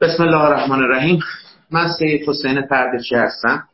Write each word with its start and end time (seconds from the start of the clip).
بسم 0.00 0.22
الله 0.22 0.40
الرحمن 0.40 0.78
الرحیم. 0.78 1.20
من 1.70 1.88
سید 1.98 2.28
حسین 2.28 2.62
پردچی 2.62 3.14
هستم. 3.14 3.68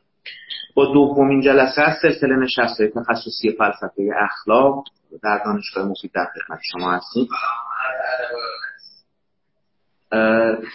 با 0.75 0.85
دومین 0.85 1.41
جلسه 1.41 1.83
از 1.83 1.97
سلسله 2.03 2.37
نشسته 2.37 2.89
تخصصی 2.89 3.53
فلسفه 3.59 4.11
اخلاق 4.21 4.85
در 5.23 5.41
دانشگاه 5.45 5.85
مفید 5.85 6.11
در 6.15 6.25
خدمت 6.25 6.61
شما 6.73 6.93
هستیم. 6.93 7.29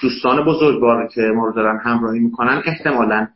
دوستان 0.02 0.46
بزرگوار 0.46 1.08
که 1.08 1.22
ما 1.22 1.46
رو 1.46 1.54
دارن 1.54 1.80
همراهی 1.84 2.20
می‌کنن 2.20 2.64
احتمالا 2.66 3.28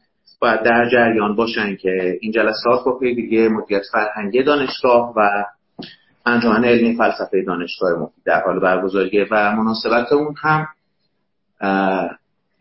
باید 0.42 0.64
در 0.64 0.90
جریان 0.90 1.36
باشن 1.36 1.76
که 1.76 2.18
این 2.22 2.32
جلسات 2.32 2.86
با 2.86 3.00
پیگیری 3.00 3.48
مدیریت 3.48 3.84
فرهنگی 3.92 4.44
دانشگاه 4.44 5.14
و 5.16 5.46
انجمن 6.26 6.66
علمی 6.66 6.98
فلسفه 6.98 7.44
دانشگاه 7.48 8.00
مفید 8.00 8.24
در 8.26 8.42
حال 8.46 8.60
برگزاریه 8.60 9.28
و 9.32 9.56
مناسبت 9.56 10.12
اون 10.12 10.36
هم 10.42 10.68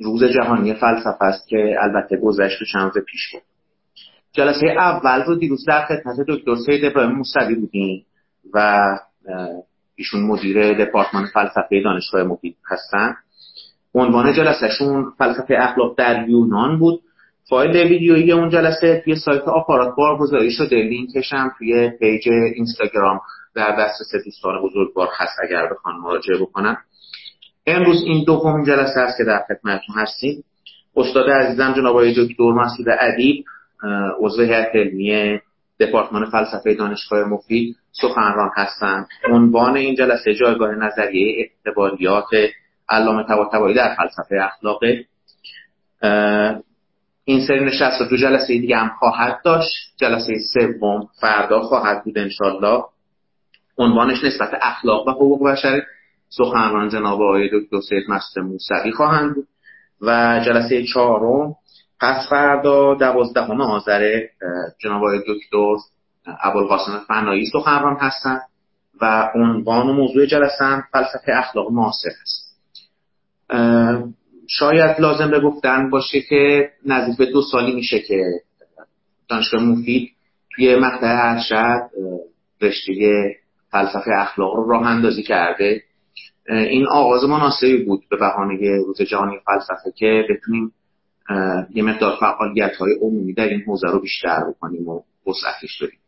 روز 0.01 0.25
جهانی 0.25 0.75
فلسفه 0.75 1.25
است 1.25 1.49
که 1.49 1.77
البته 1.81 2.17
گذشت 2.17 2.63
و 2.63 2.65
چند 2.65 2.91
روز 2.95 3.05
پیش 3.05 3.33
بود. 3.33 3.43
جلسه 4.33 4.67
اول 4.67 5.23
رو 5.23 5.35
دیروز 5.35 5.65
در 5.69 5.85
خدمت 5.85 6.17
دکتر 6.29 6.57
سید 6.67 6.85
ابراهیم 6.85 7.17
موسوی 7.17 7.55
بودیم 7.55 8.07
و 8.55 8.81
ایشون 9.95 10.21
مدیر 10.21 10.85
دپارتمان 10.85 11.27
فلسفه 11.27 11.83
دانشگاه 11.85 12.23
مفید 12.23 12.57
هستن. 12.71 13.15
عنوان 13.95 14.33
جلسهشون 14.33 15.13
فلسفه 15.19 15.55
اخلاق 15.59 15.99
در 15.99 16.29
یونان 16.29 16.79
بود. 16.79 17.01
فایل 17.49 17.77
ویدیویی 17.77 18.33
اون 18.33 18.51
جلسه 18.51 19.03
توی 19.05 19.17
سایت 19.17 19.43
آپارات 19.43 19.95
بارگذاری 20.19 20.51
شده. 20.51 20.77
لینکش 20.77 21.33
هم 21.33 21.53
توی 21.59 21.91
page 21.91 22.29
اینستاگرام 22.29 23.21
در 23.55 23.77
دسترس 23.77 24.25
دوستان 24.25 24.63
بزرگوار 24.63 25.09
هست 25.19 25.39
اگر 25.43 25.69
بخوان 25.73 25.97
مراجعه 25.97 26.39
بکنن. 26.39 26.77
امروز 27.69 28.03
این 28.03 28.25
دومین 28.25 28.65
جلسه 28.65 29.01
است 29.01 29.19
که 29.19 29.25
در 29.25 29.45
خدمتتون 29.49 29.95
هستیم. 29.97 30.45
استاد 30.97 31.31
عزیزم 31.31 31.73
جناب 31.73 31.87
آقای 31.87 32.15
دکتر 32.17 32.53
مسعود 32.53 32.89
ادیب 33.01 33.45
عضو 34.21 34.43
هیئت 34.43 34.69
علمی 34.75 35.41
دپارتمان 35.81 36.31
فلسفه 36.31 36.75
دانشگاه 36.75 37.25
مفید 37.25 37.77
سخنران 37.93 38.51
هستند. 38.57 39.07
عنوان 39.31 39.77
این 39.77 39.95
جلسه 39.95 40.35
جایگاه 40.35 40.75
نظریه 40.75 41.49
اعتباریات 41.67 42.29
علامه 42.89 43.23
طباطبایی 43.23 43.75
در 43.75 43.95
فلسفه 43.95 44.37
اخلاق 44.43 44.81
این 47.25 47.47
سری 47.47 47.65
نشست 47.65 48.01
رو 48.01 48.07
دو 48.07 48.17
جلسه 48.17 48.47
دیگه 48.47 48.77
هم 48.77 48.91
خواهد 48.99 49.41
داشت. 49.45 49.71
جلسه 49.97 50.33
سوم 50.55 51.09
فردا 51.21 51.61
خواهد 51.61 52.05
بود 52.05 52.19
انشالله 52.19 52.85
عنوانش 53.79 54.25
نسبت 54.25 54.51
اخلاق 54.63 55.09
و 55.09 55.11
حقوق 55.11 55.49
بشر. 55.49 55.83
سخنران 56.29 56.89
جناب 56.89 57.23
آقای 57.23 57.51
دکتر 57.53 57.81
سید 57.81 58.05
مسعود 58.09 58.47
موسوی 58.47 58.93
خواهند 58.93 59.35
بود. 59.35 59.49
و 60.01 60.41
جلسه 60.47 60.85
چهارم 60.85 61.55
پس 62.01 62.29
فردا 62.31 62.95
دوازدهم 62.95 63.61
آذر 63.61 64.21
جناب 64.79 65.05
آقای 65.05 65.19
دکتر 65.19 65.77
ابوالقاسم 66.43 67.05
فنایی 67.09 67.47
سخنران 67.47 67.97
هستند 68.01 68.43
و 69.01 69.31
عنوان 69.35 69.89
و 69.89 69.93
موضوع 69.93 70.27
جلسه 70.27 70.85
فلسفه 70.93 71.33
اخلاق 71.37 71.73
معاصر 71.73 72.11
است. 72.23 72.49
شاید 74.49 75.01
لازم 75.01 75.31
به 75.31 75.41
گفتن 75.41 75.91
باشه 75.91 76.21
که 76.21 76.71
نزدیک 76.87 77.19
به 77.19 77.27
دو 77.27 77.43
سالی 77.43 77.75
میشه 77.75 77.99
که 77.99 78.25
دانشگاه 79.29 79.63
مفید 79.63 80.11
توی 80.55 80.77
مقطع 80.77 81.17
ارشد 81.21 81.91
رشته 82.61 82.93
فلسفه 83.71 84.11
اخلاق 84.19 84.55
رو 84.55 84.71
راه 84.71 84.87
اندازی 84.87 85.23
کرده. 85.23 85.83
این 86.49 86.87
آغاز 86.87 87.25
مناسبی 87.25 87.85
بود 87.85 88.05
به 88.11 88.17
بهانه 88.17 88.77
روز 88.87 89.03
جهانی 89.03 89.39
فلسفه 89.47 89.93
که 89.97 90.25
بتونیم 90.31 90.73
یه 91.75 91.83
مقدار 91.83 92.17
فعالیت 92.21 92.77
های 92.77 92.93
عمومی 93.03 93.35
در 93.35 93.49
این 93.49 93.63
حوزه 93.67 93.89
رو 93.89 94.01
بیشتر 94.01 94.45
بکنیم 94.49 94.89
و 94.89 95.03
وسعتش 95.27 95.83
بدیم. 95.83 95.99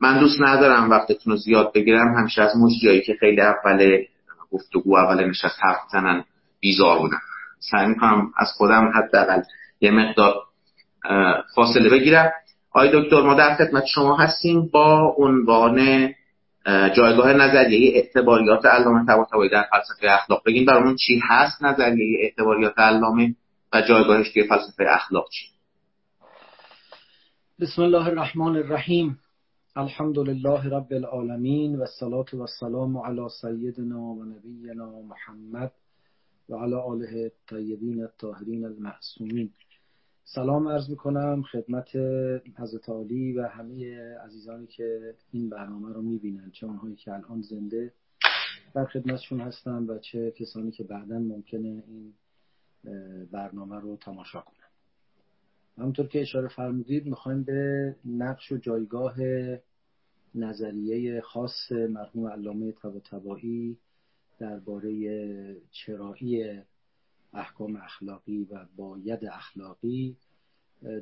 من 0.00 0.20
دوست 0.20 0.40
ندارم 0.40 0.90
وقتتون 0.90 1.32
رو 1.32 1.36
زیاد 1.36 1.72
بگیرم. 1.72 2.14
همیشه 2.18 2.42
از 2.42 2.52
جایی 2.82 3.02
که 3.02 3.14
خیلی 3.20 3.40
اول 3.40 4.04
گفتگو 4.52 4.96
اول 4.96 5.24
نشست 5.24 5.58
حرف 5.60 5.78
زنن 5.92 6.24
بیزار 6.60 6.98
بودم. 6.98 7.20
سعی 7.70 7.86
می‌کنم 7.86 8.32
از 8.36 8.48
خودم 8.56 8.92
حداقل 8.94 9.42
یه 9.80 9.90
مقدار 9.90 10.34
فاصله 11.54 11.90
بگیرم. 11.90 12.32
آقای 12.70 12.90
دکتر 12.92 13.22
ما 13.22 13.34
در 13.34 13.54
خدمت 13.54 13.84
شما 13.94 14.16
هستیم 14.16 14.68
با 14.72 15.14
عنوان 15.18 16.08
جایگاه 16.66 17.32
نظریه 17.32 17.96
اعتباریات 17.96 18.64
علامه 18.64 19.06
طباطبایی 19.06 19.50
در 19.50 19.64
فلسفه 19.70 20.12
اخلاق. 20.12 20.42
بگیم 20.46 20.64
برامون 20.64 20.96
چی 20.96 21.20
هست 21.28 21.62
نظریه 21.62 22.18
اعتباریات 22.22 22.78
علامه 22.78 23.34
و 23.72 23.82
جایگاهش 23.82 24.32
توی 24.32 24.48
فلسفه 24.48 24.84
اخلاق 24.88 25.28
چی؟ 25.30 25.46
بسم 27.60 27.82
الله 27.82 28.06
الرحمن 28.06 28.56
الرحیم. 28.56 29.18
الحمد 29.76 30.18
لله 30.18 30.64
رب 30.70 30.92
العالمین 30.92 31.76
و 31.76 31.80
الصلاة 31.80 32.26
و 32.32 32.40
السلام 32.40 32.96
علی 32.96 33.28
سیدنا 33.40 34.00
و 34.00 34.24
نبینا 34.24 34.90
محمد 35.00 35.72
و 36.48 36.56
علی 36.56 36.74
آله 36.74 37.30
الطیبین 37.50 38.02
الطاهرین 38.02 38.64
المعصومین. 38.64 39.50
سلام 40.28 40.68
عرض 40.68 40.90
می‌کنم 40.90 41.42
خدمت 41.42 41.96
حضرت 42.58 42.88
عالی 42.88 43.32
و 43.32 43.46
همه 43.46 43.98
عزیزانی 44.24 44.66
که 44.66 45.14
این 45.32 45.50
برنامه 45.50 45.92
رو 45.92 46.02
می‌بینن 46.02 46.50
چه 46.50 46.66
اونهایی 46.66 46.96
که 46.96 47.12
الان 47.12 47.42
زنده 47.42 47.92
در 48.74 48.84
خدمتشون 48.84 49.40
هستن 49.40 49.82
و 49.82 49.98
چه 49.98 50.30
کسانی 50.30 50.70
که 50.70 50.84
بعدا 50.84 51.18
ممکنه 51.18 51.84
این 51.86 52.14
برنامه 53.32 53.80
رو 53.80 53.96
تماشا 53.96 54.40
کنن. 54.40 54.68
همونطور 55.78 56.06
که 56.06 56.20
اشاره 56.20 56.48
فرمودید 56.48 57.06
می‌خوایم 57.06 57.42
به 57.42 57.96
نقش 58.04 58.52
و 58.52 58.56
جایگاه 58.56 59.14
نظریه 60.34 61.20
خاص 61.20 61.72
مرحوم 61.72 62.26
علامه 62.26 62.72
طباطبایی 62.72 63.78
درباره 64.38 64.90
چرایی 65.70 66.60
احکام 67.36 67.76
اخلاقی 67.76 68.44
و 68.50 68.66
باید 68.76 69.24
اخلاقی 69.24 70.16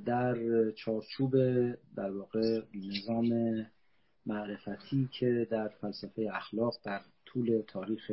در 0.06 0.36
چارچوب 0.70 1.32
در 1.96 2.10
واقع 2.10 2.62
نظام 2.74 3.30
معرفتی 4.26 5.08
که 5.18 5.48
در 5.50 5.68
فلسفه 5.68 6.30
اخلاق 6.32 6.74
در 6.84 7.00
طول 7.26 7.62
تاریخ 7.66 8.10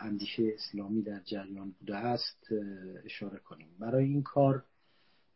اندیشه 0.00 0.52
اسلامی 0.54 1.02
در 1.02 1.20
جریان 1.20 1.70
بوده 1.70 1.96
است 1.96 2.46
اشاره 3.04 3.38
کنیم. 3.38 3.68
برای 3.78 4.04
این 4.04 4.22
کار 4.22 4.64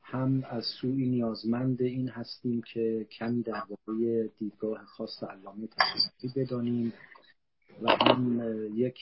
هم 0.03 0.45
از 0.51 0.65
سوی 0.81 1.07
نیازمند 1.07 1.83
این 1.83 2.09
هستیم 2.09 2.63
که 2.63 3.07
کمی 3.11 3.43
درباره 3.43 4.29
دیدگاه 4.39 4.85
خاص 4.85 5.23
علامه 5.23 5.67
طباطبایی 5.67 6.47
بدانیم. 6.47 6.93
و 7.83 7.91
هم 7.91 8.41
یک 8.75 8.99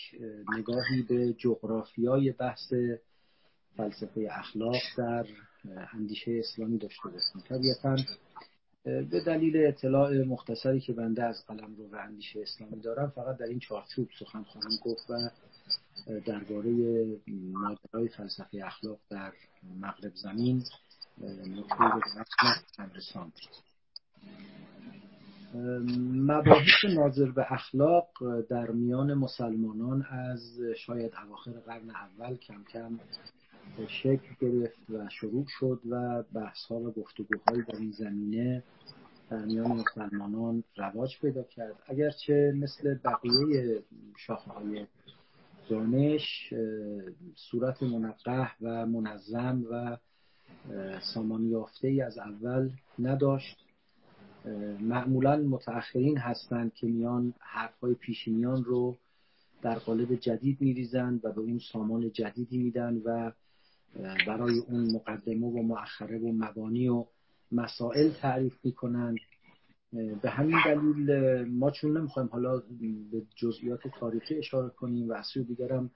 نگاهی 0.59 1.03
به 1.03 1.33
جغرافیای 1.33 2.33
بحث 2.33 2.73
فلسفه 3.77 4.29
اخلاق 4.31 4.83
در 4.97 5.27
اندیشه 5.93 6.41
اسلامی 6.45 6.79
داشته 6.79 7.09
باشیم. 7.09 7.41
طبیعتا 7.49 7.97
به 8.85 9.21
دلیل 9.27 9.67
اطلاع 9.67 10.23
مختصری 10.23 10.81
که 10.81 10.93
بنده 10.93 11.25
از 11.25 11.47
قلم 11.47 11.75
رو 11.77 11.89
و 11.89 11.97
اندیشه 11.97 12.41
اسلامی 12.43 12.81
دارم 12.81 13.13
فقط 13.15 13.37
در 13.37 13.47
این 13.47 13.59
چارچوب 13.59 14.09
سخن 14.19 14.43
خواهم 14.43 14.77
گفت 14.85 15.11
و 15.11 15.31
درباره 16.27 16.71
ماجرای 17.29 18.09
فلسفه 18.09 18.63
اخلاق 18.65 18.99
در 19.11 19.33
مغرب 19.81 20.13
زمین 20.15 20.63
نکته 21.19 21.85
به 22.79 22.95
رساند 22.95 23.33
مباحث 26.15 26.85
ناظر 26.97 27.31
به 27.31 27.53
اخلاق 27.53 28.09
در 28.49 28.71
میان 28.71 29.15
مسلمانان 29.15 30.03
از 30.03 30.61
شاید 30.77 31.13
اواخر 31.27 31.51
قرن 31.51 31.91
اول 31.91 32.37
کم 32.37 32.65
کم 32.73 32.99
شکل 33.89 34.35
گرفت 34.41 34.91
و 34.91 35.09
شروع 35.09 35.45
شد 35.49 35.81
و 35.91 36.23
بحث 36.35 36.65
ها 36.71 36.77
و 36.77 36.91
گفتگوهایی 36.91 37.63
در 37.63 37.77
این 37.77 37.91
زمینه 37.91 38.63
در 39.31 39.45
میان 39.45 39.71
مسلمانان 39.71 40.65
رواج 40.77 41.19
پیدا 41.21 41.43
کرد. 41.43 41.75
اگرچه 41.87 42.53
مثل 42.57 42.95
بقیه 42.95 43.83
شاخه 44.17 44.51
های 44.51 44.87
دانش 45.69 46.55
صورت 47.35 47.83
منقه 47.83 48.51
و 48.61 48.87
منظم 48.87 49.65
و 49.71 49.97
سامان 51.15 51.45
یافته 51.45 51.89
ای 51.89 52.01
از 52.01 52.19
اول 52.19 52.71
نداشت. 52.99 53.64
معمولا 54.81 55.37
متأخرین 55.37 56.19
هستند 56.19 56.75
که 56.75 56.87
میان 56.87 57.35
حرفهای 57.41 57.95
پیشینیان 57.95 58.65
رو 58.65 58.97
در 59.63 59.75
قالب 59.75 60.15
جدید 60.15 60.61
میریزند 60.61 61.25
و 61.25 61.33
به 61.33 61.41
اون 61.41 61.61
سامان 61.73 62.13
جدیدی 62.13 62.59
میدن 62.59 63.03
و 63.05 63.33
برای 64.27 64.59
اون 64.59 64.93
مقدمه 64.93 65.47
و 65.47 65.63
مؤخره 65.63 66.19
و 66.19 66.33
مبانی 66.33 66.89
و 66.89 67.05
مسائل 67.53 68.11
تعریف 68.11 68.55
می‌کنند. 68.65 69.17
به 70.23 70.31
همین 70.31 70.57
دلیل 70.65 71.13
ما 71.49 71.71
چون 71.71 71.97
نمی‌خوایم 71.99 72.29
حالا 72.33 72.63
به 73.13 73.23
جزئیات 73.37 73.81
تاریخی 74.01 74.39
اشاره 74.39 74.69
کنیم 74.69 75.09
و 75.09 75.13
از 75.13 75.27
سوی 75.27 75.45
دیگرم 75.45 75.91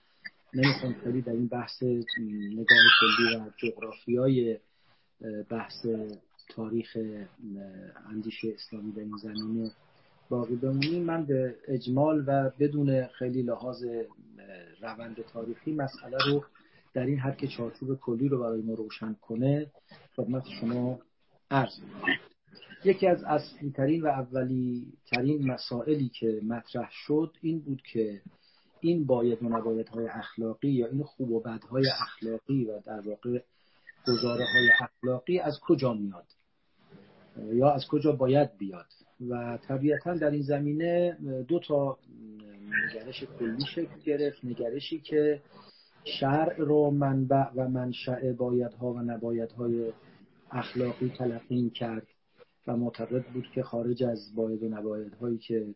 نمی‌خوام 0.55 0.93
خیلی 1.05 1.23
در 1.23 1.33
این 1.33 1.47
بحث 1.47 1.83
نگاه 1.83 2.79
کلی 3.01 3.37
و 3.37 3.51
جغرافیای 3.57 4.59
بحث 5.49 5.87
تاریخ 6.49 6.99
اندیشه 8.07 8.49
اسلامی 8.55 8.93
در 8.93 9.01
این 9.01 9.17
زمینه 9.17 9.71
باقی 10.29 10.57
بمونیم. 10.57 11.05
من 11.05 11.25
به 11.25 11.55
اجمال 11.69 12.25
و 12.27 12.51
بدون 12.59 13.07
خیلی 13.07 13.43
لحاظ 13.43 13.85
روند 14.83 15.17
تاریخی 15.33 15.73
مسئله 15.73 16.17
رو 16.27 16.45
در 16.95 17.07
این 17.07 17.19
حد 17.19 17.37
که 17.37 17.47
چارچوب 17.47 18.01
کلی 18.01 18.29
رو 18.29 18.39
برای 18.39 18.63
ما 18.63 18.75
روشن 18.75 19.17
کنه 19.21 19.67
خدمت 20.17 20.45
شما 20.61 20.99
عرض 21.51 21.73
یکی 22.85 23.07
از 23.07 23.25
اصلی 23.25 23.71
ترین 23.71 24.03
و 24.03 24.07
اولی 24.07 24.93
ترین 25.07 25.51
مسائلی 25.51 26.09
که 26.09 26.41
مطرح 26.47 26.89
شد 26.93 27.37
این 27.43 27.59
بود 27.59 27.83
که 27.93 28.21
این 28.81 29.07
باید 29.07 29.43
و 29.43 29.49
نباید 29.49 29.89
های 29.89 30.07
اخلاقی 30.07 30.69
یا 30.69 30.87
این 30.87 31.03
خوب 31.03 31.31
و 31.31 31.41
بدهای 31.41 31.85
اخلاقی 32.01 32.65
و 32.65 32.81
در 32.81 33.01
واقع 33.01 33.43
گزاره 34.07 34.45
های 34.55 34.69
اخلاقی 34.81 35.39
از 35.39 35.61
کجا 35.61 35.95
میاد؟ 35.95 36.27
یا 37.53 37.71
از 37.71 37.87
کجا 37.87 38.13
باید 38.13 38.57
بیاد. 38.59 38.87
و 39.31 39.59
طبیعتا 39.69 40.15
در 40.15 40.31
این 40.31 40.43
زمینه 40.43 41.17
دو 41.49 41.59
تا 41.59 41.99
نگرش 42.85 43.25
کلی 43.39 43.67
شکل 43.75 44.01
گرفت. 44.05 44.45
نگرشی 44.45 45.01
که 45.01 45.43
شرع 46.05 46.57
رو 46.57 46.91
منبع 46.91 47.51
و 47.57 47.69
منشأ 47.69 48.33
بایدها 48.33 48.93
و 48.93 48.99
نبایدهای 48.99 49.93
اخلاقی 50.51 51.13
تلقین 51.19 51.71
کرد 51.71 52.07
و 52.67 52.77
معتقد 52.77 53.25
بود 53.25 53.47
که 53.55 53.63
خارج 53.63 54.05
از 54.05 54.35
باید 54.35 54.63
و 54.63 54.69
نبایدهایی 54.69 55.39
که 55.39 55.67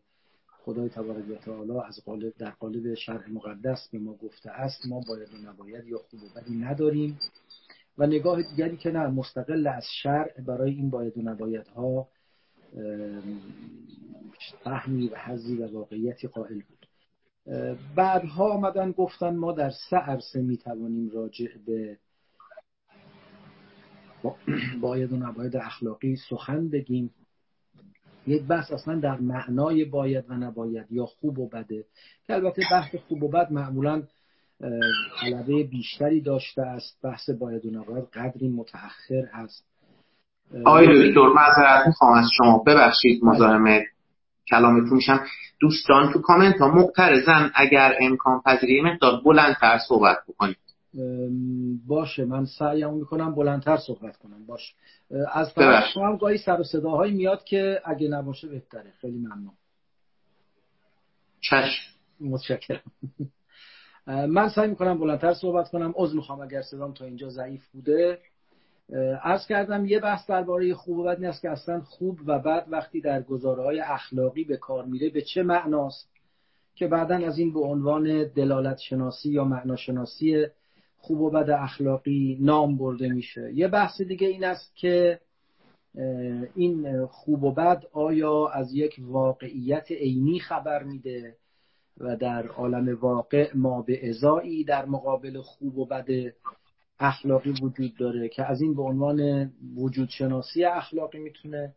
خدای 0.65 0.89
تبارک 0.89 1.31
و 1.31 1.35
تعالی 1.35 1.73
از 1.89 2.05
قالب 2.05 2.33
در 2.39 2.51
قالب 2.51 2.95
شرع 2.95 3.31
مقدس 3.31 3.89
به 3.93 3.99
ما 3.99 4.15
گفته 4.15 4.51
است 4.51 4.87
ما 4.87 5.01
باید 5.09 5.29
و 5.35 5.51
نباید 5.51 5.87
یا 5.87 5.99
خوب 5.99 6.21
و 6.23 6.41
بدی 6.41 6.55
نداریم. 6.55 7.19
و 7.99 8.07
نگاه 8.07 8.43
دیگری 8.43 8.77
که 8.77 8.91
نه 8.91 9.07
مستقل 9.07 9.67
از 9.67 9.85
شرع 10.03 10.41
برای 10.41 10.75
این 10.75 10.91
باید 10.91 11.19
و 11.19 11.23
نبایدها 11.23 12.09
فهمی 14.65 15.09
و 15.09 15.17
حضی 15.17 15.57
و 15.57 15.73
واقعیتی 15.73 16.29
قائل 16.29 16.61
بود. 16.61 16.87
بعدها 17.97 18.53
آمدن 18.53 18.93
گفتن 18.93 19.37
ما 19.37 19.53
در 19.53 19.71
سه 19.91 19.97
عرصه 19.97 20.43
می 20.43 20.57
توانیم 20.57 21.11
راجع 21.11 21.49
به 21.67 21.99
باید 24.81 25.13
و 25.13 25.17
نباید 25.17 25.57
اخلاقی 25.57 26.17
سخن 26.17 26.69
بگیم. 26.69 27.11
یک 28.27 28.43
بحث 28.43 28.73
اصلا 28.73 29.01
در 29.01 29.21
معنای 29.21 29.85
باید 29.85 30.25
و 30.29 30.35
نباید 30.35 30.87
یا 30.91 31.07
خوب 31.07 31.39
و 31.39 31.49
بده 31.49 31.85
که 32.27 32.35
البته 32.35 32.63
بحث 32.71 32.95
خوب 32.95 33.23
و 33.23 33.29
بد 33.29 33.53
معمولا 33.53 34.03
طلبه 35.21 35.63
بیشتری 35.63 36.21
داشته 36.21 36.63
است. 36.63 36.99
بحث 37.03 37.31
باید 37.31 37.67
و 37.67 37.71
نباید 37.71 38.05
قدری 38.05 38.49
متأخر 38.49 39.25
هست. 39.33 39.65
آقای 40.65 40.87
دکتر 40.87 41.29
معذرت 41.29 41.87
می‌خوام 41.87 42.13
از 42.13 42.29
شما. 42.37 42.59
ببخشید. 42.59 43.25
مزاحم 43.25 43.81
کلامتون 44.51 44.97
میشم 44.97 45.21
دوستان 45.61 46.13
تو 46.13 46.21
کامنت 46.21 46.59
ها 46.59 46.69
مقترزن 46.69 47.51
اگر 47.55 47.95
امکان 48.01 48.41
پذیری 48.47 48.83
مقدار 48.83 49.21
بلندتر 49.25 49.79
صحبت 49.89 50.19
بکنید. 50.29 50.57
باشه 51.87 52.25
من 52.25 52.45
سعیم 52.45 52.95
می‌کنم 52.95 53.35
بلندتر 53.35 53.77
صحبت 53.77 54.17
کنم. 54.17 54.47
باشه. 54.47 54.75
از 55.33 55.55
طرف 55.55 55.85
شما 55.95 56.07
هم 56.09 56.17
گاهی 56.17 56.39
سر 56.39 56.61
و 56.61 56.65
صداهایی 56.65 57.15
میاد 57.15 57.45
که 57.45 57.81
اگه 57.85 58.09
نباشه 58.09 58.49
بهتره. 58.49 58.93
خیلی 59.01 59.19
ممنون. 59.19 59.53
چشم. 61.41 61.93
متشکرم. 62.21 62.83
من 64.07 64.49
سعی 64.49 64.69
می‌کنم 64.69 64.99
بلندتر 64.99 65.35
صحبت 65.35 65.69
کنم. 65.69 65.93
عذر 65.97 66.15
می‌خوام 66.15 66.41
اگر 66.41 66.63
صدام 66.63 66.93
تا 66.93 67.05
اینجا 67.05 67.29
ضعیف 67.29 67.69
بوده. 67.69 68.19
عرض 69.23 69.47
کردم 69.47 69.87
یه 69.87 70.01
بحث 70.01 70.31
درباره 70.31 70.75
خوب 70.75 70.99
و 70.99 71.05
بد 71.05 71.17
این 71.17 71.27
است 71.27 71.43
که 71.43 71.51
اصلا 71.51 71.81
خوب 71.81 72.19
و 72.27 72.39
بد 72.39 72.67
وقتی 72.71 73.01
در 73.01 73.23
گزاره 73.23 73.63
های 73.63 73.81
اخلاقی 73.81 74.45
به 74.45 74.57
کار 74.57 74.85
میره 74.85 75.11
به 75.11 75.23
چه 75.23 75.43
معناست؟ 75.43 76.09
که 76.75 76.87
بعدا 76.87 77.17
از 77.17 77.39
این 77.39 77.53
به 77.53 77.61
عنوان 77.61 78.25
دلالت 78.25 78.79
شناسی 78.79 79.31
یا 79.31 79.45
معناشناسی 79.45 80.47
خوب 80.99 81.21
و 81.21 81.31
بد 81.31 81.51
اخلاقی 81.51 82.39
نام 82.41 82.77
برده 82.77 83.09
میشه. 83.09 83.53
یه 83.55 83.69
بحث 83.69 84.01
دیگه 84.01 84.29
این 84.29 84.45
است 84.45 84.77
که 84.77 85.21
این 86.55 87.07
خوب 87.07 87.45
و 87.45 87.53
بد 87.53 87.83
آیا 87.93 88.47
از 88.47 88.75
یک 88.75 88.97
واقعیت 89.01 89.91
عینی 89.91 90.41
خبر 90.41 90.83
میده؟ 90.83 91.37
و 92.01 92.17
در 92.17 92.47
عالم 92.47 92.99
واقع 93.01 93.51
ما 93.55 93.83
به 93.83 94.09
ازایی 94.09 94.65
در 94.65 94.87
مقابل 94.87 95.41
خوب 95.41 95.79
و 95.79 95.87
بد 95.87 96.33
اخلاقی 97.01 97.51
وجود 97.51 97.97
داره 97.97 98.29
که 98.29 98.45
از 98.45 98.63
این 98.63 98.75
به 98.75 98.83
عنوان 98.83 99.51
وجود 99.77 100.09
شناسی 100.09 100.65
اخلاقی 100.65 101.19
می‌تونه 101.19 101.75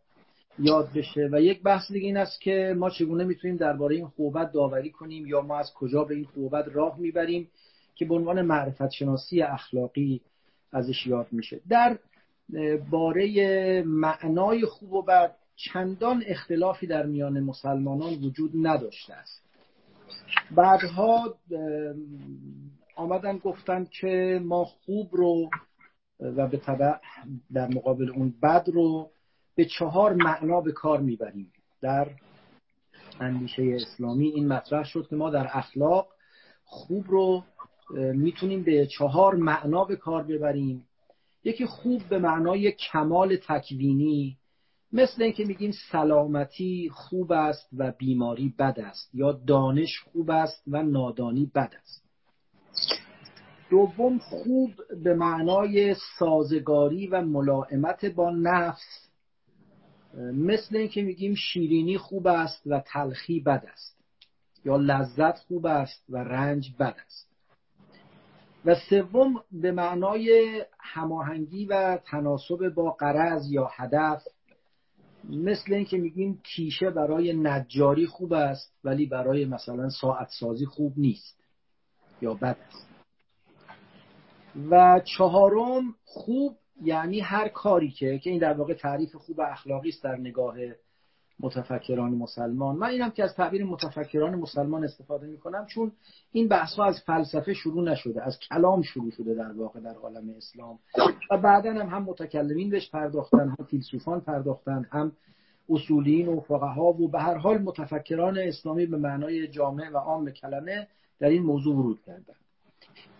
یاد 0.58 0.88
بشه. 0.94 1.28
و 1.32 1.40
یک 1.40 1.62
بحث 1.62 1.92
دیگه 1.92 2.06
این 2.06 2.16
است 2.16 2.40
که 2.40 2.74
ما 2.78 2.90
چگونه 2.90 3.24
می‌تونیم 3.24 3.56
درباره 3.56 3.96
این 3.96 4.06
خوبت 4.06 4.52
داوری 4.52 4.90
کنیم 4.90 5.26
یا 5.26 5.40
ما 5.40 5.58
از 5.58 5.74
کجا 5.74 6.04
به 6.04 6.14
این 6.14 6.24
خوبت 6.24 6.64
راه 6.72 6.98
می‌بریم 6.98 7.48
که 7.94 8.04
به 8.04 8.14
عنوان 8.14 8.42
معرفت 8.42 8.90
شناسی 8.90 9.42
اخلاقی 9.42 10.20
ازش 10.72 11.06
یاد 11.06 11.26
میشه. 11.32 11.60
در 11.68 11.98
باره 12.90 13.82
معنای 13.82 14.64
خوب 14.64 14.92
و 14.92 15.02
بد 15.02 15.36
چندان 15.56 16.22
اختلافی 16.26 16.86
در 16.86 17.06
میان 17.06 17.40
مسلمانان 17.40 18.12
وجود 18.14 18.50
نداشته 18.54 19.14
است. 19.14 19.45
بعدها 20.50 21.34
آمدن 22.96 23.38
گفتن 23.38 23.86
که 24.00 24.40
ما 24.44 24.64
خوب 24.64 25.08
رو 25.12 25.50
و 26.20 26.48
به 26.48 26.56
طبع 26.56 26.94
در 27.52 27.68
مقابل 27.68 28.10
اون 28.10 28.34
بد 28.42 28.64
رو 28.72 29.10
به 29.54 29.64
چهار 29.64 30.14
معنا 30.14 30.60
به 30.60 30.72
کار 30.72 31.00
می‌بریم. 31.00 31.52
در 31.80 32.10
اندیشه 33.20 33.62
اسلامی 33.74 34.28
این 34.28 34.48
مطرح 34.48 34.84
شد 34.84 35.06
که 35.10 35.16
ما 35.16 35.30
در 35.30 35.48
اخلاق 35.52 36.08
خوب 36.64 37.04
رو 37.08 37.44
می‌تونیم 38.14 38.62
به 38.62 38.86
چهار 38.86 39.34
معنا 39.34 39.84
به 39.84 39.96
کار 39.96 40.22
ببریم. 40.22 40.84
یکی 41.44 41.66
خوب 41.66 42.02
به 42.08 42.18
معنای 42.18 42.72
کمال 42.72 43.36
تکوینی 43.36 44.36
مثل 44.96 45.22
اینکه 45.22 45.44
میگیم 45.44 45.70
سلامتی 45.92 46.90
خوب 46.92 47.32
است 47.32 47.68
و 47.76 47.92
بیماری 47.98 48.54
بد 48.58 48.80
است 48.80 49.14
یا 49.14 49.32
دانش 49.32 49.98
خوب 50.12 50.30
است 50.30 50.62
و 50.66 50.82
نادانی 50.82 51.50
بد 51.54 51.72
است. 51.80 52.02
دوم 53.70 54.18
خوب 54.18 54.70
به 55.04 55.14
معنای 55.14 55.96
سازگاری 56.18 57.06
و 57.06 57.20
ملائمت 57.20 58.04
با 58.04 58.30
نفس 58.30 59.08
مثل 60.32 60.76
اینکه 60.76 61.02
میگیم 61.02 61.34
شیرینی 61.34 61.98
خوب 61.98 62.26
است 62.26 62.62
و 62.66 62.80
تلخی 62.86 63.40
بد 63.40 63.66
است 63.72 63.96
یا 64.64 64.76
لذت 64.76 65.38
خوب 65.38 65.66
است 65.66 66.04
و 66.08 66.16
رنج 66.16 66.72
بد 66.78 66.96
است. 67.06 67.26
و 68.64 68.74
سوم 68.74 69.34
به 69.52 69.72
معنای 69.72 70.64
هماهنگی 70.80 71.66
و 71.66 71.96
تناسب 71.96 72.68
با 72.68 72.90
قرض 72.90 73.52
یا 73.52 73.70
هدف 73.72 74.22
مثل 75.30 75.74
اینکه 75.74 75.98
میگیم 75.98 76.40
کیشه 76.42 76.90
برای 76.90 77.32
نجاری 77.32 78.06
خوب 78.06 78.32
است 78.32 78.72
ولی 78.84 79.06
برای 79.06 79.44
مثلا 79.44 79.88
ساعت 79.88 80.28
سازی 80.40 80.66
خوب 80.66 80.92
نیست 80.96 81.38
یا 82.22 82.34
بد 82.34 82.56
است. 82.68 82.86
و 84.70 85.00
چهارم 85.04 85.94
خوب 86.04 86.56
یعنی 86.82 87.20
هر 87.20 87.48
کاری 87.48 87.90
که 87.90 88.18
که 88.18 88.30
این 88.30 88.38
در 88.38 88.52
واقع 88.52 88.74
تعریف 88.74 89.14
خوب 89.14 89.40
اخلاقی 89.40 89.88
است 89.88 90.04
در 90.04 90.16
نگاه 90.16 90.56
متفکران 91.40 92.14
مسلمان. 92.14 92.76
من 92.76 92.88
اینم 92.88 93.10
که 93.10 93.24
از 93.24 93.34
تعبیر 93.34 93.64
متفکران 93.64 94.34
مسلمان 94.34 94.84
استفاده 94.84 95.26
می 95.26 95.38
کنم 95.38 95.66
چون 95.66 95.92
این 96.32 96.48
بحث 96.48 96.78
از 96.78 97.00
فلسفه 97.06 97.54
شروع 97.54 97.84
نشده 97.84 98.22
از 98.22 98.38
کلام 98.38 98.82
شروع 98.82 99.10
شده 99.10 99.34
در 99.34 99.52
واقع 99.52 99.80
در 99.80 99.94
عالم 99.94 100.30
اسلام. 100.36 100.78
و 101.30 101.38
بعدا 101.38 101.72
هم 101.72 101.88
هم 101.88 102.02
متکلمین 102.02 102.70
بهش 102.70 102.90
پرداختن 102.90 103.48
هم 103.48 103.64
فیلسوفان 103.70 104.20
پرداختن 104.20 104.86
هم 104.90 105.12
اصولین 105.68 106.28
و 106.28 106.40
فقها 106.40 106.84
و 106.84 107.08
به 107.08 107.20
هر 107.20 107.34
حال 107.34 107.58
متفکران 107.58 108.38
اسلامی 108.38 108.86
به 108.86 108.96
معنای 108.96 109.48
جامع 109.48 109.90
و 109.90 109.96
عام 109.96 110.30
کلمه 110.30 110.86
در 111.20 111.28
این 111.28 111.42
موضوع 111.42 111.76
ورود 111.76 112.00
کردن. 112.06 112.34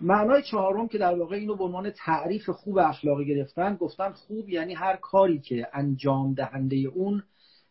معنای 0.01 0.43
چهارم 0.43 0.89
که 0.89 0.99
در 0.99 1.15
واقع 1.15 1.37
اینو 1.37 1.57
به 1.57 1.65
عنوان 1.65 1.91
تعریف 1.91 2.51
خوب 2.51 2.79
اخلاقی 2.79 3.27
گرفتن 3.27 3.77
گفتن 3.77 4.13
خوب 4.13 4.49
یعنی 4.49 4.75
هر 4.75 4.97
کاری 4.97 5.39
که 5.39 5.69
انجام 5.73 6.35
دهنده 6.35 6.77
اون 6.77 7.23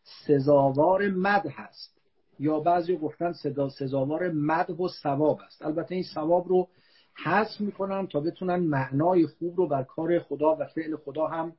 سزاوار 0.06 1.08
مد 1.08 1.48
هست 1.48 1.96
یا 2.40 2.60
بعضی 2.60 2.98
گفتن 2.98 3.34
سزاوار 3.80 4.32
مد 4.32 4.80
و 4.80 4.88
ثواب 4.88 5.40
است. 5.46 5.66
البته 5.66 5.96
این 5.96 6.04
ثواب 6.04 6.48
رو 6.48 6.68
حذف 7.24 7.62
می‌کنن 7.62 8.08
تا 8.08 8.20
بتونن 8.20 8.56
معنای 8.56 9.28
خوب 9.28 9.58
رو 9.58 9.68
بر 9.68 9.84
کار 9.84 10.20
خدا 10.20 10.56
و 10.56 10.66
فعل 10.66 10.96
خدا 10.96 11.28
هم 11.28 11.54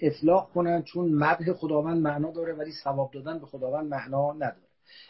اطلاق 0.00 0.50
کنن 0.52 0.82
چون 0.82 1.08
مدح 1.08 1.52
خداوند 1.52 2.02
معنا 2.02 2.30
داره 2.30 2.52
ولی 2.52 2.72
ثواب 2.72 3.10
دادن 3.10 3.38
به 3.38 3.46
خداوند 3.46 3.90
معنا 3.90 4.32
نداره. 4.32 4.68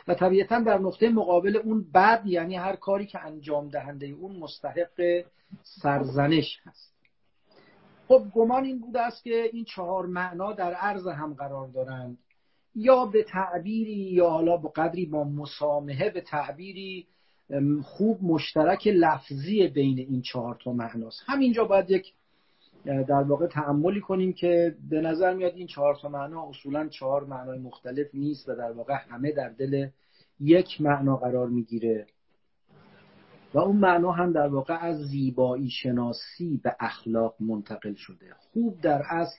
و 0.08 0.14
طبیعتا 0.14 0.60
در 0.60 0.78
نقطه 0.78 1.08
مقابل 1.08 1.56
اون 1.56 1.86
بد 1.94 2.22
یعنی 2.24 2.56
هر 2.56 2.76
کاری 2.76 3.06
که 3.06 3.24
انجام 3.24 3.68
دهنده 3.68 4.06
اون 4.06 4.36
مستحق 4.36 5.24
سرزنش 5.62 6.60
هست. 6.64 6.94
خب 8.08 8.22
گمان 8.34 8.64
این 8.64 8.80
بوده 8.80 9.00
است 9.00 9.24
که 9.24 9.50
این 9.52 9.64
چهار 9.64 10.06
معنا 10.06 10.52
در 10.52 10.74
عرض 10.74 11.06
هم 11.06 11.34
قرار 11.34 11.68
دارند. 11.68 12.18
یا 12.74 13.06
به 13.06 13.22
تعبیری 13.22 14.12
یا 14.12 14.30
حالا 14.30 14.56
با 14.56 14.68
قدری 14.68 15.06
با 15.06 15.24
مسامحه 15.24 16.10
به 16.10 16.20
تعبیری 16.20 17.06
خوب 17.82 18.18
مشترک 18.22 18.86
لفظی 18.86 19.68
بین 19.68 19.98
این 19.98 20.22
چهار 20.22 20.58
تا 20.64 20.72
معناست. 20.72 21.22
همینجا 21.26 21.64
باید 21.64 21.90
یک 21.90 22.12
در 22.84 23.22
واقع 23.22 23.46
تعملی 23.46 24.00
کنیم 24.00 24.32
که 24.32 24.74
به 24.90 25.00
نظر 25.00 25.34
میاد 25.34 25.54
این 25.54 25.66
چهار 25.66 25.98
تا 26.02 26.08
معنا 26.08 26.48
اصولا 26.48 26.88
چهار 26.88 27.24
معنای 27.24 27.58
مختلف 27.58 28.06
نیست 28.14 28.48
و 28.48 28.54
در 28.54 28.72
واقع 28.72 28.94
همه 28.94 29.32
در 29.32 29.48
دل 29.48 29.88
یک 30.40 30.80
معنا 30.80 31.16
قرار 31.16 31.48
می‌گیره. 31.48 32.06
و 33.54 33.58
اون 33.58 33.76
معنا 33.76 34.12
هم 34.12 34.32
در 34.32 34.46
واقع 34.46 34.74
از 34.74 34.96
زیبایی 34.96 35.70
شناسی 35.70 36.60
به 36.64 36.76
اخلاق 36.80 37.34
منتقل 37.40 37.94
شده. 37.94 38.34
خوب 38.52 38.80
در 38.80 39.02
اصل 39.08 39.38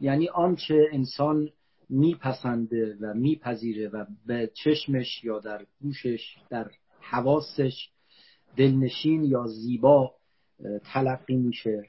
یعنی 0.00 0.28
آنچه 0.28 0.88
انسان 0.92 1.48
میپسنده 1.92 2.96
و 3.00 3.14
میپذیره 3.14 3.88
و 3.88 4.04
به 4.26 4.50
چشمش 4.64 5.24
یا 5.24 5.38
در 5.38 5.66
گوشش 5.82 6.36
در 6.50 6.70
حواسش 7.00 7.90
دلنشین 8.56 9.24
یا 9.24 9.46
زیبا 9.46 10.14
تلقی 10.92 11.36
میشه. 11.36 11.88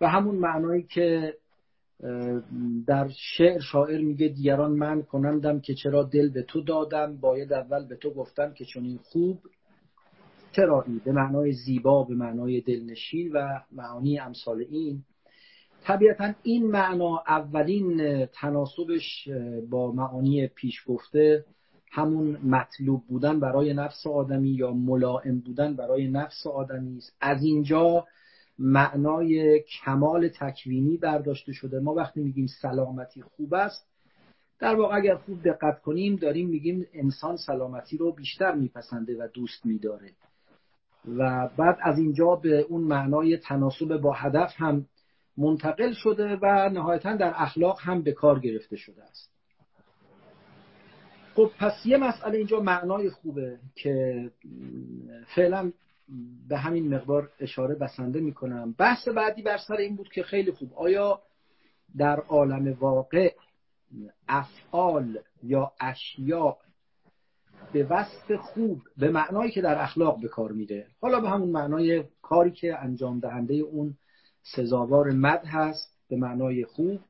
و 0.00 0.08
همون 0.08 0.34
معنایی 0.34 0.82
که 0.82 1.34
در 2.86 3.08
شعر 3.36 3.60
شاعر 3.60 4.00
میگه 4.00 4.28
دیگران 4.28 4.72
من 4.72 5.02
کنندم 5.02 5.60
که 5.60 5.74
چرا 5.74 6.02
دل 6.02 6.28
به 6.28 6.42
تو 6.42 6.60
دادم 6.60 7.16
باید 7.16 7.52
اول 7.52 7.86
به 7.86 7.96
تو 7.96 8.10
گفتم 8.10 8.52
که 8.54 8.64
چون 8.64 8.84
این 8.84 8.98
خوب 9.02 9.38
چرایی 10.52 11.00
به 11.04 11.12
معنای 11.12 11.52
زیبا 11.52 12.04
به 12.04 12.14
معنای 12.14 12.60
دلنشین 12.60 13.32
و 13.32 13.60
معانی 13.72 14.18
امثال 14.18 14.64
این. 14.70 15.04
طبیعتا 15.88 16.32
این 16.42 16.70
معنا 16.70 17.22
اولین 17.28 18.26
تناسبش 18.26 19.28
با 19.70 19.92
معانی 19.92 20.46
پیش 20.46 20.84
گفته 20.86 21.44
همون 21.92 22.36
مطلوب 22.36 23.06
بودن 23.06 23.40
برای 23.40 23.74
نفس 23.74 24.06
آدمی 24.06 24.50
یا 24.50 24.72
ملائم 24.72 25.40
بودن 25.40 25.76
برای 25.76 26.08
نفس 26.08 26.46
آدمی 26.46 26.96
است. 26.96 27.16
از 27.20 27.42
اینجا 27.42 28.06
معنای 28.58 29.60
کمال 29.60 30.28
تکوینی 30.28 30.96
برداشته 30.96 31.52
شده. 31.52 31.80
ما 31.80 31.94
وقتی 31.94 32.20
میگیم 32.20 32.46
سلامتی 32.62 33.22
خوب 33.22 33.54
است 33.54 33.86
در 34.58 34.74
واقع 34.74 34.96
اگر 34.96 35.16
خوب 35.16 35.42
دقت 35.42 35.82
کنیم 35.82 36.16
داریم 36.16 36.48
میگیم 36.48 36.86
انسان 36.94 37.36
سلامتی 37.36 37.96
رو 37.96 38.12
بیشتر 38.12 38.54
میپسنده 38.54 39.16
و 39.24 39.28
دوست 39.34 39.66
میداره. 39.66 40.10
و 41.18 41.48
بعد 41.56 41.78
از 41.82 41.98
اینجا 41.98 42.34
به 42.34 42.58
اون 42.60 42.82
معنای 42.82 43.36
تناسب 43.36 43.96
با 43.96 44.12
هدف 44.12 44.52
هم 44.56 44.86
منتقل 45.38 45.92
شده 45.92 46.38
و 46.42 46.68
نهایتا 46.72 47.16
در 47.16 47.32
اخلاق 47.36 47.80
هم 47.80 48.02
به 48.02 48.12
کار 48.12 48.38
گرفته 48.40 48.76
شده 48.76 49.04
است. 49.04 49.30
خب 51.34 51.50
پس 51.58 51.72
یه 51.86 51.96
مسئله 51.96 52.38
اینجا 52.38 52.60
معنای 52.60 53.10
خوبه 53.10 53.58
که 53.74 54.30
فعلا 55.34 55.72
به 56.48 56.58
همین 56.58 56.94
مقدار 56.94 57.30
اشاره 57.40 57.74
بسنده 57.74 58.20
می‌کنم. 58.20 58.74
بحث 58.78 59.08
بعدی 59.08 59.42
بر 59.42 59.56
سر 59.56 59.76
این 59.76 59.96
بود 59.96 60.08
که 60.08 60.22
خیلی 60.22 60.52
خوب. 60.52 60.74
آیا 60.74 61.22
در 61.96 62.20
عالم 62.20 62.72
واقع 62.80 63.34
افعال 64.28 65.18
یا 65.42 65.72
اشیاء 65.80 66.56
به 67.72 67.84
وصف 67.84 68.32
خوب 68.32 68.82
به 68.96 69.10
معنایی 69.10 69.50
که 69.50 69.62
در 69.62 69.82
اخلاق 69.82 70.20
به 70.20 70.28
کار 70.28 70.52
میره؟ 70.52 70.86
حالا 71.00 71.20
به 71.20 71.28
همون 71.28 71.48
معنای 71.48 72.04
کاری 72.22 72.50
که 72.50 72.78
انجام 72.78 73.20
دهنده 73.20 73.54
اون 73.54 73.94
سزاوار 74.42 75.10
مد 75.10 75.44
هست 75.44 75.98
به 76.08 76.16
معنای 76.16 76.64
خوب 76.64 77.00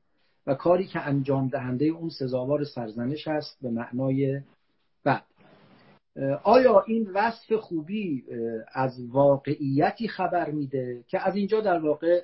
و 0.47 0.55
کاری 0.55 0.87
که 0.87 1.01
انجام 1.01 1.49
دهنده 1.49 1.85
اون 1.85 2.09
سزاوار 2.09 2.65
سرزنش 2.65 3.29
هست 3.29 3.59
به 3.63 3.71
معنای 3.71 4.41
بد. 5.05 5.25
آیا 6.43 6.85
این 6.87 7.11
وصف 7.15 7.53
خوبی 7.53 8.25
از 8.73 9.07
واقعیتی 9.09 10.09
خبر 10.09 10.51
میده 10.51 11.05
که 11.09 11.27
از 11.29 11.37
اینجا 11.37 11.61
در 11.61 11.79
واقع 11.79 12.23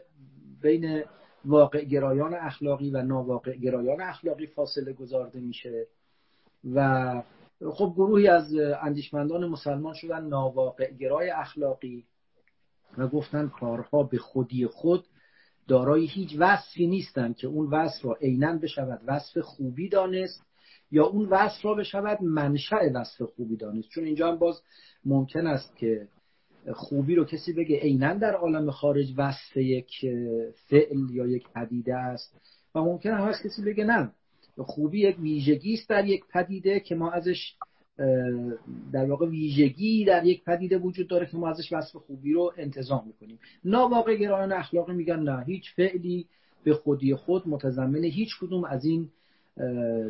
بین 0.63 1.03
واقع 1.45 1.85
گرایان 1.85 2.35
اخلاقی 2.35 2.91
و 2.91 3.03
ناواقع 3.03 3.57
گرایان 3.57 4.01
اخلاقی 4.01 4.47
فاصله 4.47 4.93
گذارده 4.93 5.41
میشه 5.41 5.87
و 6.75 7.23
خب 7.73 7.93
گروهی 7.97 8.29
از 8.29 8.55
اندیشمندان 8.83 9.47
مسلمان 9.47 9.95
شدن 9.95 10.25
ناواقع 10.25 10.91
گرای 10.91 11.31
اخلاقی 11.31 12.05
و 12.99 13.09
گفتن 13.09 13.49
کارها 13.49 14.03
به 14.03 14.19
خودی 14.19 14.67
خود 14.67 15.05
دارای 15.69 16.07
هیچ 16.07 16.37
وصفی 16.39 16.87
نیستن 16.87 17.33
که 17.33 17.47
اون 17.47 17.67
وصف 17.71 18.05
را 18.05 18.15
عینا 18.15 18.57
بشود 18.57 19.01
وصف 19.07 19.39
خوبی 19.39 19.89
دانست 19.89 20.43
یا 20.91 21.07
اون 21.07 21.29
وصف 21.29 21.65
را 21.65 21.75
بشود 21.75 22.23
منشأ 22.23 22.77
وصف 22.95 23.23
خوبی 23.23 23.57
دانست. 23.57 23.89
چون 23.89 24.05
اینجا 24.05 24.29
هم 24.29 24.39
باز 24.39 24.63
ممکن 25.05 25.47
است 25.47 25.77
که 25.77 26.09
خوبی 26.73 27.15
رو 27.15 27.25
کسی 27.25 27.53
بگه 27.53 27.81
عینا 27.81 28.15
در 28.15 28.35
عالم 28.35 28.71
خارج 28.71 29.15
وصف 29.17 29.57
یک 29.57 29.91
فعل 30.55 31.11
یا 31.11 31.27
یک 31.27 31.49
پدیده 31.49 31.95
است 31.95 32.41
و 32.75 32.81
ممکن 32.81 33.11
هست 33.11 33.47
کسی 33.47 33.63
بگه 33.63 33.85
نه. 33.85 34.13
خوبی 34.59 35.01
یک 35.01 35.19
ویژگی 35.19 35.75
است 35.75 35.89
در 35.89 36.07
یک 36.07 36.25
پدیده 36.33 36.81
که 36.81 36.95
ما 36.95 37.11
ازش 37.11 37.55
در 38.93 39.05
واقع 39.11 39.27
ویژگی 39.27 40.05
در 40.05 40.27
یک 40.27 40.45
پدیده 40.45 40.79
وجود 40.79 41.09
داره 41.09 41.27
که 41.27 41.37
ما 41.37 41.51
ازش 41.51 41.73
وصف 41.73 41.97
خوبی 41.97 42.33
رو 42.33 42.53
انتظام 42.57 43.07
می‌کنیم. 43.07 43.39
ناواقع 43.65 44.17
گرایان 44.17 44.53
اخلاقی 44.53 44.93
میگن 44.93 45.21
نه. 45.21 45.45
هیچ 45.45 45.75
فعلی 45.77 46.27
به 46.65 46.75
خودی 46.75 47.15
خود 47.15 47.49
متضمن 47.49 48.05
هیچ 48.05 48.39
کدوم 48.41 48.65
از 48.65 48.85
این 48.85 49.09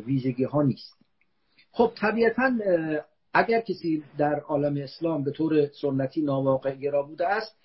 ویژگی 0.05 0.43
ها 0.43 0.63
نیست. 0.63 0.95
خب 1.71 1.91
طبیعتا 1.95 2.51
اگر 3.33 3.61
کسی 3.61 4.03
در 4.17 4.39
عالم 4.39 4.77
اسلام 4.77 5.23
به 5.23 5.31
طور 5.31 5.67
سنتی 5.81 6.21
ناواقع 6.21 6.75
گرا 6.75 7.03
بوده 7.03 7.27
است 7.27 7.55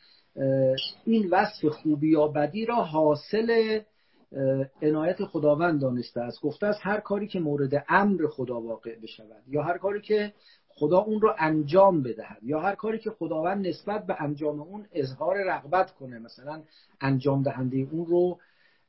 این 1.05 1.29
وصف 1.31 1.67
خوبی 1.67 2.11
یا 2.11 2.29
بدی 2.29 2.67
را 2.67 2.75
حاصل 2.75 3.81
عنایت 4.82 5.25
خداوند 5.25 5.80
دانسته 5.80 6.20
است. 6.20 6.40
گفته 6.40 6.66
است 6.66 6.80
هر 6.82 7.00
کاری 7.00 7.26
که 7.26 7.40
مورد 7.40 7.84
امر 7.88 8.26
خدا 8.26 8.60
واقع 8.60 8.96
بشود 9.02 9.42
یا 9.49 9.62
هر 9.62 9.78
کاری 9.78 10.00
که 10.00 10.32
خدا 10.68 10.99
اون 10.99 11.20
رو 11.20 11.34
انجام 11.38 12.02
بدهد 12.02 12.38
یا 12.42 12.60
هر 12.60 12.75
کاری 12.75 12.99
که 12.99 13.10
خداوند 13.10 13.66
نسبت 13.66 14.06
به 14.06 14.22
انجام 14.22 14.60
اون 14.60 14.87
اظهار 14.92 15.37
رغبت 15.46 15.90
کنه 15.90 16.18
مثلا 16.18 16.62
انجام 17.00 17.42
دهنده 17.42 17.88
اون 17.90 18.06
رو 18.06 18.38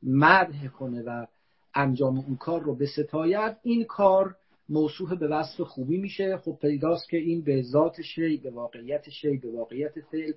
مدح 0.02 0.68
کنه 0.68 1.02
و 1.02 1.26
انجام 1.74 2.18
اون 2.18 2.36
کار 2.36 2.60
رو 2.62 2.74
به 2.74 2.86
ستاید 2.86 3.56
این 3.62 3.84
کار 3.84 4.36
موصوف 4.68 5.12
به 5.12 5.28
وصف 5.28 5.60
خوبی 5.60 5.96
میشه. 5.96 6.36
خب 6.36 6.58
پیداست 6.60 7.08
که 7.08 7.16
این 7.16 7.44
به 7.44 7.62
ذات 7.62 8.02
شی 8.02 8.36
به 8.36 8.50
واقعیت 8.50 9.10
شی 9.10 9.36
به 9.36 9.50
واقعیت 9.50 10.00
فعل 10.00 10.32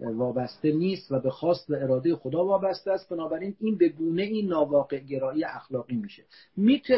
وابسته 0.00 0.72
نیست 0.72 1.12
و 1.12 1.20
به 1.20 1.30
خواست 1.30 1.70
و 1.70 1.74
اراده 1.74 2.16
خدا 2.16 2.44
وابسته 2.44 2.90
است. 2.90 3.08
بنابراین 3.08 3.56
این 3.60 3.78
به 3.78 3.88
گونه 3.88 4.22
این 4.22 4.48
ناواقع 4.48 4.98
گرایی 4.98 5.44
اخلاقی 5.44 5.96
میشه. 5.96 6.24
میشه 6.56 6.94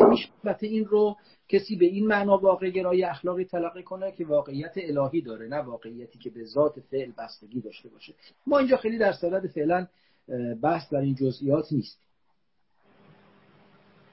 این 0.61 0.85
رو 0.85 1.17
کسی 1.49 1.77
به 1.77 1.87
این 1.87 2.07
معنا 2.07 2.39
واقع 2.39 2.71
گرایی 2.71 3.05
اخلاقی 3.05 3.45
تلقی 3.45 3.83
کنه 3.83 4.13
که 4.13 4.25
واقعیت 4.25 4.73
الهی 4.77 5.21
داره 5.21 5.49
نه 5.49 5.57
واقعیتی 5.57 6.19
که 6.19 6.31
به 6.31 6.45
ذات 6.45 6.81
فعل 6.81 7.13
بستگی 7.19 7.61
داشته 7.61 7.89
باشه. 7.89 8.15
ما 8.47 8.59
اینجا 8.59 8.77
خیلی 8.77 8.99
در 8.99 9.13
صدد 9.13 9.47
فعلا 9.47 9.87
بحث 10.63 10.93
در 10.93 11.01
این 11.01 11.15
جزئیات 11.15 11.73
نیست. 11.73 12.07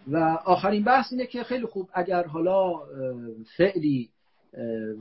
و 0.08 0.18
آخرین 0.46 0.84
بحث 0.84 1.12
اینه 1.12 1.28
که 1.28 1.44
خیلی 1.44 1.66
خوب 1.66 1.90
اگر 1.94 2.24
حالا 2.24 2.82
فعلی 3.58 4.10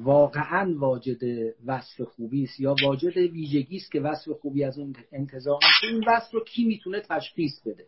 واقعا 0.02 0.74
واجد 0.78 1.52
وصف 1.66 2.00
خوبی 2.00 2.44
است 2.44 2.60
یا 2.60 2.74
واجد 2.84 3.16
ویژگی 3.16 3.76
است 3.76 3.92
که 3.92 4.00
وصف 4.00 4.30
خوبی 4.30 4.64
از 4.64 4.78
اون 4.78 4.92
انتظار 5.12 5.56
میشه 5.56 5.94
این 5.94 6.04
وصف 6.08 6.34
رو 6.34 6.44
کی 6.44 6.64
می‌تونه 6.64 7.00
تشخیص 7.00 7.60
بده؟ 7.66 7.86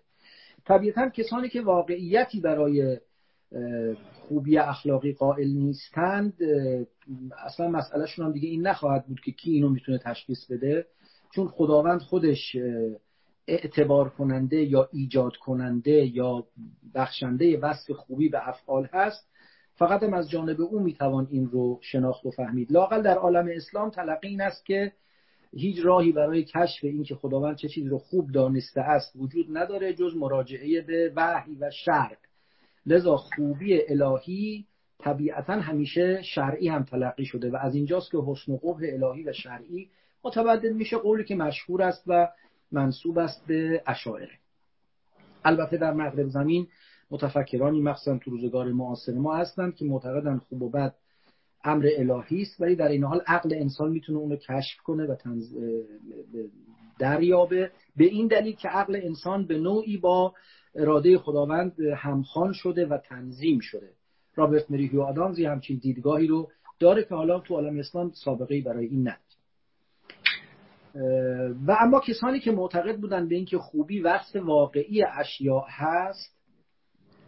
طبیعتا 0.66 1.08
کسانی 1.08 1.48
که 1.48 1.60
واقعیتی 1.60 2.40
برای 2.40 2.98
خوبی 4.12 4.58
اخلاقی 4.58 5.12
قائل 5.12 5.48
نیستند 5.48 6.32
اصلا 7.44 7.68
مسئلهشون 7.68 8.26
هم 8.26 8.32
دیگه 8.32 8.48
این 8.48 8.66
نخواهد 8.66 9.06
بود 9.06 9.20
که 9.20 9.32
کی 9.32 9.50
اینو 9.50 9.68
می‌تونه 9.68 9.98
تشخیص 9.98 10.46
بده. 10.50 10.86
چون 11.34 11.48
خداوند 11.48 12.00
خودش 12.00 12.56
اعتبار 13.48 14.08
کننده 14.08 14.64
یا 14.64 14.88
ایجاد 14.92 15.36
کننده 15.36 16.16
یا 16.16 16.46
بخشنده 16.94 17.58
وصف 17.58 17.90
خوبی 17.90 18.28
به 18.28 18.48
افعال 18.48 18.88
هست 18.92 19.33
فقط 19.74 20.02
هم 20.02 20.14
از 20.14 20.30
جانب 20.30 20.60
او 20.60 20.80
می‌توان 20.80 21.28
این 21.30 21.50
رو 21.50 21.78
شناخت 21.82 22.26
و 22.26 22.30
فهمید. 22.30 22.72
لاقل 22.72 23.02
در 23.02 23.18
عالم 23.18 23.48
اسلام 23.56 23.90
تلقی 23.90 24.28
این 24.28 24.40
است 24.40 24.66
که 24.66 24.92
هیچ 25.56 25.78
راهی 25.84 26.12
برای 26.12 26.44
کشف 26.44 26.84
این 26.84 27.04
که 27.04 27.14
خداوند 27.14 27.56
چه 27.56 27.68
چیزی 27.68 27.88
رو 27.88 27.98
خوب 27.98 28.32
دانسته 28.32 28.80
است 28.80 29.12
وجود 29.16 29.46
نداره 29.58 29.94
جز 29.94 30.16
مراجعه 30.16 30.80
به 30.80 31.12
وحی 31.16 31.56
و 31.60 31.70
شرع. 31.70 32.16
لذا 32.86 33.16
خوبی 33.16 33.80
الهی 33.88 34.66
طبیعتا 34.98 35.52
همیشه 35.52 36.22
شرعی 36.22 36.68
هم 36.68 36.82
تلقی 36.82 37.24
شده 37.24 37.50
و 37.50 37.56
از 37.56 37.74
اینجاست 37.74 38.10
که 38.10 38.18
حسن 38.26 38.52
و 38.52 38.56
قبح 38.56 38.82
الهی 38.92 39.24
و 39.24 39.32
شرعی 39.32 39.88
متبدل 40.24 40.72
میشه 40.72 40.96
قولی 40.96 41.24
که 41.24 41.34
مشهور 41.34 41.82
است 41.82 42.04
و 42.06 42.28
منصوب 42.72 43.18
است 43.18 43.46
به 43.46 43.82
اشاعره. 43.86 44.38
البته 45.44 45.76
در 45.76 45.92
مغرب 45.92 46.28
زمین 46.28 46.66
متفکرانی 47.10 47.80
مخصوصا 47.80 48.18
تو 48.18 48.30
روزگار 48.30 48.72
معاصر 48.72 49.12
ما 49.12 49.36
هستند 49.36 49.74
که 49.74 49.84
معتقدن 49.84 50.38
خوب 50.38 50.62
و 50.62 50.70
بد 50.70 50.94
امر 51.64 51.88
الهی 51.96 52.42
است 52.42 52.60
ولی 52.60 52.76
در 52.76 52.88
این 52.88 53.04
حال 53.04 53.20
عقل 53.26 53.54
انسان 53.54 53.90
می‌تونه 53.90 54.18
اون 54.18 54.30
رو 54.30 54.36
کشف 54.36 54.80
کنه 54.84 55.06
و 55.06 55.14
تنز... 55.14 55.54
دریابه. 56.98 57.70
به 57.96 58.04
این 58.04 58.26
دلیل 58.26 58.54
که 58.54 58.68
عقل 58.68 59.00
انسان 59.02 59.46
به 59.46 59.58
نوعی 59.58 59.96
با 59.96 60.34
اراده 60.74 61.18
خداوند 61.18 61.80
همخوان 61.96 62.52
شده 62.52 62.86
و 62.86 62.98
تنظیم 62.98 63.58
شده. 63.60 63.90
رابرت 64.36 64.70
مریهیو 64.70 65.02
آدامزی 65.02 65.44
همچین 65.44 65.78
دیدگاهی 65.78 66.26
رو 66.26 66.48
داره 66.78 67.04
که 67.04 67.14
حالا 67.14 67.40
تو 67.40 67.54
عالم 67.54 67.78
اسلام 67.78 68.12
سابقه 68.14 68.60
برای 68.60 68.86
این 68.86 69.00
نداره 69.00 69.24
و 71.66 71.76
اما 71.80 72.00
کسانی 72.00 72.40
که 72.40 72.52
معتقد 72.52 73.00
بودن 73.00 73.28
به 73.28 73.34
اینکه 73.34 73.58
خوبی 73.58 74.00
وصف 74.00 74.36
واقعی 74.36 75.04
اشیاء 75.04 75.64
هست 75.68 76.33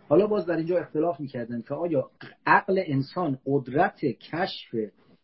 حالا 0.09 0.27
باز 0.27 0.47
در 0.47 0.57
اینجا 0.57 0.79
اختلاف 0.79 1.21
می‌کردن 1.21 1.63
که 1.63 1.75
آیا 1.75 2.11
عقل 2.47 2.83
انسان 2.87 3.39
قدرت 3.47 4.05
کشف 4.05 4.75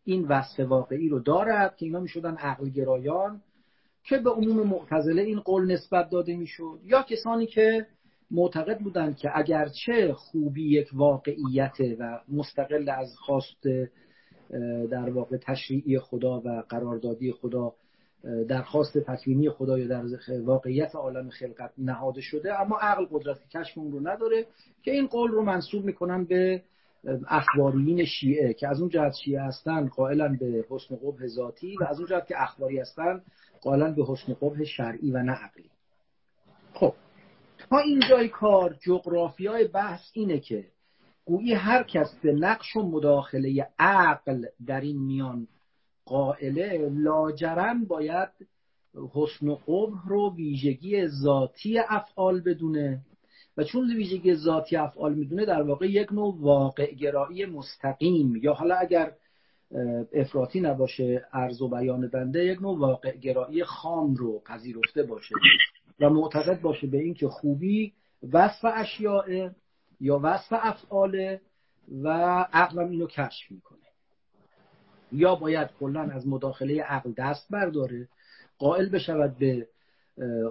این 0.04 0.24
وصف 0.24 0.60
واقعی 0.60 1.08
رو 1.08 1.20
دارد 1.20 1.76
که 1.76 1.86
اینا 1.86 2.00
می‌شدن 2.00 2.34
عقل 2.34 2.68
گرایان 2.68 3.40
که 4.04 4.18
به 4.18 4.30
عموم 4.30 4.66
معتزله 4.66 5.22
این 5.22 5.40
قول 5.40 5.72
نسبت 5.72 6.10
داده 6.10 6.36
می‌شد؟ 6.36 6.80
یا 6.84 7.02
کسانی 7.02 7.46
که 7.46 7.86
معتقد 8.30 8.78
بودند 8.78 9.16
که 9.16 9.30
اگرچه 9.34 10.12
خوبی 10.12 10.70
یک 10.70 10.88
واقعیت 10.92 11.76
و 11.98 12.20
مستقل 12.28 12.88
از 12.88 13.16
خواست 13.16 13.64
در 14.90 15.10
واقع 15.10 15.36
تشریعی 15.36 15.98
خدا 15.98 16.40
و 16.44 16.62
قراردادی 16.68 17.32
خدا 17.32 17.74
درخواست 18.48 18.98
تکوینی 18.98 19.50
خدا 19.50 19.78
یا 19.78 19.86
در 19.86 20.04
واقعیت 20.40 20.94
عالم 20.94 21.30
خلقت 21.30 21.70
نهاده 21.78 22.20
شده 22.20 22.60
اما 22.60 22.78
عقل 22.80 23.06
قدرت 23.10 23.48
کشف 23.48 23.78
اون 23.78 23.92
رو 23.92 24.08
نداره 24.08 24.46
که 24.82 24.90
این 24.90 25.06
قول 25.06 25.30
رو 25.30 25.42
منصوب 25.42 25.84
می‌کنن 25.84 26.24
به 26.24 26.62
اخباریین 27.28 28.04
شیعه 28.04 28.54
که 28.54 28.68
از 28.68 28.80
اون 28.80 28.88
جهت 28.88 29.14
شیعه 29.24 29.42
هستن 29.42 29.88
قائلا 29.88 30.36
به 30.40 30.64
حسن 30.70 30.96
قبح 30.96 31.26
ذاتی 31.26 31.76
و 31.80 31.84
از 31.84 31.98
اون 31.98 32.08
جهت 32.08 32.26
که 32.26 32.42
اخباری 32.42 32.78
هستن 32.78 33.22
قائلا 33.62 33.92
به 33.92 34.04
حسن 34.08 34.34
قبح 34.34 34.64
شرعی 34.64 35.10
و 35.10 35.22
نه 35.22 35.32
عقلی. 35.32 35.70
خب 36.74 36.94
تا 37.58 37.78
اینجای 37.78 38.28
کار 38.28 38.76
جغرافیای 38.80 39.68
بحث 39.68 40.10
اینه 40.12 40.38
که 40.38 40.64
گویی 41.24 41.54
هر 41.54 41.82
کس 41.82 42.14
به 42.22 42.32
نقش 42.32 42.76
و 42.76 42.82
مداخله 42.82 43.68
عقل 43.78 44.44
در 44.66 44.80
این 44.80 44.98
میان 44.98 45.48
قائله 46.06 46.88
لاجرم 46.88 47.84
باید 47.84 48.28
حسن 49.14 49.48
و 49.48 49.54
قبح 49.54 50.08
رو 50.08 50.34
ویژگی 50.36 51.08
ذاتی 51.08 51.78
افعال 51.78 52.40
بدونه. 52.40 53.00
و 53.56 53.64
چون 53.64 53.96
ویژگی 53.96 54.34
ذاتی 54.34 54.76
افعال 54.76 55.14
می‌دونه 55.14 55.44
در 55.44 55.62
واقع 55.62 55.86
یک 55.86 56.12
نوع 56.12 56.36
واقع 56.40 56.94
گرایی 56.94 57.46
مستقیم 57.46 58.36
یا 58.36 58.52
حالا 58.52 58.74
اگر 58.74 59.12
افراطی 60.12 60.60
نباشه 60.60 61.26
عرض 61.32 61.62
و 61.62 61.68
بیان 61.68 62.08
بنده 62.08 62.44
یک 62.44 62.62
نوع 62.62 62.78
واقع 62.78 63.16
گرایی 63.16 63.64
خام 63.64 64.14
رو 64.14 64.42
پذیرفته 64.46 65.02
باشه 65.02 65.34
و 66.00 66.10
معتقد 66.10 66.60
باشه 66.60 66.86
به 66.86 66.98
اینکه 66.98 67.28
خوبی 67.28 67.92
وصف 68.32 68.64
اشیاء 68.74 69.50
یا 70.00 70.20
وصف 70.22 70.52
افعاله 70.52 71.40
و 72.02 72.08
عقلم 72.52 72.90
اینو 72.90 73.06
کشف 73.06 73.50
می‌کنه. 73.50 73.81
یا 75.12 75.34
باید 75.34 75.68
کلا 75.80 76.00
از 76.00 76.28
مداخله 76.28 76.82
عقل 76.82 77.12
دست 77.16 77.46
برداره 77.50 78.08
قائل 78.58 78.88
بشود 78.88 79.38
به 79.38 79.66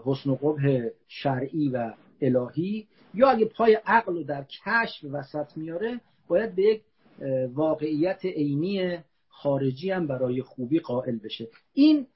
حسن 0.05 0.29
و 0.29 0.35
قبح 0.35 0.87
شرعی 1.07 1.69
و 1.69 1.93
الهی 2.21 2.87
یا 3.13 3.29
اگه 3.29 3.45
پای 3.45 3.77
عقل 3.85 4.13
رو 4.13 4.23
در 4.23 4.43
کشف 4.43 5.05
وسط 5.11 5.57
میاره 5.57 6.01
باید 6.27 6.55
به 6.55 6.63
یک 6.63 6.81
واقعیت 7.53 8.25
عینی 8.25 8.97
خارجی 9.27 9.91
هم 9.91 10.07
برای 10.07 10.41
خوبی 10.41 10.79
قائل 10.79 11.17
بشه. 11.17 11.47
این 11.73 12.07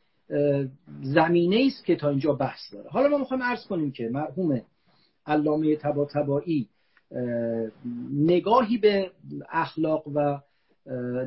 زمینه 1.04 1.66
است 1.68 1.86
که 1.86 1.96
تا 1.96 2.10
اینجا 2.10 2.34
بحث 2.34 2.74
داره. 2.74 2.90
حالا 2.90 3.08
ما 3.08 3.18
می‌خوایم 3.18 3.44
عرض 3.44 3.66
کنیم 3.68 3.92
که 3.92 4.10
مرحوم 4.10 4.62
علامه 5.26 5.76
تبا 5.76 6.06
تبایی 6.06 6.70
نگاهی 8.14 8.78
به 8.78 9.12
اخلاق 9.50 10.08
و 10.08 10.40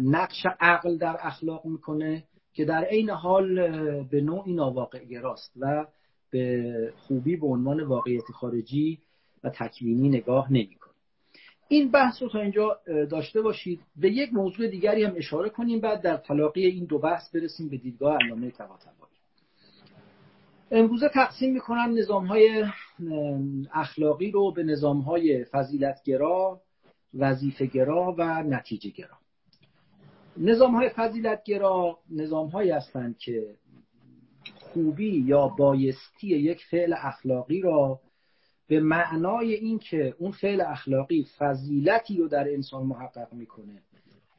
نقش 0.02 0.46
عقل 0.60 0.98
در 0.98 1.16
اخلاق 1.20 1.64
می‌کنه 1.66 2.24
که 2.52 2.64
در 2.64 2.84
عین 2.84 3.10
حال 3.10 3.54
به 4.02 4.20
نوعی 4.20 4.52
ناواقع 4.52 5.04
گراست 5.04 5.52
و 5.60 5.86
به 6.30 6.92
خوبی 6.96 7.36
به 7.36 7.46
عنوان 7.46 7.82
واقعیت 7.82 8.24
خارجی 8.24 8.98
و 9.44 9.50
تکوینی 9.50 10.08
نگاه 10.08 10.52
نمی‌کنه. 10.52 10.92
این 11.68 11.90
بحث 11.90 12.22
رو 12.22 12.28
تا 12.28 12.40
اینجا 12.40 12.78
داشته 13.10 13.42
باشید. 13.42 13.80
به 13.96 14.10
یک 14.10 14.32
موضوع 14.32 14.68
دیگری 14.68 15.04
هم 15.04 15.14
اشاره 15.16 15.50
کنیم 15.50 15.80
بعد 15.80 16.02
در 16.02 16.16
تلاقی 16.16 16.66
این 16.66 16.84
دو 16.84 16.98
بحث 16.98 17.34
برسیم 17.34 17.68
به 17.68 17.76
دیدگاه 17.76 18.18
علامه 18.22 18.50
طباطبایی 18.50 18.98
امروزه 20.70 21.08
تقسیم 21.08 21.52
می‌کنم 21.52 21.94
نظام 21.98 22.26
های 22.26 22.64
اخلاقی 23.72 24.30
رو 24.30 24.52
به 24.52 24.62
نظام 24.62 25.00
های 25.00 25.44
فضیلتگرا 25.44 26.60
وظیفهگرا 27.14 28.14
و 28.18 28.42
نتیجه 28.42 28.90
گرا 28.90 29.18
نظام 30.40 30.74
های 30.74 30.88
فضیلتگرا 30.88 31.98
نظام 32.10 32.48
هایی 32.48 32.70
هستند 32.70 33.18
که 33.18 33.54
خوبی 34.60 35.24
یا 35.26 35.48
بایستی 35.48 36.26
یک 36.26 36.60
فعل 36.70 36.94
اخلاقی 36.98 37.60
را 37.60 38.00
به 38.68 38.80
معنای 38.80 39.54
اینکه 39.54 40.14
اون 40.18 40.32
فعل 40.32 40.60
اخلاقی 40.60 41.26
فضیلتی 41.38 42.16
رو 42.16 42.28
در 42.28 42.48
انسان 42.54 42.86
محقق 42.86 43.32
می‌کنه 43.32 43.82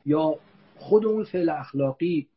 یا 0.05 0.35
خود 0.77 1.05
اون 1.05 1.23
فعل 1.23 1.49
اخلاقی 1.49 2.27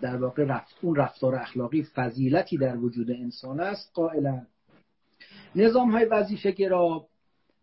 در 0.00 0.16
واقع 0.16 0.44
رفت 0.44 0.78
اون 0.82 0.96
رفتار 0.96 1.34
اخلاقی 1.34 1.82
فضیلتی 1.82 2.56
در 2.56 2.76
وجود 2.76 3.10
انسان 3.10 3.60
است 3.60 3.90
قائلا. 3.94 4.46
نظام 5.54 5.90
های 5.90 6.04
وظیفه 6.04 6.50
گرا 6.50 7.06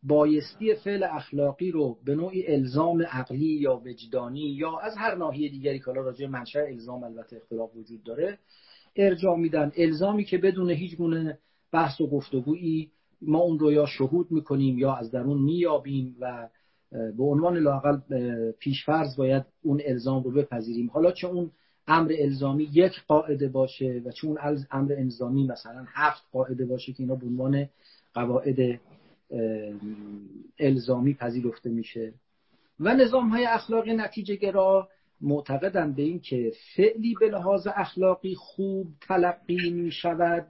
بایستی 0.04 0.76
فعل 0.76 1.04
اخلاقی 1.04 1.72
رو 1.72 1.98
به 2.06 2.16
نوعی 2.16 2.48
الزام 2.48 3.02
عقلی 3.02 3.46
یا 3.46 3.82
وجدانی 3.86 4.40
یا 4.40 4.80
از 4.80 4.94
هر 4.98 5.16
ناحیه 5.16 5.50
دیگری 5.50 5.80
که 5.80 5.86
حالا 5.86 6.02
راجع 6.02 6.28
منشأ 6.28 6.60
الزام 6.60 7.04
البته 7.04 7.36
اختلاف 7.36 7.76
وجود 7.76 8.04
داره 8.04 8.38
ارجاع 8.96 9.38
میدن. 9.38 9.72
الزامی 9.78 10.24
که 10.24 10.38
بدون 10.38 10.70
هیچ 10.70 10.96
گونه 10.96 11.38
بحث 11.72 12.02
و 12.02 12.08
گفتگویی 12.08 12.92
ما 13.22 13.40
اون 13.40 13.60
رو 13.60 13.72
یا 13.72 13.86
شهود 13.86 14.32
می‌کنیم 14.32 14.78
یا 14.78 14.94
از 14.94 15.12
درون 15.12 15.42
میابیم 15.42 16.16
و 16.20 16.50
به 16.92 17.24
عنوان 17.24 17.58
لاقل 17.58 18.00
پیشفرض 18.52 19.18
باید 19.18 19.46
اون 19.64 19.82
الزام 19.86 20.24
رو 20.24 20.32
بپذیریم. 20.32 20.90
حالا 20.90 21.12
چه 21.12 21.28
اون 21.28 21.52
امر 21.88 22.14
الزامی 22.20 22.70
یک 22.74 22.94
قاعده 23.08 23.48
باشه 23.48 24.02
و 24.06 24.12
چه 24.12 24.28
اون 24.28 24.38
امر 24.72 24.94
الزامی 24.98 25.48
مثلا 25.48 25.86
هفت 25.88 26.24
قاعده 26.32 26.66
باشه 26.66 26.94
که 26.94 27.04
اینا 27.04 27.16
به 27.16 27.26
عنوان 27.26 27.70
قواعد 28.14 28.80
الزامی 30.60 31.14
پذیرفته 31.14 31.70
میشه. 31.70 32.14
و 32.80 32.94
نظام 32.94 33.30
های 33.30 33.46
اخلاقی 33.46 33.94
نتیجه 33.94 34.36
گرا 34.36 34.90
معتقدن 35.22 35.94
به 35.94 36.02
این 36.02 36.20
که 36.20 36.52
فعلی 36.76 37.16
به 37.20 37.30
لحاظ 37.30 37.68
اخلاقی 37.76 38.36
خوب 38.36 38.88
تلقی 39.02 39.70
می 39.70 39.92
شود 39.92 40.48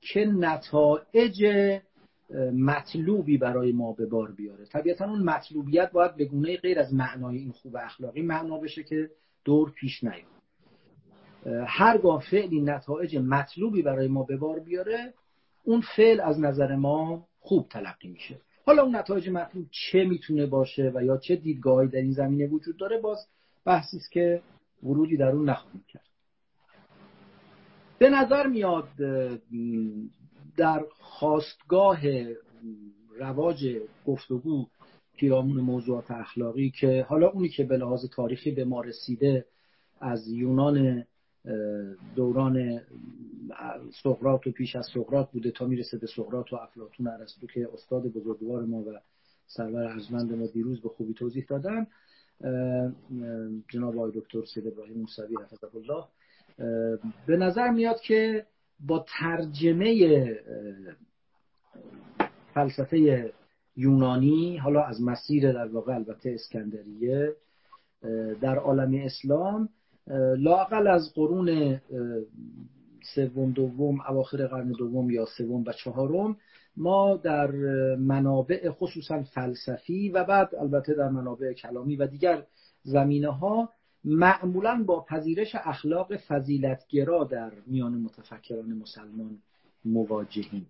که 0.00 0.20
نتایج 0.24 1.44
مطلوبی 2.52 3.38
برای 3.38 3.72
ما 3.72 3.92
به 3.92 4.06
بار 4.06 4.32
بیاره. 4.32 4.64
طبیعتا 4.64 5.04
اون 5.04 5.22
مطلوبیت 5.22 5.90
باید 5.92 6.16
به 6.16 6.24
گونه 6.24 6.56
غیر 6.56 6.78
از 6.78 6.94
معنای 6.94 7.38
این 7.38 7.50
خوب 7.50 7.76
اخلاقی 7.76 8.22
معنا 8.22 8.58
بشه 8.58 8.82
که 8.82 9.10
دور 9.44 9.70
پیش 9.70 10.04
نیاد. 10.04 10.36
هرگاه 11.66 12.24
فعلی 12.30 12.60
نتایج 12.60 13.16
مطلوبی 13.16 13.82
برای 13.82 14.08
ما 14.08 14.22
به 14.22 14.36
بار 14.36 14.58
بیاره 14.60 15.14
اون 15.64 15.82
فعل 15.96 16.20
از 16.20 16.40
نظر 16.40 16.76
ما 16.76 17.26
خوب 17.46 17.68
تلقی 17.68 18.08
میشه. 18.08 18.40
حالا 18.66 18.82
اون 18.82 18.96
نتایج 18.96 19.28
مطلوب 19.28 19.66
چه 19.70 20.04
می‌تونه 20.04 20.46
باشه 20.46 20.92
و 20.94 21.04
یا 21.04 21.16
چه 21.16 21.36
دیدگاهی 21.36 21.88
در 21.88 22.00
این 22.00 22.12
زمینه 22.12 22.46
وجود 22.46 22.76
داره 22.76 22.98
باز 22.98 23.18
بحثی 23.64 23.96
است 23.96 24.12
که 24.12 24.42
ورودی 24.82 25.16
در 25.16 25.28
اون 25.28 25.48
نخواهیم 25.48 25.84
کرد. 25.88 26.02
به 27.98 28.10
نظر 28.10 28.46
میاد 28.46 28.88
در 30.56 30.84
خواستگاه 30.98 32.00
رواج 33.18 33.78
گفتگو 34.06 34.66
پیرامون 35.16 35.60
موضوعات 35.60 36.10
اخلاقی 36.10 36.70
که 36.70 37.06
حالا 37.08 37.28
اونی 37.28 37.48
که 37.48 37.64
به 37.64 37.76
لحاظ 37.76 38.04
تاریخی 38.12 38.50
به 38.50 38.64
ما 38.64 38.80
رسیده 38.80 39.44
از 40.00 40.28
یونان 40.28 41.04
دوران 42.14 42.80
سقراط 44.02 44.46
و 44.46 44.50
پیش 44.50 44.76
از 44.76 44.86
سقراط 44.94 45.30
بوده 45.30 45.50
تا 45.50 45.66
می‌رسه 45.66 45.98
به 45.98 46.06
سقراط 46.06 46.52
و 46.52 46.56
افلاطون 46.56 47.06
ارسطو 47.06 47.46
که 47.46 47.68
استاد 47.74 48.02
بزرگوار 48.02 48.64
ما 48.64 48.78
و 48.78 49.00
سرور 49.46 49.84
ارجمند 49.84 50.32
ما 50.32 50.46
دیروز 50.46 50.80
به 50.80 50.88
خوبی 50.88 51.14
توضیح 51.14 51.46
دادن. 51.48 51.86
جناب 53.68 53.98
آقای 53.98 54.12
دکتر 54.14 54.44
سید 54.44 54.66
ابراهیم 54.66 54.98
موسوی 54.98 55.36
حفظه 55.36 55.76
الله. 55.76 56.04
به 57.26 57.36
نظر 57.36 57.70
میاد 57.70 58.00
که 58.00 58.46
با 58.80 59.04
ترجمه 59.18 60.24
فلسفه 62.54 63.32
یونانی 63.76 64.56
حالا 64.56 64.82
از 64.82 65.02
مسیر 65.02 65.52
در 65.52 65.66
واقع 65.66 65.94
البته 65.94 66.30
اسکندریه 66.30 67.36
در 68.40 68.56
عالم 68.58 68.94
اسلام 68.94 69.68
لاقل 70.38 70.86
از 70.86 71.12
قرون 71.14 71.80
سوم 73.14 73.52
دوم 73.52 74.00
اواخر 74.00 74.46
قرن 74.46 74.72
دوم 74.72 75.10
یا 75.10 75.26
سوم 75.38 75.64
و 75.66 75.72
چهارم 75.72 76.36
ما 76.76 77.16
در 77.16 77.50
منابع 77.96 78.70
خصوصا 78.70 79.22
فلسفی 79.22 80.08
و 80.08 80.24
بعد 80.24 80.54
البته 80.54 80.94
در 80.94 81.08
منابع 81.08 81.52
کلامی 81.52 81.96
و 81.96 82.06
دیگر 82.06 82.46
زمینه 82.82 83.30
ها 83.30 83.70
معمولا 84.04 84.84
با 84.86 85.00
پذیرش 85.00 85.54
اخلاق 85.54 86.16
فضیلتگرا 86.16 87.24
در 87.24 87.52
میان 87.66 87.92
متفکران 87.92 88.72
مسلمان 88.72 89.38
مواجهیم. 89.84 90.66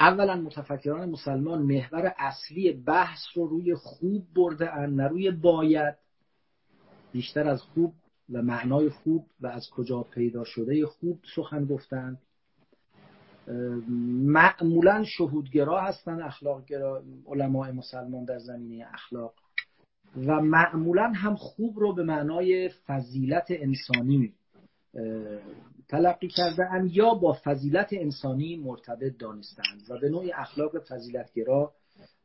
اولا 0.00 0.36
متفکران 0.36 1.08
مسلمان 1.08 1.62
محور 1.62 2.14
اصلی 2.18 2.72
بحث 2.72 3.20
رو 3.34 3.46
روی 3.46 3.74
خوب 3.74 4.22
برده 4.34 4.74
ان 4.74 4.94
نه 4.94 5.08
روی 5.08 5.30
باید. 5.30 5.94
بیشتر 7.16 7.48
از 7.48 7.62
خوب 7.62 7.94
و 8.32 8.42
معنای 8.42 8.88
خوب 8.88 9.26
و 9.40 9.46
از 9.46 9.70
کجا 9.70 10.02
پیدا 10.02 10.44
شده 10.44 10.86
خوب 10.86 11.20
سخن 11.36 11.64
گفتند 11.64 12.18
معمولا 14.26 15.04
شهودگرا 15.04 15.80
هستند 15.80 16.20
اخلاقگرا 16.20 17.02
علمای 17.26 17.72
مسلمان 17.72 18.24
در 18.24 18.38
زمینه 18.38 18.86
اخلاق. 18.94 19.34
و 20.16 20.40
معمولا 20.40 21.12
هم 21.16 21.36
خوب 21.36 21.78
رو 21.78 21.94
به 21.94 22.02
معنای 22.02 22.68
فضیلت 22.86 23.46
انسانی 23.50 24.32
تلقی 25.88 26.28
کرده 26.28 26.96
یا 26.96 27.14
با 27.14 27.38
فضیلت 27.44 27.88
انسانی 27.92 28.56
مرتبط 28.56 29.16
دانستند 29.18 29.82
و 29.88 29.98
به 30.00 30.08
نوعی 30.08 30.32
اخلاق 30.32 30.78
فضیلتگرا 30.78 31.72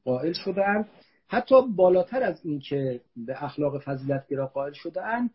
قائل 0.06 0.34
شدند 0.34 0.88
حتی 1.32 1.56
بالاتر 1.76 2.24
از 2.24 2.46
اینکه 2.46 3.02
به 3.18 3.44
اخلاق 3.44 3.80
فضیلتگرا 3.84 4.48
قائل 4.48 4.74
شدهاند 4.74 5.30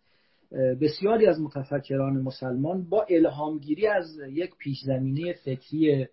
بسیاری 0.80 1.26
از 1.26 1.40
متفکران 1.40 2.12
مسلمان 2.12 2.88
با 2.88 3.06
الهامگیری 3.10 3.86
از 3.86 4.18
یک 4.28 4.56
پیش 4.58 4.78
زمینه 4.84 5.32
فکری 5.32 6.06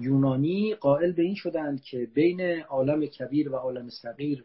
یونانی 0.00 0.74
قائل 0.74 1.12
به 1.12 1.22
این 1.22 1.34
شدند 1.34 1.82
که 1.82 2.08
بین 2.14 2.40
عالم 2.60 3.06
کبیر 3.06 3.52
و 3.52 3.56
عالم 3.56 3.88
صغیر 3.88 4.44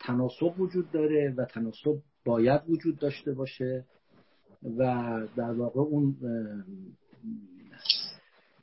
تناسب 0.00 0.60
وجود 0.60 0.90
داره 0.90 1.34
و 1.36 1.44
تناسب 1.44 1.96
باید 2.24 2.60
وجود 2.68 2.98
داشته 2.98 3.32
باشه 3.32 3.84
و 4.78 4.82
در 5.36 5.52
واقع 5.52 5.80
اون 5.80 6.16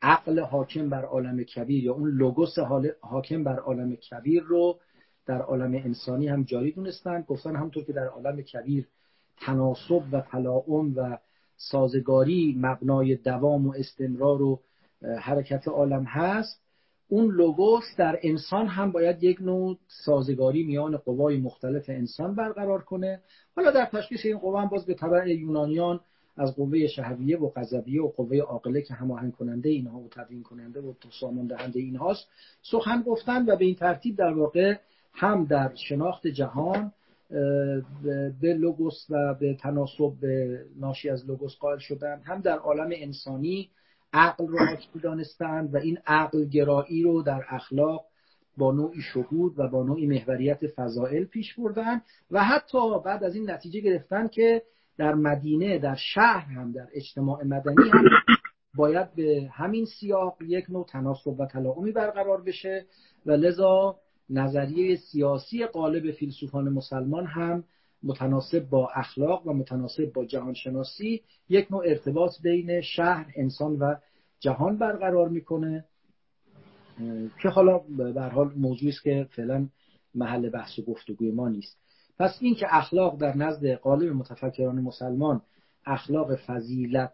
عقل 0.02 0.40
حاکم 0.40 0.90
بر 0.90 1.06
عالم 1.06 1.44
کبیر 1.44 1.84
یا 1.84 1.94
اون 1.94 2.10
لوگوس 2.10 2.60
حاکم 3.02 3.44
بر 3.44 3.60
عالم 3.60 3.96
کبیر 3.96 4.44
رو 4.44 4.80
در 5.26 5.42
عالم 5.42 5.74
انسانی 5.74 6.28
هم 6.28 6.44
جاری 6.44 6.72
دونستن. 6.72 7.22
گفتن 7.22 7.56
همونطور 7.56 7.84
که 7.84 7.94
در 7.94 8.08
عالم 8.08 8.42
کبیر 8.42 8.88
تناسب 9.42 10.04
و 10.12 10.22
تلاعم 10.22 10.94
و 10.96 11.18
سازگاری 11.58 12.56
مبنای 12.60 13.16
دوام 13.16 13.68
و 13.68 13.74
استمرار 13.78 14.42
و 14.42 14.60
حرکت 15.20 15.68
عالم 15.68 16.04
هست 16.04 16.62
اون 17.08 17.32
لوگوس 17.32 17.84
در 17.98 18.20
انسان 18.24 18.68
هم 18.68 18.92
باید 18.92 19.24
یک 19.24 19.42
نوع 19.42 19.78
سازگاری 19.88 20.64
میان 20.64 20.98
قوای 20.98 21.38
مختلف 21.38 21.86
انسان 21.88 22.36
برقرار 22.36 22.84
کنه. 22.84 23.22
حالا 23.56 23.72
در 23.72 23.86
تشخیص 23.86 24.26
این 24.26 24.38
قوا 24.38 24.62
هم 24.62 24.70
باز 24.70 24.86
به 24.86 24.94
طبع 24.94 25.28
یونانیان 25.28 26.00
از 26.38 26.56
قوه 26.56 26.88
شهویه 26.88 27.38
و 27.38 27.50
غضبیه 27.50 28.04
و 28.04 28.08
قوه 28.08 28.38
عاقله 28.38 28.82
که 28.82 28.94
هماهنگ 28.94 29.34
کننده 29.34 29.70
اینها 29.70 30.00
و 30.00 30.10
تدوین 30.10 30.44
کننده 30.44 30.82
و 30.82 30.94
سامان 31.20 31.48
دهنده 31.48 31.80
اینهاست 31.80 32.28
سخن 32.62 33.02
گفتن 33.02 33.46
و 33.46 33.56
به 33.56 33.66
این 33.66 33.76
ترتیب 33.76 34.16
در 34.16 34.34
واقع 34.34 34.76
هم 35.16 35.46
در 35.46 35.72
شناخت 35.76 36.28
جهان 36.28 36.92
به 38.42 38.54
لوگوس 38.54 39.06
و 39.10 39.34
به 39.34 39.54
تناسب 39.54 40.14
به 40.22 40.66
ناشی 40.80 41.10
از 41.10 41.26
لوگوس 41.26 41.58
قائل 41.58 41.78
شدن 41.78 42.22
هم 42.26 42.42
در 42.42 42.58
عالم 42.58 42.90
انسانی 42.94 43.70
عقل 44.14 44.48
رو 44.48 44.58
حاکم 44.58 45.00
دانستند 45.04 45.74
و 45.74 45.78
این 45.78 45.98
عقل 46.08 46.46
گرایی 46.46 47.04
رو 47.04 47.22
در 47.22 47.44
اخلاق 47.50 48.06
با 48.58 48.72
نوعی 48.72 49.02
شهود 49.02 49.60
و 49.60 49.68
با 49.68 49.84
نوعی 49.84 50.08
محوریت 50.08 50.68
فضائل 50.68 51.26
پیش 51.26 51.54
بردن 51.60 52.02
و 52.32 52.44
حتی 52.44 53.00
بعد 53.06 53.24
از 53.24 53.36
این 53.36 53.50
نتیجه 53.50 53.80
گرفتن 53.80 54.28
که 54.28 54.62
در 54.98 55.14
مدینه 55.16 55.80
در 55.80 55.96
شهر 55.96 56.52
هم 56.52 56.72
در 56.72 56.88
اجتماع 56.94 57.44
مدنی 57.44 57.90
هم 57.90 58.04
باید 58.76 59.16
به 59.16 59.50
همین 59.54 59.86
سیاق 59.86 60.38
یک 60.42 60.66
نوع 60.70 60.86
تناسب 60.86 61.40
و 61.40 61.46
تلاعمی 61.46 61.92
برقرار 61.92 62.42
بشه. 62.42 62.86
و 63.26 63.32
لذا 63.32 63.96
نظریه 64.30 64.96
سیاسی 64.96 65.66
قالب 65.66 66.12
فیلسوفان 66.12 66.70
مسلمان 66.70 67.26
هم 67.26 67.64
متناسب 68.04 68.70
با 68.70 68.90
اخلاق 68.96 69.48
و 69.48 69.54
متناسب 69.54 70.14
با 70.14 70.26
جهانشناسی 70.26 71.22
یک 71.50 71.72
نوع 71.72 71.84
ارتباط 71.88 72.32
بین 72.42 72.82
شهر 72.82 73.32
انسان 73.36 73.76
و 73.80 73.96
جهان 74.40 74.78
برقرار 74.78 75.30
می‌کنه 75.30 75.86
که 77.42 77.50
حالا 77.50 77.78
به 77.78 78.22
حال 78.22 78.52
موضوعی 78.56 78.90
است 78.90 79.04
که 79.04 79.28
فعلا 79.32 79.68
محل 80.16 80.50
بحث 80.50 80.80
و 80.80 80.82
گفتگوی 80.82 81.32
ما 81.32 81.50
نیست. 81.50 81.78
پس 82.20 82.38
این 82.42 82.56
که 82.56 82.66
اخلاق 82.70 83.18
در 83.18 83.38
نزد 83.38 83.74
قالب 83.74 84.16
متفکران 84.16 84.82
مسلمان 84.82 85.42
اخلاق 85.86 86.36
فضیلت 86.36 87.14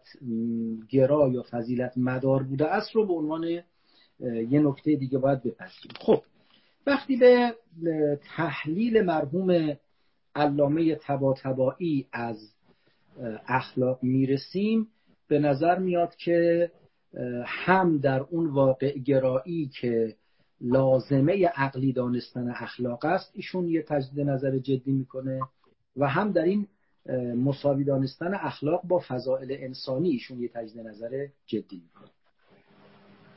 گرا 0.88 1.28
یا 1.28 1.44
فضیلت 1.50 1.92
مدار 1.96 2.42
بوده 2.42 2.66
است 2.66 2.90
رو 2.90 3.06
به 3.06 3.12
عنوان 3.12 3.44
یه 4.50 4.60
نکته 4.60 4.96
دیگه 4.96 5.18
باید 5.18 5.42
بپذیریم. 5.42 5.96
خب 6.00 6.22
وقتی 6.86 7.16
به 7.16 7.54
تحلیل 8.36 9.02
مرحوم 9.02 9.76
علامه 10.34 10.94
تبا 10.94 11.34
تبایی 11.34 12.06
از 12.12 12.54
اخلاق 13.48 14.02
می‌رسیم 14.02 14.88
به 15.28 15.38
نظر 15.38 15.78
میاد 15.78 16.16
که 16.16 16.70
هم 17.44 17.98
در 17.98 18.20
اون 18.20 18.46
واقع 18.46 18.98
گرایی 18.98 19.70
که 19.80 20.16
لازمه 20.60 21.46
عقلی 21.46 21.92
دانستن 21.92 22.48
اخلاق 22.48 23.04
است 23.04 23.30
ایشون 23.34 23.68
یه 23.68 23.82
تجدید 23.82 24.20
نظر 24.20 24.58
جدی 24.58 24.92
می‌کنه 24.92 25.40
و 25.96 26.08
هم 26.08 26.32
در 26.32 26.44
این 26.44 26.68
مساوی 27.36 27.84
دانستن 27.84 28.34
اخلاق 28.34 28.82
با 28.84 29.02
فضائل 29.08 29.56
انسانی 29.58 30.10
ایشون 30.10 30.40
یه 30.40 30.48
تجدید 30.48 30.86
نظر 30.86 31.26
جدی 31.46 31.82
می‌کنه. 31.82 32.10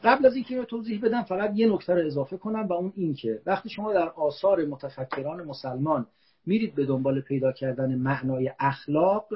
قبل 0.06 0.26
از 0.26 0.36
اینکه 0.36 0.66
توضیح 0.66 1.02
بدم 1.02 1.24
فقط 1.24 1.52
یه 1.56 1.74
نکته 1.74 1.94
رو 1.94 2.06
اضافه 2.06 2.38
کنم 2.38 2.68
و 2.68 2.74
اون 2.74 2.94
این 2.96 3.14
که 3.14 3.42
وقتی 3.46 3.70
شما 3.70 3.94
در 3.94 4.10
آثار 4.10 4.66
متفکران 4.66 5.44
مسلمان 5.44 6.08
میرید 6.46 6.76
به 6.76 6.86
دنبال 6.86 7.22
پیدا 7.22 7.52
کردن 7.52 7.96
معنای 7.96 8.52
اخلاق 8.60 9.28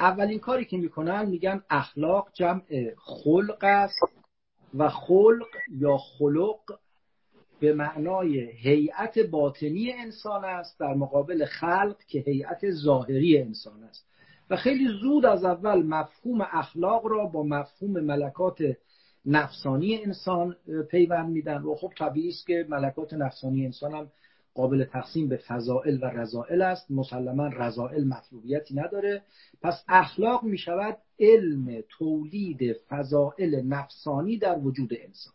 اولین 0.00 0.38
کاری 0.38 0.64
که 0.64 0.76
می‌کنن 0.76 1.28
میگن 1.28 1.62
اخلاق 1.70 2.28
جمع 2.32 2.94
خلق 2.96 3.58
است 3.60 4.00
و 4.74 4.88
خلق 4.88 5.48
یا 5.70 5.96
خلق 5.96 6.78
به 7.60 7.72
معنای 7.72 8.40
هیئت 8.40 9.18
باطنی 9.18 9.92
انسان 9.92 10.44
است 10.44 10.80
در 10.80 10.94
مقابل 10.94 11.44
خلق 11.44 11.96
که 12.06 12.18
هیئت 12.18 12.70
ظاهری 12.70 13.38
انسان 13.38 13.82
است. 13.82 14.08
و 14.50 14.56
خیلی 14.56 14.88
زود 15.00 15.26
از 15.26 15.44
اول 15.44 15.82
مفهوم 15.82 16.40
اخلاق 16.40 17.06
را 17.06 17.26
با 17.26 17.42
مفهوم 17.42 18.00
ملکات 18.00 18.58
نفسانی 19.26 20.02
انسان 20.02 20.56
پیوند 20.90 21.30
میدن 21.30 21.62
و 21.62 21.74
خب 21.74 21.92
طبیعی 21.98 22.28
است 22.28 22.46
که 22.46 22.66
ملکات 22.68 23.14
نفسانی 23.14 23.64
انسان 23.64 23.94
هم 23.94 24.08
قابل 24.54 24.84
تقسیم 24.84 25.28
به 25.28 25.36
فضائل 25.36 25.98
و 26.02 26.04
رضائل 26.04 26.62
است. 26.62 26.90
مسلما 26.90 27.46
رضائل 27.46 28.04
مطلوبیتی 28.04 28.74
نداره. 28.74 29.22
پس 29.62 29.84
اخلاق 29.88 30.42
می 30.42 30.58
شود 30.58 30.96
علم 31.20 31.82
تولید 31.88 32.76
فضائل 32.88 33.62
نفسانی 33.66 34.38
در 34.38 34.58
وجود 34.58 34.92
انسان. 34.92 35.34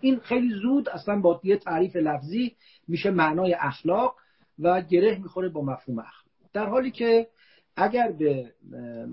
این 0.00 0.18
خیلی 0.18 0.54
زود 0.62 0.88
اصلا 0.88 1.20
با 1.20 1.40
یه 1.44 1.56
تعریف 1.56 1.96
لفظی 1.96 2.56
میشه 2.88 3.10
معنای 3.10 3.54
اخلاق 3.54 4.16
و 4.58 4.82
گره 4.82 5.18
می‌خوره 5.18 5.48
با 5.48 5.62
مفهوم 5.62 5.98
اخلاق. 5.98 6.30
در 6.52 6.66
حالی 6.66 6.90
که 6.90 7.26
اگر 7.76 8.12
به 8.12 8.52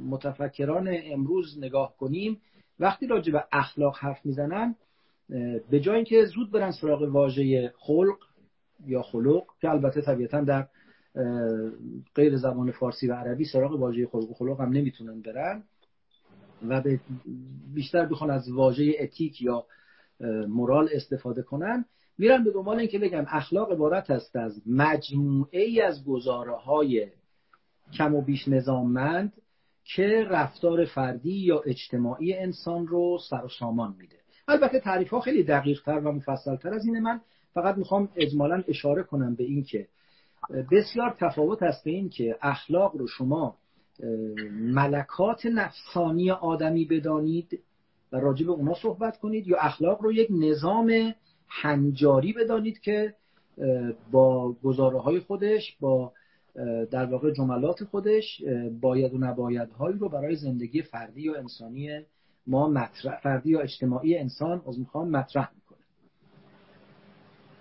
متفکران 0.10 0.90
امروز 1.04 1.58
نگاه 1.60 1.98
کنیم 1.98 2.42
وقتی 2.80 3.08
راجع 3.08 3.34
به 3.34 3.44
اخلاق 3.52 3.98
حرف 3.98 4.26
می‌زنن 4.26 4.76
به 5.70 5.80
جای 5.80 5.96
اینکه 5.96 6.26
زود 6.26 6.52
برن 6.52 6.72
سراغ 6.72 7.02
واژه 7.02 7.74
خلق 7.78 8.18
یا 8.86 9.02
خلق 9.02 9.44
که 9.62 9.70
البته 9.70 10.02
طبیعتا 10.02 10.42
در 10.42 10.68
غیر 12.16 12.38
زبان 12.38 12.72
فارسی 12.72 13.08
و 13.08 13.14
عربی 13.14 13.46
سراغ 13.46 13.80
واژه 13.80 14.08
خلق 14.08 14.30
و 14.30 14.34
خلق 14.34 14.62
هم 14.62 14.70
نمی‌تونن 14.70 15.22
برن 15.22 15.64
و 16.68 16.84
بیشتر 17.74 18.06
بخوان 18.06 18.32
از 18.32 18.50
واژه 18.50 18.94
اتیک 19.00 19.42
یا 19.42 19.66
مورال 20.48 20.90
استفاده 20.92 21.42
کنن 21.42 21.86
میرن 22.18 22.44
به 22.44 22.52
دنبال 22.52 22.80
اینکه 22.80 23.00
بگن 23.00 23.26
اخلاق 23.30 23.72
عبارت 23.72 24.12
است 24.12 24.36
از 24.36 24.62
مجموعه 24.66 25.62
ای 25.62 25.82
از 25.82 26.06
گزاره 26.06 26.56
های 26.56 27.08
کم 27.94 28.16
و 28.16 28.22
بیش 28.22 28.48
نظاممند 28.48 29.34
که 29.96 30.26
رفتار 30.30 30.86
فردی 30.86 31.34
یا 31.34 31.60
اجتماعی 31.60 32.34
انسان 32.34 32.88
رو 32.88 33.20
سر 33.30 33.46
و 33.46 33.50
سامان 33.60 33.96
میده. 34.00 34.16
البته 34.48 34.80
تعریف 34.80 35.10
ها 35.10 35.20
خیلی 35.20 35.44
دقیق 35.44 35.82
تر 35.84 36.00
و 36.00 36.12
مفصل 36.12 36.56
تر 36.56 36.74
از 36.74 36.86
اینه 36.86 37.00
من. 37.00 37.22
فقط 37.54 37.78
می‌خوام 37.78 38.10
اجمالا 38.16 38.64
اشاره 38.68 39.04
کنم 39.04 39.36
به 39.36 39.44
این 39.44 39.64
که 39.64 39.88
بسیار 40.72 41.16
تفاوت 41.20 41.64
است 41.64 41.84
به 41.84 41.92
این 41.92 42.10
که 42.10 42.38
اخلاق 42.42 42.96
رو 42.96 43.08
شما 43.08 43.58
ملکات 44.52 45.46
نفسانی 45.46 46.32
آدمی 46.32 46.86
بدانید 46.86 47.60
و 48.12 48.18
راجع 48.18 48.46
به 48.46 48.52
اونا 48.52 48.74
صحبت 48.74 49.18
کنید 49.18 49.48
یا 49.48 49.58
اخلاق 49.58 50.02
رو 50.02 50.14
یک 50.14 50.28
نظام 50.32 51.14
هنجاری 51.48 52.34
بدانید 52.34 52.80
که 52.80 53.14
با 54.12 54.54
گزاره 54.64 55.00
های 55.00 55.20
خودش 55.20 55.78
با 55.80 56.12
در 56.92 57.06
واقع 57.06 57.32
جملات 57.32 57.84
خودش 57.84 58.42
باید 58.82 59.14
و 59.14 59.18
نبایدهایی 59.18 59.98
رو 59.98 60.10
برای 60.10 60.36
زندگی 60.36 60.82
فردی 60.82 61.22
یا 61.22 61.36
انسانی 61.36 62.00
ما 62.48 62.70
مطرح 62.70 63.20
فردی 63.20 63.50
یا 63.50 63.60
اجتماعی 63.60 64.18
انسان 64.18 64.62
از 64.68 64.80
می‌خوام 64.80 65.10
مطرح 65.10 65.50
می‌کنه. 65.56 65.78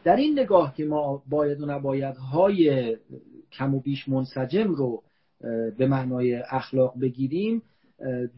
در 0.04 0.16
این 0.16 0.38
نگاه 0.38 0.74
که 0.74 0.84
ما 0.84 1.22
باید 1.28 1.60
و 1.60 1.66
نبایدهای 1.66 2.96
کم 3.52 3.74
و 3.74 3.80
بیش 3.80 4.08
منسجم 4.08 4.74
رو 4.74 5.02
به 5.78 5.86
معنای 5.86 6.34
اخلاق 6.34 7.00
بگیریم 7.00 7.62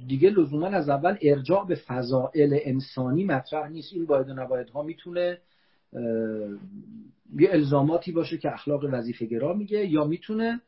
دیگه 0.07 0.31
لزوما 0.31 0.67
از 0.67 0.89
اول 0.89 1.17
ارجاع 1.23 1.67
به 1.67 1.75
فضائل 1.75 2.59
انسانی 2.63 3.25
مطرح 3.25 3.69
نیست. 3.69 3.93
این 3.93 4.07
باید 4.07 4.29
و 4.29 4.35
نبایدها 4.35 4.83
می‌تونه 4.83 5.39
یه 7.39 7.49
الزاماتی 7.51 8.13
باشه 8.13 8.39
که 8.39 8.53
اخلاق 8.53 8.85
وظیفه 8.93 9.27
گرا 9.27 9.55
میگه 9.55 9.87
یا 9.87 10.05
می‌تونه 10.05 10.61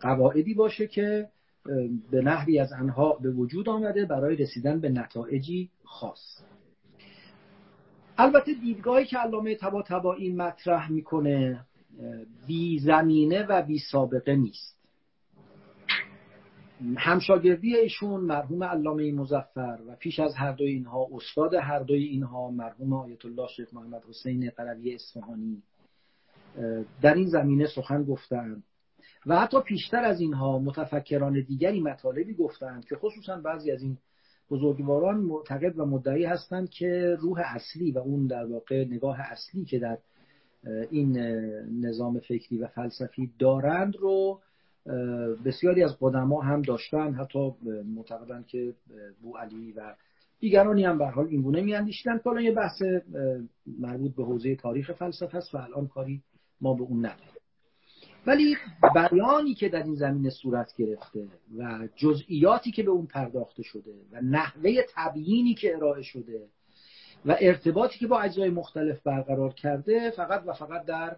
قواعدی 0.00 0.54
باشه 0.54 0.86
که 0.86 1.28
به 2.10 2.22
نحوی 2.22 2.58
از 2.58 2.72
انها 2.72 3.12
به 3.12 3.30
وجود 3.30 3.68
آمده 3.68 4.04
برای 4.04 4.36
رسیدن 4.36 4.80
به 4.80 4.88
نتایجی 4.88 5.70
خاص. 5.84 6.42
البته 8.18 8.54
دیدگاهی 8.54 9.04
که 9.04 9.18
علامه 9.18 9.54
تبا 9.54 10.16
مطرح 10.36 10.92
می‌کنه 10.92 11.60
بی 12.46 12.78
زمینه 12.78 13.46
و 13.46 13.62
بی 13.62 13.78
سابقه 13.78 14.36
نیست. 14.36 14.83
همشاگردی 16.96 17.76
ایشون 17.76 18.20
مرحوم 18.20 18.64
علامه 18.64 19.12
مزفر 19.12 19.78
و 19.88 19.96
پیش 19.96 20.20
از 20.20 20.34
هر 20.34 20.52
دوی 20.52 20.68
اینها 20.68 21.08
استاد 21.12 21.54
هر 21.54 21.78
دوی 21.78 22.04
اینها 22.04 22.50
مرحوم 22.50 22.92
آیت 22.92 23.24
الله 23.24 23.48
شیخ 23.56 23.74
محمد 23.74 24.02
حسین 24.08 24.50
قروی 24.56 24.94
اصفهانی 24.94 25.62
در 27.02 27.14
این 27.14 27.28
زمینه 27.28 27.66
سخن 27.66 28.04
گفتند 28.04 28.62
و 29.26 29.40
حتی 29.40 29.60
پیشتر 29.60 30.04
از 30.04 30.20
اینها 30.20 30.58
متفکران 30.58 31.40
دیگری 31.40 31.80
مطالبی 31.80 32.34
گفتند 32.34 32.84
که 32.84 32.96
خصوصا 32.96 33.36
بعضی 33.36 33.70
از 33.70 33.82
این 33.82 33.98
بزرگواران 34.50 35.16
معتقد 35.16 35.78
و 35.78 35.86
مدعی 35.86 36.24
هستند 36.24 36.70
که 36.70 37.16
روح 37.20 37.40
اصلی 37.44 37.92
و 37.92 37.98
اون 37.98 38.26
در 38.26 38.44
واقع 38.44 38.84
نگاه 38.84 39.20
اصلی 39.20 39.64
که 39.64 39.78
در 39.78 39.98
این 40.90 41.18
نظام 41.80 42.20
فکری 42.20 42.58
و 42.58 42.66
فلسفی 42.66 43.30
دارند 43.38 43.96
رو 43.96 44.40
بسیاری 45.44 45.82
از 45.82 45.96
قدما 46.00 46.40
هم 46.40 46.62
داشتن 46.62 47.14
حتی 47.14 47.52
معتقدن 47.96 48.44
که 48.48 48.74
بو 49.22 49.36
علی 49.36 49.72
و 49.72 49.94
دیگرانی 50.40 50.84
هم 50.84 50.98
به 50.98 51.06
حال 51.06 51.26
اینگونه 51.26 51.60
میاندیشیدن. 51.60 52.20
که 52.24 52.42
یه 52.42 52.52
بحث 52.52 52.82
مربوط 53.66 54.14
به 54.14 54.24
حوزه 54.24 54.56
تاریخ 54.56 54.92
فلسفه 54.92 55.36
است 55.38 55.54
و 55.54 55.58
الان 55.58 55.88
کاری 55.88 56.22
ما 56.60 56.74
به 56.74 56.82
اون 56.82 56.98
نداریم. 56.98 57.34
ولی 58.26 58.56
بیانی 58.94 59.54
که 59.54 59.68
در 59.68 59.82
این 59.82 59.94
زمینه 59.94 60.30
صورت 60.30 60.74
گرفته 60.76 61.28
و 61.58 61.88
جزئیاتی 61.96 62.70
که 62.70 62.82
به 62.82 62.90
اون 62.90 63.06
پرداخته 63.06 63.62
شده 63.62 63.92
و 64.12 64.20
نحوه 64.20 64.72
تبیینی 64.94 65.54
که 65.54 65.76
ارائه 65.76 66.02
شده 66.02 66.48
و 67.26 67.36
ارتباطی 67.40 67.98
که 67.98 68.06
با 68.06 68.20
اجزای 68.20 68.50
مختلف 68.50 69.02
برقرار 69.02 69.52
کرده 69.52 70.10
فقط 70.10 70.42
و 70.46 70.52
فقط 70.52 70.84
در 70.84 71.16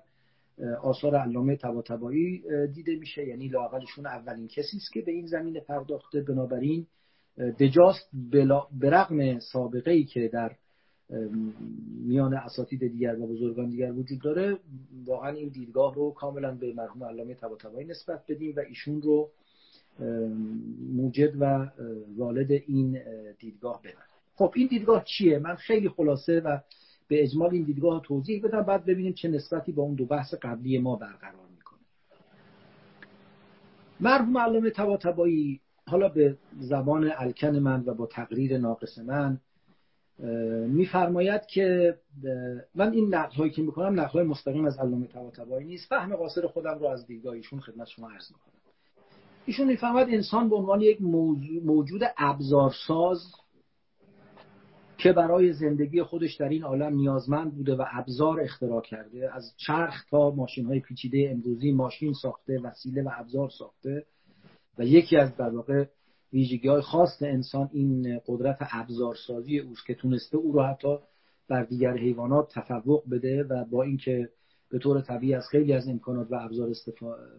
آثار 0.83 1.17
علامه 1.17 1.57
طباطبایی 1.57 2.43
دیده 2.75 2.97
میشه. 2.97 3.27
یعنی 3.27 3.49
لاقلشون 3.49 4.07
اولین 4.07 4.49
کسی 4.49 4.77
است 4.77 4.93
که 4.93 5.01
به 5.01 5.13
این 5.13 5.27
زمینه 5.27 5.61
پرداخته. 5.61 6.21
بنابراین 6.21 6.87
بجاست 7.59 8.11
به 8.81 8.91
رغم 8.91 9.39
سابقه 9.39 9.91
ای 9.91 10.05
که 10.05 10.29
در 10.29 10.57
میان 12.07 12.35
اساتید 12.35 12.87
دیگر 12.87 13.21
و 13.21 13.27
بزرگان 13.27 13.71
دیگر 13.71 13.93
وجود 13.93 14.21
داره 14.21 14.59
واقعا 15.05 15.31
این 15.31 15.49
دیدگاه 15.49 15.95
رو 15.95 16.11
کاملا 16.11 16.55
به 16.55 16.73
مرحوم 16.73 17.05
علامه 17.05 17.35
طباطبایی 17.35 17.87
نسبت 17.87 18.25
بدیم 18.29 18.55
و 18.57 18.61
ایشون 18.61 19.03
رو 19.03 19.31
موجد 20.93 21.33
و 21.41 21.71
والد 22.17 22.53
این 22.53 22.99
دیدگاه 23.39 23.81
بدن 23.83 24.03
خب 24.35 24.53
این 24.57 24.67
دیدگاه 24.67 25.05
چیه؟ 25.05 25.39
من 25.39 25.55
خیلی 25.55 25.89
خلاصه 25.89 26.41
و 26.41 26.59
به 27.09 27.23
اجمال 27.23 27.51
این 27.51 27.63
دیدگاه 27.63 28.03
توضیح 28.03 28.43
بدم 28.43 28.63
بعد 28.63 28.85
ببینیم 28.85 29.13
چه 29.13 29.29
نسبتی 29.29 29.73
با 29.73 29.83
اون 29.83 29.95
دو 29.95 30.05
بحث 30.05 30.35
قبلی 30.35 30.79
ما 30.79 30.97
برقرار 30.97 31.47
می‌کنه. 31.57 31.81
مرحوم 34.01 34.39
علامه 34.39 34.71
طباطبایی 34.71 35.61
حالا 35.87 36.09
به 36.09 36.37
زبان 36.59 37.13
الکن 37.17 37.59
من 37.59 37.83
و 37.87 37.95
با 37.95 38.07
تقریر 38.07 38.59
ناقص 38.59 38.99
من 38.99 39.41
میفرماید 40.69 41.47
که 41.47 41.99
من 42.75 42.93
این 42.93 43.15
نقل 43.15 43.35
هایی 43.35 43.51
که 43.51 43.63
می‌کنم 43.63 44.01
نقل 44.01 44.19
های 44.19 44.29
مستقیم 44.29 44.65
از 44.65 44.79
علامه 44.79 45.07
طباطبایی 45.07 45.67
نیست. 45.67 45.89
فهم 45.89 46.17
قاصر 46.17 46.47
خودم 46.47 46.79
رو 46.79 46.87
از 46.87 47.07
دیدگاه 47.07 47.35
ایشون 47.35 47.61
خدمت 47.61 47.89
شما 47.89 48.11
عرض 48.11 48.33
می‌کنم. 48.33 48.53
ایشون 49.47 49.67
میفرماید 49.67 50.09
انسان 50.09 50.49
به 50.49 50.57
عنوان 50.57 50.81
یک 50.81 51.03
موجود 51.65 52.01
ابزارساز 52.19 53.19
که 54.99 55.13
برای 55.13 55.53
زندگی 55.53 56.03
خودش 56.03 56.35
در 56.35 56.49
این 56.49 56.63
عالم 56.63 56.95
نیازمند 56.95 57.55
بوده 57.55 57.75
و 57.75 57.85
ابزار 57.93 58.41
اختراع 58.41 58.81
کرده. 58.81 59.35
از 59.35 59.53
چرخ 59.57 60.05
تا 60.11 60.31
ماشین 60.31 60.67
های 60.67 60.81
پیچیده 60.81 61.29
امروزی 61.31 61.73
ماشین 61.73 62.13
ساخته 62.13 62.61
وسیله 62.61 63.03
و 63.03 63.11
ابزار 63.13 63.51
ساخته. 63.59 64.07
و 64.79 64.85
یکی 64.85 65.17
از 65.17 65.37
در 65.37 65.49
واقع 65.49 65.85
ویژگی 66.33 66.69
های 66.69 66.81
خاص 66.81 67.23
انسان 67.23 67.71
این 67.73 68.21
قدرت 68.27 68.59
ابزارسازی 68.61 69.59
اوست 69.59 69.87
که 69.87 69.95
تونسته 69.95 70.37
او 70.37 70.53
رو 70.53 70.63
حتی 70.63 70.99
بر 71.49 71.65
دیگر 71.65 71.97
حیوانات 71.97 72.53
تفوق 72.55 73.11
بده 73.11 73.43
و 73.43 73.65
با 73.65 73.83
اینکه 73.83 74.29
به 74.71 74.79
طور 74.79 75.01
طبیعی 75.01 75.35
از 75.35 75.45
خیلی 75.51 75.73
از 75.73 75.89
امکانات 75.89 76.33
و 76.33 76.35
ابزار 76.35 76.73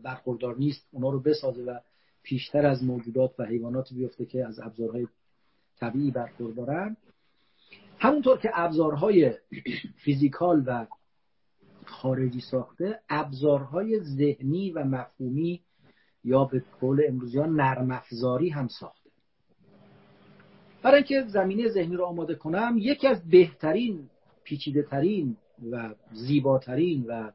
برخوردار 0.03 0.57
نیست 0.57 0.87
اونا 0.91 1.09
رو 1.09 1.19
بسازه 1.19 1.63
و 1.63 1.79
پیشتر 2.23 2.65
از 2.65 2.83
موجودات 2.83 3.39
و 3.39 3.45
حیوانات 3.45 3.93
بیفته 3.93 4.25
که 4.25 4.45
از 4.45 4.59
ابزارهای 4.59 5.07
طبیعی 5.79 6.11
برخوردارن. 6.11 6.97
همونطور 7.99 8.37
که 8.37 8.49
ابزارهای 8.53 9.33
فیزیکال 10.03 10.63
و 10.65 10.85
خارجی 11.85 12.39
ساخته 12.39 12.99
ابزارهای 13.09 13.99
ذهنی 13.99 14.71
و 14.71 14.83
مفهومی 14.83 15.61
یا 16.23 16.43
به 16.43 16.63
قول 16.81 17.03
امروزیان 17.07 17.55
نرم 17.55 17.91
افزاری 17.91 18.49
هم 18.49 18.67
ساخته. 18.67 19.09
برای 20.83 20.95
اینکه 20.95 21.23
زمینه 21.27 21.69
ذهنی 21.69 21.95
رو 21.95 22.05
آماده 22.05 22.35
کنم 22.35 22.75
یکی 22.77 23.07
از 23.07 23.29
بهترین 23.29 24.09
پیچیده 24.43 24.83
ترین 24.83 25.37
و 25.71 25.95
زیباترین 26.11 27.05
و 27.07 27.31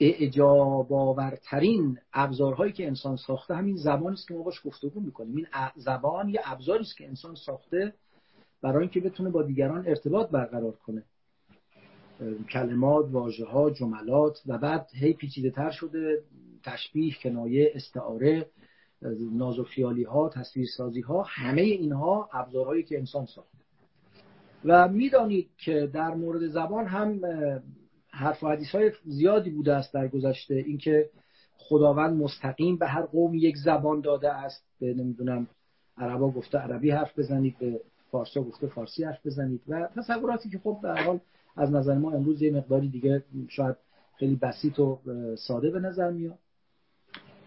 اعجاب 0.00 0.92
آورترین 0.92 1.98
ابزارهایی 2.12 2.72
که 2.72 2.86
انسان 2.86 3.16
ساخته 3.16 3.54
همین 3.54 3.76
زبانی 3.76 4.14
است 4.14 4.28
که 4.28 4.34
ما 4.34 4.42
باش 4.42 4.60
گفتگو 4.64 5.00
می‌کنیم. 5.00 5.36
این 5.36 5.46
زبان 5.76 6.28
یه 6.28 6.40
ابزاری 6.44 6.82
است 6.82 6.96
که 6.96 7.06
انسان 7.06 7.34
ساخته 7.34 7.94
برای 8.62 8.80
اینکه 8.80 9.00
بتونه 9.00 9.30
با 9.30 9.42
دیگران 9.42 9.86
ارتباط 9.86 10.30
برقرار 10.30 10.72
کنه. 10.72 11.04
کلمات 12.50 13.06
واژه 13.10 13.44
ها 13.44 13.70
جملات 13.70 14.42
و 14.46 14.58
بعد 14.58 14.88
هی 14.94 15.12
پیچیده 15.12 15.50
تر 15.50 15.70
شده 15.70 16.22
تشبیه 16.64 17.14
کنایه 17.22 17.72
استعاره 17.74 18.46
ناز 19.32 19.58
و 19.58 19.64
خیالی 19.64 20.04
ها 20.04 20.28
تصویر 20.28 20.66
سازی 20.76 21.00
ها 21.00 21.22
همه 21.22 21.62
اینها 21.62 22.28
ابزارهایی 22.32 22.82
که 22.82 22.98
انسان 22.98 23.26
ساخته. 23.26 23.58
و 24.64 24.88
می‌دانید 24.88 25.48
که 25.56 25.90
در 25.92 26.14
مورد 26.14 26.48
زبان 26.48 26.86
هم 26.86 27.20
حرف 28.10 28.42
و 28.42 28.48
حدیث 28.48 28.68
های 28.68 28.92
زیادی 29.04 29.50
بوده 29.50 29.74
است 29.74 29.94
در 29.94 30.08
گذشته. 30.08 30.54
اینکه 30.54 31.10
خداوند 31.58 32.22
مستقیم 32.22 32.76
به 32.76 32.86
هر 32.86 33.02
قوم 33.02 33.34
یک 33.34 33.56
زبان 33.56 34.00
داده 34.00 34.34
است. 34.34 34.64
به 34.80 34.94
نمی‌دونم 34.94 35.46
عربا 35.96 36.30
گفته 36.30 36.58
عربی 36.58 36.90
حرف 36.90 37.18
بزنید 37.18 37.58
به 37.58 37.80
فارسی 38.10 38.40
گفته 38.40 38.66
فارسی 38.66 39.04
حرف 39.04 39.26
بزنید. 39.26 39.60
و 39.68 39.88
تصوراتی 39.96 40.50
که 40.50 40.58
خب 40.58 40.80
در 40.82 41.02
حال 41.02 41.20
از 41.56 41.70
نظر 41.70 41.94
ما 41.94 42.10
امروز 42.10 42.42
یه 42.42 42.52
مقداری 42.52 42.88
دیگه 42.88 43.24
شاید 43.48 43.76
خیلی 44.16 44.36
بسیط 44.36 44.78
و 44.78 44.98
ساده 45.36 45.70
به 45.70 45.80
نظر 45.80 46.10
میاد. 46.10 46.38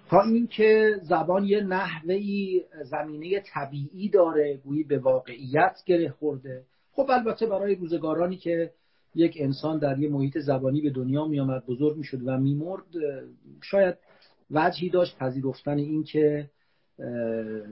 تا 0.10 0.22
اینکه 0.22 1.00
زبان 1.02 1.46
یه 1.46 1.62
نحوهی 1.62 2.64
زمینه 2.84 3.40
طبیعی 3.40 4.10
داره 4.10 4.58
گویی 4.58 4.84
به 4.84 5.00
واقعیت 5.00 5.78
گره 5.86 6.10
خورده. 6.10 6.64
خب 6.92 7.08
البته 7.10 7.46
برای 7.46 7.76
روزگارانی 7.76 8.38
که 8.38 8.72
یک 9.16 9.38
انسان 9.40 9.80
در 9.80 10.00
یه 10.00 10.10
محیط 10.10 10.38
زبانی 10.38 10.82
به 10.82 10.90
دنیا 10.90 11.26
می 11.26 11.40
آمد 11.40 11.66
بزرگ 11.66 11.98
می 11.98 12.04
شد 12.04 12.28
و 12.28 12.38
میمرد 12.38 12.84
شاید 13.64 13.96
وجهی 14.52 14.90
داشت 14.90 15.18
پذیرفتن 15.18 15.78
این 15.78 16.04
که 16.04 16.50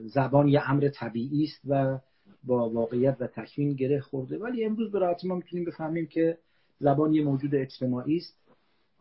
زبان 0.05 0.47
یه 0.47 0.69
امر 0.69 0.89
طبیعی 0.89 1.43
است 1.43 1.61
و 1.67 1.99
با 2.43 2.69
واقعیت 2.69 3.17
و 3.19 3.27
تکوین 3.27 3.73
گره 3.73 3.99
خورده. 3.99 4.37
ولی 4.37 4.65
امروز 4.65 4.91
به 4.91 5.15
ما 5.23 5.35
می‌تونیم 5.35 5.65
بفهمیم 5.65 6.07
که 6.07 6.37
زبان 6.79 7.13
یه 7.13 7.23
موجود 7.23 7.55
اجتماعی 7.55 8.17
است. 8.17 8.39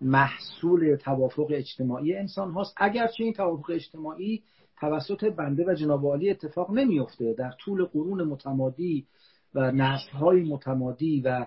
محصول 0.00 0.96
توافق 0.96 1.46
اجتماعی 1.50 2.14
انسان 2.14 2.50
هاست. 2.50 2.74
اگرچه 2.76 3.24
این 3.24 3.32
توافق 3.32 3.70
اجتماعی 3.70 4.42
توسط 4.80 5.24
بنده 5.24 5.64
و 5.68 5.74
جناب 5.74 6.06
عالی 6.06 6.30
اتفاق 6.30 6.70
نمیفته 6.70 7.34
در 7.34 7.52
طول 7.60 7.84
قرون 7.84 8.22
متمادی 8.22 9.06
و 9.54 9.72
نسل 9.72 10.10
های 10.10 10.42
متمادی 10.42 11.20
و 11.20 11.46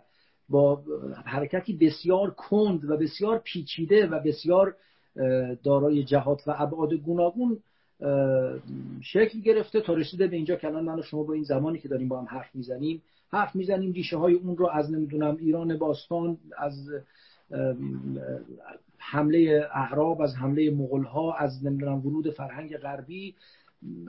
با 0.49 0.83
حرکتی 1.25 1.73
بسیار 1.77 2.31
کند 2.31 2.89
و 2.89 2.97
بسیار 2.97 3.39
پیچیده 3.39 4.07
و 4.07 4.19
بسیار 4.19 4.75
دارای 5.63 6.03
جهات 6.03 6.47
و 6.47 6.55
ابعاد 6.57 6.93
گوناگون 6.93 7.59
شکل 9.01 9.39
گرفته 9.39 9.81
تا 9.81 9.93
رسیده 9.93 10.27
به 10.27 10.35
اینجا 10.35 10.55
که 10.55 10.67
الان 10.67 10.83
من 10.83 10.99
و 10.99 11.01
شما 11.01 11.23
با 11.23 11.33
این 11.33 11.43
زمانی 11.43 11.79
که 11.79 11.87
داریم 11.87 12.07
با 12.07 12.19
هم 12.19 12.25
حرف 12.25 12.55
می‌زنیم 12.55 13.01
حرف 13.31 13.55
می‌زنیم 13.55 13.91
ریشه 13.91 14.17
های 14.17 14.33
اون 14.33 14.57
رو 14.57 14.69
از 14.69 14.91
نمی‌دونم 14.91 15.37
ایران 15.39 15.77
باستان 15.77 16.37
از 16.57 16.89
حمله 18.97 19.69
اعراب 19.73 20.21
از 20.21 20.35
حمله 20.35 20.71
مغول 20.71 21.03
ها 21.03 21.33
از 21.33 21.65
نمی‌دونم 21.65 22.07
ورود 22.07 22.29
فرهنگ 22.29 22.77
غربی 22.77 23.35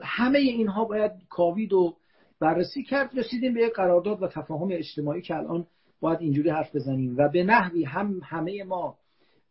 همه 0.01 0.39
اینها 0.39 0.85
باید 0.85 1.11
کاوید 1.29 1.73
و 1.73 1.95
بررسی 2.39 2.83
کرد 2.83 3.19
رسیدیم 3.19 3.53
به 3.53 3.61
یک 3.61 3.73
قرارداد 3.73 4.23
و 4.23 4.27
تفاهم 4.27 4.67
اجتماعی 4.71 5.21
که 5.21 5.35
الان 5.35 5.65
باید 6.01 6.21
اینجوری 6.21 6.49
حرف 6.49 6.75
بزنیم. 6.75 7.17
و 7.17 7.29
به 7.29 7.43
نحوی 7.43 7.83
هم 7.83 8.21
همه 8.23 8.63
ما 8.63 8.97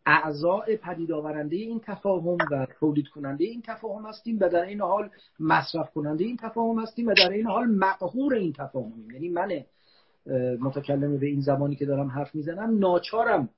اعضاء 0.07 0.77
پدید 0.77 1.13
آورنده 1.13 1.57
این 1.57 1.81
تفاهم 1.81 2.37
و 2.51 2.67
تولید 2.81 3.09
کننده 3.09 3.45
این 3.45 3.63
تفاهم 3.63 4.07
هستیم 4.07 4.39
و 4.41 4.49
در 4.49 4.63
این 4.63 4.81
حال 4.81 5.11
مصرف 5.41 5.91
کننده 5.91 6.25
این 6.25 6.37
تفاهم 6.37 6.79
هستیم 6.79 7.07
و 7.07 7.15
در 7.15 7.31
این 7.31 7.47
حال 7.47 7.67
مقهور 7.67 8.35
این 8.35 8.53
تفاهمیم. 8.53 9.11
یعنی 9.11 9.29
من 9.29 9.65
متکلم 10.61 11.19
به 11.19 11.27
این 11.27 11.41
زبانی 11.41 11.77
که 11.77 11.87
دارم 11.87 12.09
حرف 12.09 12.35
می‌زنم 12.35 12.79
ناچارم 12.79 13.49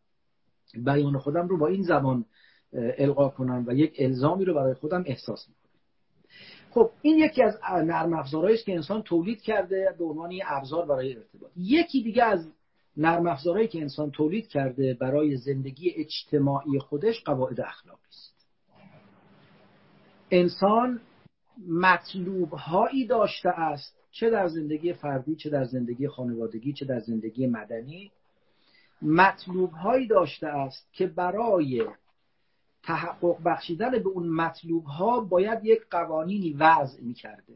بیان 0.75 1.19
خودم 1.19 1.49
رو 1.49 1.59
با 1.59 1.67
این 1.67 1.83
زبان 1.83 2.25
القا 2.73 3.29
کنم 3.29 3.65
و 3.67 3.75
یک 3.75 3.95
الزامی 3.99 4.45
رو 4.45 4.55
برای 4.55 4.75
خودم 4.75 5.05
احساس 5.07 5.49
می‌کنم. 5.49 5.65
خب 6.71 6.91
این 7.03 7.19
یکی 7.19 7.43
از 7.43 7.59
نرم 7.65 8.13
افزارهایی 8.13 8.57
است 8.57 8.65
که 8.65 8.75
انسان 8.75 9.03
تولید 9.03 9.41
کرده 9.41 9.95
به 9.99 10.05
عنوان 10.05 10.33
ابزار 10.47 10.87
برای 10.87 11.17
ارتباط. 11.17 11.51
یکی 11.57 12.03
دیگه 12.03 12.25
از 12.25 12.47
نرم 12.97 13.27
افزارهایی 13.27 13.69
که 13.69 13.81
انسان 13.81 14.11
تولید 14.11 14.49
کرده 14.49 14.95
برای 14.95 15.37
زندگی 15.37 15.91
اجتماعی 15.97 16.79
خودش 16.79 17.25
قواعد 17.25 17.61
اخلاقی 17.61 18.09
است. 18.09 18.47
انسان 20.31 21.01
مطلوب 21.69 22.53
هایی 22.53 23.07
داشته 23.07 23.49
است 23.49 23.97
چه 24.11 24.31
در 24.31 24.49
زندگی 24.49 24.93
فردی 24.93 25.37
چه 25.37 25.51
در 25.51 25.65
زندگی 25.65 26.09
خانوادگی 26.09 26.73
چه 26.73 26.85
در 26.85 27.01
زندگی 27.01 27.47
مدنی. 27.47 28.11
مطلوب 29.03 29.71
هایی 29.73 30.07
داشته 30.07 30.47
است 30.47 30.93
که 30.93 31.07
برای 31.07 31.87
تحقق 32.83 33.37
بخشیدن 33.45 33.91
به 33.91 34.09
اون 34.09 34.29
مطلوب 34.29 34.85
ها 34.85 35.21
باید 35.21 35.65
یک 35.65 35.81
قوانینی 35.91 36.53
وضع 36.53 37.03
می 37.03 37.15
کرده 37.15 37.55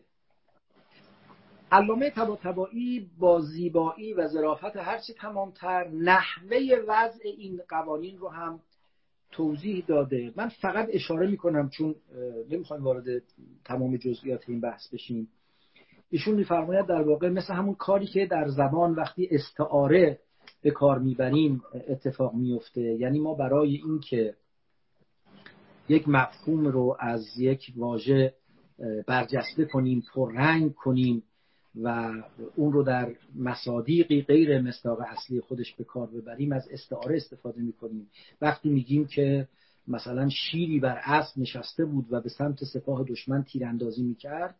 علامه 1.72 2.10
تبایی 2.42 3.10
با 3.18 3.40
زیبایی 3.40 4.12
و 4.12 4.28
ظرافت 4.28 4.76
هرچی 4.76 5.12
تمامتر 5.12 5.88
نحوه 5.88 6.58
وضع 6.88 7.20
این 7.24 7.60
قوانین 7.68 8.18
رو 8.18 8.28
هم 8.28 8.60
توضیح 9.30 9.84
داده. 9.86 10.32
من 10.36 10.48
فقط 10.48 10.88
اشاره 10.92 11.26
می‌کنم 11.26 11.68
چون 11.68 11.94
نمی‌خوایم 12.50 12.84
وارد 12.84 13.22
تمام 13.64 13.96
جزئیات 13.96 14.48
این 14.48 14.60
بحث 14.60 14.94
بشیم. 14.94 15.28
ایشون 16.10 16.34
میفرماید 16.34 16.86
در 16.86 17.02
واقع 17.02 17.28
مثل 17.28 17.54
همون 17.54 17.74
کاری 17.74 18.06
که 18.06 18.26
در 18.26 18.48
زبان 18.48 18.94
وقتی 18.94 19.28
استعاره 19.30 20.18
به 20.62 20.70
کار 20.70 20.98
می‌بریم 20.98 21.62
اتفاق 21.88 22.34
میفته 22.34 22.80
یعنی 22.80 23.20
ما 23.20 23.34
برای 23.34 23.76
اینکه 23.76 24.34
یک 25.88 26.08
مفهوم 26.08 26.66
رو 26.66 26.96
از 27.00 27.26
یک 27.38 27.72
واژه 27.76 28.34
برجسته 29.06 29.64
کنیم 29.64 30.02
پررنگ 30.14 30.74
کنیم 30.74 31.22
و 31.74 32.12
اون 32.56 32.72
رو 32.72 32.82
در 32.82 33.14
مصادیقی 33.34 34.22
غیر 34.22 34.60
مصداق 34.60 34.98
اصلی 35.00 35.40
خودش 35.40 35.74
به 35.74 35.84
کار 35.84 36.06
ببریم 36.06 36.52
از 36.52 36.68
استعاره 36.70 37.16
استفاده 37.16 37.60
می‌کنیم. 37.60 38.10
وقتی 38.40 38.68
میگیم 38.68 39.06
که 39.06 39.48
مثلا 39.88 40.28
شیری 40.28 40.80
بر 40.80 41.00
اسب 41.04 41.38
نشسته 41.38 41.84
بود 41.84 42.06
و 42.10 42.20
به 42.20 42.28
سمت 42.28 42.64
سپاه 42.64 43.04
دشمن 43.04 43.42
تیراندازی 43.42 44.02
می‌کرد 44.02 44.56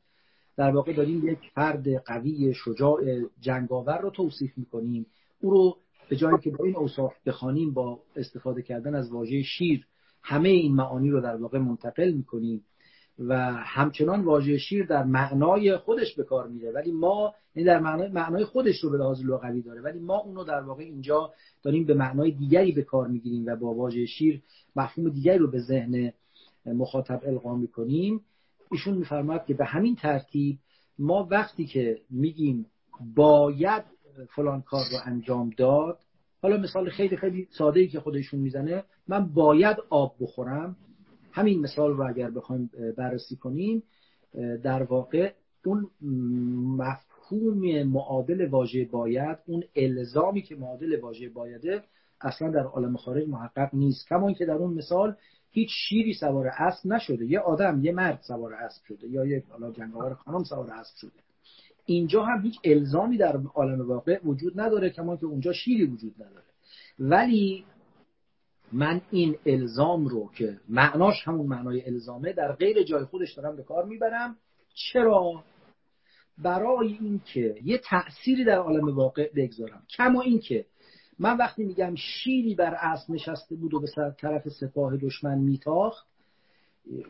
در 0.57 0.71
واقع 0.71 0.92
داریم 0.92 1.29
یک 1.29 1.38
فرد 1.55 1.94
قوی 1.97 2.55
شجاع 2.55 3.03
جنگاور 3.40 3.99
رو 3.99 4.11
توصیف 4.11 4.59
می‌کنیم. 4.59 5.07
او 5.40 5.51
رو 5.51 5.77
به 6.09 6.16
جایی 6.16 6.38
که 6.38 6.51
با 6.51 6.64
این 6.64 6.77
اوصاف 6.77 7.14
بخوانیم 7.27 7.75
با 7.75 8.01
استفاده 8.16 8.62
کردن 8.62 8.94
از 8.94 9.11
واژه 9.11 9.42
شیر 9.42 9.87
همه 10.23 10.49
این 10.49 10.75
معانی 10.75 11.11
رو 11.11 11.21
در 11.21 11.37
واقع 11.37 11.59
منتقل 11.59 12.12
می‌کنیم. 12.12 12.64
و 13.19 13.53
همچنان 13.53 14.25
واژه 14.25 14.59
شیر 14.59 14.87
در 14.87 15.05
معنای 15.05 15.77
خودش 15.77 16.15
به 16.15 16.25
کار 16.25 16.49
میره. 16.49 16.73
ولی 16.73 16.93
ما 16.93 17.35
یعنی 17.55 17.67
در 17.67 17.81
معنای, 17.81 18.09
معنای 18.09 18.45
خودش 18.45 18.81
رو 18.81 18.91
به 18.91 18.99
لحاظ 18.99 19.25
لغوی 19.25 19.63
داره. 19.63 19.81
ولی 19.81 19.99
ما 19.99 20.19
اونو 20.19 20.45
در 20.45 20.61
واقع 20.61 20.83
اینجا 20.83 21.33
داریم 21.63 21.85
به 21.85 21.95
معنای 21.95 22.31
دیگری 22.31 22.73
به 22.73 22.83
کار 22.83 23.09
می‌گیریم 23.09 23.47
و 23.47 23.57
با 23.57 23.75
واژه 23.75 24.07
شیر 24.07 24.43
مفهوم 24.77 25.09
دیگری 25.09 25.39
رو 25.39 25.51
به 25.51 25.61
ذهن 25.61 26.13
مخاطب 26.67 27.21
القا 27.27 27.55
می‌کنیم. 27.55 28.21
ایشون 28.71 28.95
میفرماد 28.95 29.45
که 29.47 29.55
به 29.55 29.65
همین 29.65 29.97
ترتیب 29.97 30.59
ما 30.99 31.29
وقتی 31.31 31.67
که 31.67 31.99
میگیم 32.11 32.67
باید 33.15 33.85
فلان 34.37 34.63
کار 34.63 34.85
رو 34.93 34.99
انجام 35.05 35.51
داد 35.57 35.99
حالا 36.43 36.57
مثال 36.57 36.91
خیلی 36.91 37.17
خیلی 37.17 37.49
ساده 37.51 37.81
ای 37.81 37.89
که 37.89 38.01
خودشون 38.01 38.41
می‌زنه 38.41 38.85
من 39.09 39.27
باید 39.27 39.77
آب 39.91 40.15
بخورم. 40.21 40.77
همین 41.33 41.61
مثال 41.61 41.91
رو 41.91 42.09
اگر 42.09 42.31
بخوایم 42.31 42.71
بررسی 42.97 43.37
کنیم 43.37 43.83
در 44.62 44.83
واقع 44.83 45.33
اون 45.64 45.91
مفهوم 46.79 47.83
معادل 47.83 48.49
واژه 48.49 48.85
باید 48.85 49.38
اون 49.47 49.62
الزامی 49.77 50.43
که 50.43 50.57
معادل 50.57 51.01
واژه 51.01 51.29
بایده 51.29 51.83
اصلا 52.21 52.51
در 52.51 52.62
عالم 52.62 52.97
خارج 52.97 53.29
محقق 53.29 53.69
نیست. 53.73 54.09
کما 54.09 54.33
که 54.33 54.47
در 54.47 54.55
اون 54.55 54.75
مثال 54.75 55.17
هیچ 55.51 55.69
شیری 55.88 56.14
سوار 56.14 56.47
اسب 56.47 56.87
نشده. 56.87 57.27
یه 57.27 57.41
آدم 57.41 57.85
یه 57.85 57.93
مرد 57.93 58.21
سوار 58.23 58.55
اسب 58.55 58.85
شده 58.85 59.09
یا 59.09 59.27
یک 59.27 59.45
حالا 59.49 59.73
جنگاور 59.73 60.14
خانم 60.14 60.45
سوار 60.45 60.71
اسب 60.71 60.97
شده. 60.97 61.11
اینجا 61.87 62.25
هم 62.25 62.43
هیچ 62.43 62.59
الزامی 62.64 63.17
در 63.17 63.37
عالم 63.55 63.88
واقع 63.88 64.21
وجود 64.25 64.61
نداره 64.61 64.91
کما 64.91 65.17
که 65.17 65.27
اونجا 65.27 65.53
شیری 65.53 65.85
وجود 65.85 66.14
نداره. 66.14 66.45
ولی 66.99 67.64
من 68.73 69.01
این 69.11 69.37
الزام 69.47 70.07
رو 70.07 70.31
که 70.37 70.61
معناش 70.69 71.15
همون 71.25 71.47
معنای 71.47 71.87
الزامه 71.87 72.33
در 72.33 72.53
غیر 72.53 72.83
جای 72.83 73.05
خودش 73.05 73.33
دارم 73.33 73.57
به 73.57 73.63
کار 73.63 73.85
می‌برم. 73.85 74.37
چرا؟ 74.75 75.45
برای 76.39 76.99
اینکه 77.01 77.57
یه 77.65 77.79
تأثیری 77.79 78.45
در 78.45 78.59
عالم 78.59 78.97
واقع 78.97 79.31
بگذارم. 79.37 79.83
کما 79.97 80.23
اینکه 80.23 80.65
من 81.19 81.37
وقتی 81.37 81.65
میگم 81.65 81.95
شیری 81.95 82.55
بر 82.55 82.75
اسب 82.75 83.11
نشسته 83.11 83.57
بود 83.57 83.75
و 83.75 83.81
به 83.81 83.89
طرف 84.21 84.49
سپاه 84.49 84.97
دشمن 84.97 85.39
میتاخت 85.39 86.07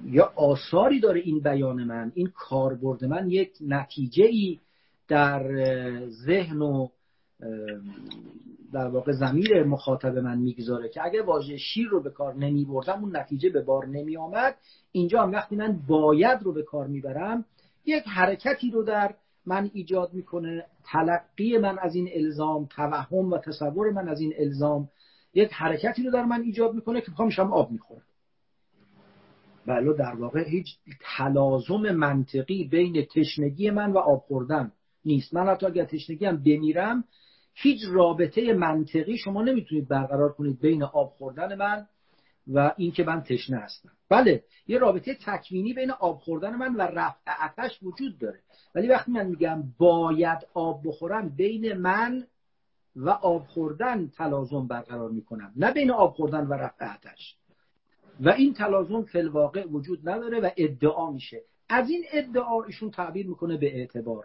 یا 0.04 0.32
آثاری 0.36 1.00
داره 1.00 1.20
این 1.20 1.40
بیان 1.40 1.84
من 1.84 2.12
این 2.14 2.32
کاربرد 2.34 3.04
من 3.04 3.30
یک 3.30 3.52
نتیجه 3.60 4.24
ای 4.24 4.58
در 5.08 5.42
ذهن 6.08 6.62
و 6.62 6.88
در 8.72 8.88
واقع 8.88 9.12
زمیر 9.12 9.62
مخاطب 9.62 10.18
من 10.18 10.38
می‌گذاره 10.38 10.88
که 10.88 11.04
اگر 11.04 11.22
واژه 11.22 11.56
شیر 11.56 11.88
رو 11.88 12.02
به 12.02 12.10
کار 12.10 12.34
نمی 12.34 12.64
بردم 12.64 13.04
اون 13.04 13.16
نتیجه 13.16 13.50
به 13.50 13.62
بار 13.62 13.86
نمی 13.86 14.16
آمد 14.16 14.56
اینجا 14.92 15.22
هم 15.22 15.32
وقتی 15.32 15.56
من 15.56 15.80
باید 15.88 16.42
رو 16.42 16.52
به 16.52 16.62
کار 16.62 16.86
می‌برم 16.86 17.44
یک 17.86 18.04
حرکتی 18.06 18.70
رو 18.70 18.82
در 18.82 19.14
من 19.46 19.70
ایجاد 19.74 20.14
می‌کنه. 20.14 20.64
تلقی 20.84 21.58
من 21.58 21.78
از 21.78 21.94
این 21.94 22.08
الزام 22.14 22.66
توهم 22.66 23.32
و 23.32 23.38
تصور 23.38 23.90
من 23.90 24.08
از 24.08 24.20
این 24.20 24.32
الزام 24.38 24.88
یک 25.34 25.52
حرکتی 25.52 26.02
رو 26.02 26.10
در 26.10 26.24
من 26.24 26.40
ایجاد 26.40 26.74
می‌کنه 26.74 27.00
که 27.00 27.10
پامشم 27.10 27.52
آب 27.52 27.70
می‌خورم. 27.70 28.02
بله 29.66 29.92
در 29.92 30.14
واقع 30.14 30.48
هیچ 30.48 30.66
تلازم 31.16 31.90
منطقی 31.90 32.64
بین 32.64 33.06
تشنگی 33.14 33.70
من 33.70 33.92
و 33.92 33.98
آب 33.98 34.18
خوردن 34.18 34.72
نیست. 35.04 35.34
من 35.34 35.46
حتی 35.46 35.66
اگر 35.66 35.84
تشنگی 35.84 36.24
هم 36.24 36.36
بمیرم 36.36 37.04
هیچ 37.62 37.80
رابطه 37.88 38.52
منطقی 38.52 39.18
شما 39.18 39.42
نمی‌تونید 39.42 39.88
برقرار 39.88 40.32
کنید 40.32 40.60
بین 40.60 40.82
آب 40.82 41.14
خوردن 41.18 41.54
من 41.54 41.86
و 42.52 42.74
اینکه 42.76 43.04
من 43.04 43.22
تشنه 43.22 43.56
هستم. 43.56 43.90
بله 44.08 44.44
یه 44.66 44.78
رابطه 44.78 45.14
تکوینی 45.26 45.74
بین 45.74 45.90
آب 45.90 46.18
خوردن 46.18 46.54
من 46.54 46.74
و 46.74 46.80
رفع 46.80 47.30
عطش 47.40 47.78
وجود 47.82 48.18
داره. 48.18 48.38
ولی 48.74 48.88
وقتی 48.88 49.12
من 49.12 49.26
میگم 49.26 49.62
باید 49.78 50.38
آب 50.54 50.82
بخورم 50.84 51.28
بین 51.28 51.72
من 51.72 52.26
و 52.96 53.10
آب 53.10 53.46
خوردن 53.46 54.08
تلازم 54.08 54.66
برقرار 54.66 55.10
می‌کنن 55.10 55.52
نه 55.56 55.72
بین 55.72 55.90
آب 55.90 56.12
خوردن 56.12 56.46
و 56.46 56.52
رفع 56.52 56.94
آتش 56.94 57.36
و 58.20 58.28
این 58.28 58.54
تلازم 58.54 59.02
فلواقع 59.02 59.66
وجود 59.66 60.08
نداره 60.08 60.40
و 60.40 60.50
ادعا 60.56 61.10
میشه. 61.10 61.42
از 61.68 61.90
این 61.90 62.04
ادعا 62.12 62.64
ایشون 62.64 62.90
تعبیر 62.90 63.26
می‌کنه 63.26 63.56
به 63.56 63.76
اعتبار. 63.76 64.24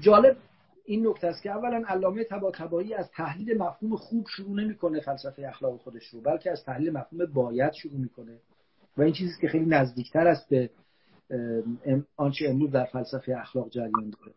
جالب 0.00 0.36
این 0.84 1.06
نکته 1.06 1.26
است 1.26 1.42
که 1.42 1.50
اولا 1.50 1.82
علامه 1.88 2.24
طباطبایی 2.24 2.94
از 2.94 3.10
تحلیل 3.10 3.58
مفهوم 3.58 3.96
خوب 3.96 4.26
شروع 4.36 4.60
نمی‌کنه 4.62 5.00
فلسفه 5.00 5.48
اخلاق 5.48 5.80
خودش 5.80 6.06
رو 6.06 6.20
بلکه 6.20 6.50
از 6.50 6.64
تحلیل 6.64 6.92
مفهوم 6.92 7.26
باید 7.26 7.72
شروع 7.72 8.00
می‌کنه. 8.00 8.38
و 8.96 9.02
این 9.02 9.12
چیزی 9.12 9.40
که 9.40 9.48
خیلی 9.48 9.66
نزدیکتر 9.66 10.26
است 10.26 10.48
به 10.48 10.70
آنچه 12.16 12.48
امروز 12.48 12.70
در 12.70 12.84
فلسفه 12.84 13.36
اخلاق 13.40 13.70
جریان 13.70 14.10
داره. 14.10 14.34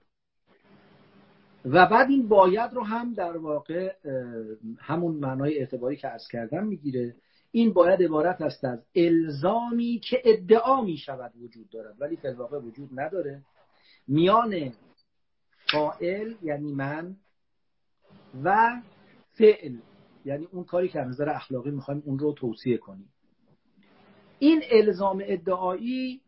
و 1.66 1.86
بعد 1.86 2.10
این 2.10 2.28
باید 2.28 2.74
رو 2.74 2.84
هم 2.84 3.14
در 3.14 3.38
واقع 3.38 3.93
همون 4.80 5.16
معنای 5.16 5.60
اعتباری 5.60 5.95
که 5.95 6.08
از 6.08 6.28
کردم 6.32 6.68
می‌گیره. 6.68 7.16
این 7.52 7.74
باید 7.74 8.04
عبارت 8.04 8.41
است 8.41 8.66
از 8.66 8.80
الزامی 8.95 10.02
که 10.10 10.22
ادعا 10.26 10.82
می 10.82 10.98
شود 10.98 11.32
وجود 11.41 11.70
دارد 11.70 11.95
ولی 12.00 12.16
فی 12.16 12.28
وجود 12.28 12.89
نداره. 13.00 13.41
میان 14.08 14.72
فائل 15.72 16.34
یعنی 16.41 16.74
من 16.74 17.15
و 18.43 18.82
فعل. 19.32 19.76
یعنی 20.26 20.47
اون 20.51 20.63
کاری 20.63 20.89
که 20.89 20.99
از 21.01 21.07
نظر 21.07 21.30
اخلاقی 21.30 21.72
می‌خوایم 21.72 22.03
اون 22.05 22.20
رو 22.20 22.34
توصیه 22.34 22.78
کنیم. 22.78 23.09
این 24.39 24.61
الزام 24.72 25.24
ادعایی 25.26 26.22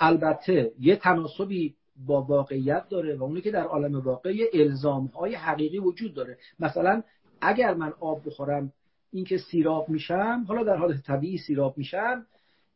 البته 0.00 0.72
یه 0.80 0.96
تناسبی 0.96 1.74
با 2.06 2.22
واقعیت 2.22 2.88
داره 2.88 3.16
و 3.16 3.22
اونی 3.22 3.40
که 3.40 3.50
در 3.50 3.64
عالم 3.64 4.00
واقعی 4.00 4.44
الزام 4.52 5.06
های 5.06 5.34
حقیقی 5.34 5.78
وجود 5.78 6.14
داره. 6.14 6.38
مثلا 6.58 7.02
اگر 7.40 7.74
من 7.74 7.92
آب 8.00 8.26
بخورم 8.26 8.72
اینکه 9.12 9.38
سیراب 9.38 9.88
میشم 9.88 10.44
حالا 10.48 10.64
در 10.64 10.76
حالت 10.76 11.02
طبیعی 11.02 11.38
سیراب 11.38 11.78
میشم 11.78 12.26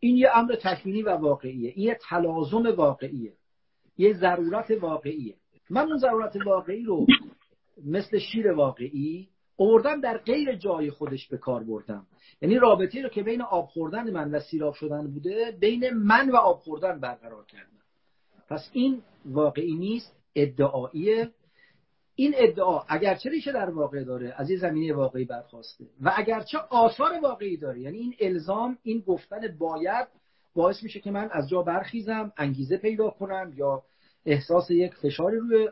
این 0.00 0.16
یه 0.16 0.28
امر 0.34 0.54
تکوینی 0.54 1.02
و 1.02 1.10
واقعیه. 1.10 1.72
این 1.76 1.86
یه 1.86 1.98
تلازم 2.08 2.66
واقعیه. 2.76 3.32
یه 3.98 4.14
ضرورت 4.14 4.70
واقعیه. 4.70 5.34
من 5.70 5.86
اون 5.86 5.96
ضرورت 5.96 6.36
واقعی 6.46 6.84
رو 6.84 7.06
مثل 7.84 8.18
شیر 8.18 8.52
واقعی 8.52 9.28
اوردم 9.56 10.00
در 10.00 10.18
غیر 10.18 10.56
جای 10.56 10.90
خودش 10.90 11.28
به 11.28 11.38
کار 11.38 11.64
بردم. 11.64 12.06
یعنی 12.42 12.58
رابطه 12.58 13.02
رو 13.02 13.08
که 13.08 13.22
بین 13.22 13.42
آب 13.42 13.66
خوردن 13.66 14.10
من 14.10 14.30
و 14.30 14.40
سیراب 14.40 14.74
شدن 14.74 15.06
بوده 15.06 15.56
بین 15.60 15.90
من 15.90 16.30
و 16.30 16.36
آب 16.36 16.58
خوردن 16.58 17.00
برقرار 17.00 17.44
کردم. 17.44 17.80
پس 18.48 18.70
این 18.72 19.02
واقعی 19.24 19.74
نیست 19.74 20.16
ادعاییه. 20.34 21.30
این 22.14 22.34
ادعا 22.36 22.82
اگرچه 22.88 23.30
ریشه 23.30 23.52
در 23.52 23.70
واقع 23.70 24.04
داره 24.04 24.34
از 24.36 24.50
یه 24.50 24.56
زمینه 24.56 24.94
واقعی 24.94 25.24
برخواسته. 25.24 25.84
و 26.00 26.12
اگرچه 26.16 26.58
آثار 26.58 27.20
واقعی 27.22 27.56
داره 27.56 27.80
یعنی 27.80 27.98
این 27.98 28.14
الزام 28.20 28.78
این 28.82 29.00
گفتن 29.00 29.56
باید 29.58 30.08
باعث 30.54 30.82
میشه 30.82 31.00
که 31.00 31.10
من 31.10 31.28
از 31.32 31.48
جا 31.48 31.62
برخیزم 31.62 32.32
انگیزه 32.36 32.76
پیدا 32.76 33.10
کنم 33.10 33.52
یا 33.56 33.82
احساس 34.26 34.70
یک 34.70 34.94
فشاری 34.94 35.36
روی 35.36 35.68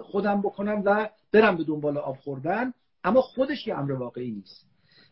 خودم 0.00 0.40
بکنم 0.42 0.82
و 0.84 1.08
برم 1.32 1.56
به 1.56 1.64
دنبال 1.64 1.98
آب 1.98 2.16
خوردن 2.16 2.72
اما 3.04 3.20
خودش 3.20 3.66
یه 3.66 3.78
امر 3.78 3.92
واقعی 3.92 4.30
نیست. 4.30 4.66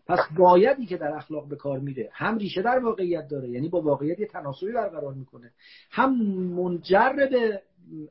پس 0.06 0.18
بایدی 0.36 0.86
که 0.86 0.96
در 0.96 1.14
اخلاق 1.14 1.48
به 1.48 1.56
کار 1.56 1.78
میره 1.78 2.10
هم 2.12 2.38
ریشه 2.38 2.62
در 2.62 2.78
واقعیت 2.78 3.28
داره 3.28 3.48
یعنی 3.48 3.68
با 3.68 3.80
واقعیت 3.80 4.20
یه 4.20 4.26
تناسبی 4.26 4.72
برقرار 4.72 5.14
می‌کنه. 5.14 5.50
هم 5.90 6.22
منجر 6.32 7.12
به 7.16 7.62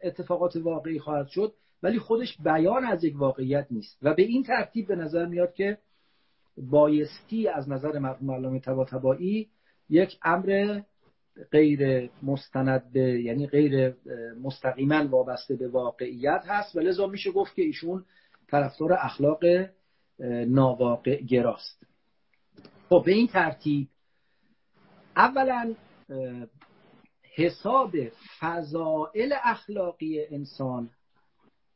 اتفاقات 0.03 0.55
واقعی 0.55 0.99
خواهد 0.99 1.27
شد 1.27 1.53
ولی 1.83 1.99
خودش 1.99 2.37
بیان 2.43 2.85
از 2.85 3.03
یک 3.03 3.17
واقعیت 3.17 3.67
نیست. 3.71 3.97
و 4.01 4.13
به 4.13 4.21
این 4.21 4.43
ترتیب 4.43 4.87
به 4.87 4.95
نظر 4.95 5.25
میاد 5.25 5.53
که 5.53 5.77
بایستی 6.57 7.47
از 7.47 7.69
نظر 7.69 7.99
مرحوم 7.99 8.31
علامه 8.31 8.59
طباطبایی 8.59 9.49
یک 9.89 10.17
امر 10.23 10.81
غیر 11.51 12.09
مستند 12.23 12.91
به 12.91 13.21
یعنی 13.21 13.47
غیر 13.47 13.95
مستقیما 14.43 15.07
وابسته 15.07 15.55
به 15.55 15.67
واقعیت 15.67 16.43
هست 16.47 16.75
و 16.75 16.79
لذا 16.79 17.07
میشه 17.07 17.31
گفت 17.31 17.55
که 17.55 17.61
ایشون 17.61 18.05
طرفدار 18.47 18.93
اخلاق 18.93 19.43
ناواقع 20.47 21.21
گراست. 21.21 21.85
خب 22.89 23.03
به 23.05 23.11
این 23.11 23.27
ترتیب 23.27 23.87
اولا 25.15 25.75
حساب 27.35 27.91
فضائل 28.39 29.33
اخلاقی 29.43 30.25
انسان 30.25 30.89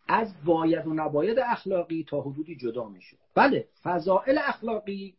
از 0.07 0.33
باید 0.45 0.87
و 0.87 0.93
نباید 0.93 1.39
اخلاقی 1.39 2.05
تا 2.09 2.21
حدودی 2.21 2.55
جدا 2.55 2.89
میشه. 2.89 3.17
بله 3.35 3.67
فضائل 3.83 4.39
اخلاقی 4.43 5.15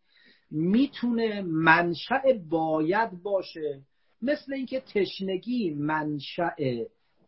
می‌تونه 0.51 1.43
منشأ 1.43 2.23
باید 2.49 3.23
باشه 3.23 3.83
مثل 4.25 4.53
اینکه 4.53 4.81
تشنگی 4.81 5.75
منشأ 5.75 6.55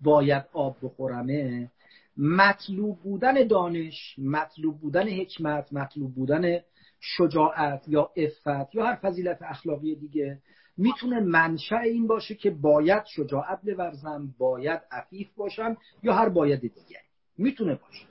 باید 0.00 0.44
آب 0.52 0.76
بخورمه 0.82 1.70
مطلوب 2.16 2.98
بودن 3.02 3.46
دانش 3.46 4.18
مطلوب 4.18 4.80
بودن 4.80 5.08
حکمت 5.08 5.72
مطلوب 5.72 6.14
بودن 6.14 6.60
شجاعت 7.00 7.88
یا 7.88 8.10
افت 8.16 8.74
یا 8.74 8.86
هر 8.86 8.94
فضیلت 8.94 9.38
اخلاقی 9.42 9.94
دیگه 9.94 10.38
می‌تونه 10.76 11.20
منشأ 11.20 11.78
این 11.78 12.06
باشه 12.06 12.34
که 12.34 12.50
باید 12.50 13.04
شجاعت 13.04 13.60
بورزم 13.62 14.34
باید 14.38 14.80
عفیف 14.90 15.34
باشم 15.34 15.76
یا 16.02 16.14
هر 16.14 16.28
باید 16.28 16.60
دیگه. 16.60 17.00
می‌تونه 17.38 17.74
باشه. 17.74 18.06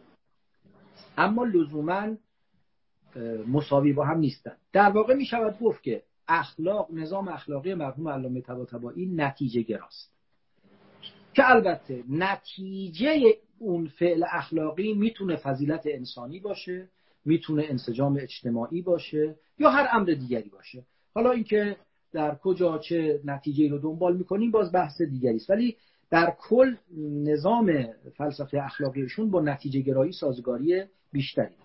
اما 1.18 1.44
لزوما 1.44 2.16
مساوی 3.48 3.94
با 3.94 4.06
هم 4.06 4.18
نیستن. 4.18 4.58
در 4.74 4.90
واقع 4.90 5.14
می‌شود 5.14 5.60
گفت 5.60 5.84
که 5.84 6.04
اخلاق 6.28 6.88
نظام 6.94 7.28
اخلاقی 7.28 7.74
مرحوم 7.74 8.08
علامه 8.08 8.42
طباطبایی 8.42 9.06
نتیجه 9.06 9.62
گراست. 9.62 10.12
که 11.34 11.50
البته 11.52 12.04
نتیجه 12.10 13.38
اون 13.60 13.88
فعل 13.88 14.26
اخلاقی 14.32 14.94
می‌تونه 14.94 15.36
فضیلت 15.36 15.82
انسانی 15.86 16.40
باشه 16.40 16.90
می‌تونه 17.26 17.66
انسجام 17.70 18.18
اجتماعی 18.22 18.82
باشه 18.82 19.36
یا 19.60 19.70
هر 19.70 19.88
امر 19.92 20.06
دیگری 20.06 20.50
باشه. 20.50 20.86
حالا 21.14 21.32
اینکه 21.32 21.78
در 22.12 22.36
کجا 22.36 22.78
چه 22.78 23.22
نتیجه 23.26 23.70
رو 23.70 23.78
دنبال 23.78 24.18
می‌کنیم 24.18 24.52
باز 24.52 24.72
بحث 24.72 25.02
دیگری 25.02 25.36
است. 25.36 25.50
ولی 25.50 25.76
در 26.10 26.36
کل 26.40 26.76
نظام 27.24 27.88
فلسفه 28.18 28.62
اخلاقیشون 28.64 29.32
با 29.32 29.42
نتیجه 29.42 29.80
گرایی 29.80 30.12
سازگاری 30.12 30.84
بیشتری. 31.12 31.56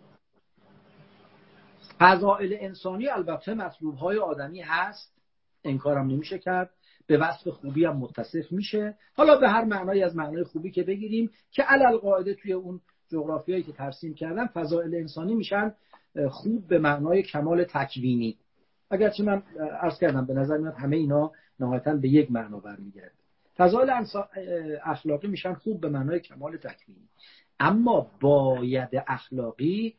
فضائل 2.00 2.56
انسانی 2.60 3.08
البته 3.08 3.54
مطلوب 3.54 3.94
های 3.94 4.18
آدمی 4.18 4.60
هست. 4.60 5.20
انکارم 5.64 6.06
نمیشه 6.06 6.38
کرد. 6.38 6.70
به 7.06 7.18
وصف 7.18 7.48
خوبی 7.48 7.84
هم 7.84 7.96
متصف 7.96 8.52
میشه. 8.52 8.94
حالا 9.14 9.36
به 9.36 9.48
هر 9.48 9.64
معنای 9.64 10.02
از 10.02 10.16
معنای 10.16 10.44
خوبی 10.44 10.70
که 10.70 10.82
بگیریم 10.82 11.30
که 11.50 11.62
علل 11.62 11.96
قاعده 11.96 12.34
توی 12.34 12.52
اون 12.52 12.80
جغرافیایی 13.08 13.62
که 13.62 13.72
ترسیم 13.72 14.14
کردم 14.14 14.46
فضائل 14.46 14.94
انسانی 14.94 15.34
میشن 15.34 15.74
خوب 16.30 16.68
به 16.68 16.78
معنای 16.78 17.22
کمال 17.22 17.64
تکوینی. 17.64 18.36
اگرچه 18.90 19.22
من 19.22 19.42
عرض 19.80 19.98
کردم 19.98 20.26
به 20.26 20.34
نظر 20.34 20.56
میاد 20.56 20.74
همه 20.74 20.96
اینا 20.96 21.32
نهایتا 21.60 21.94
به 21.94 22.08
یک 22.08 22.32
معنا 22.32 22.60
برمیگرده. 22.60 23.12
فضائل 23.56 24.04
اخلاقی 24.84 25.28
میشن 25.28 25.54
خوب 25.54 25.80
به 25.80 25.88
معنای 25.88 26.20
کمال 26.20 26.56
تکوینی. 26.56 27.08
اما 27.60 28.10
باید 28.20 28.88
اخلاقی 29.06 29.94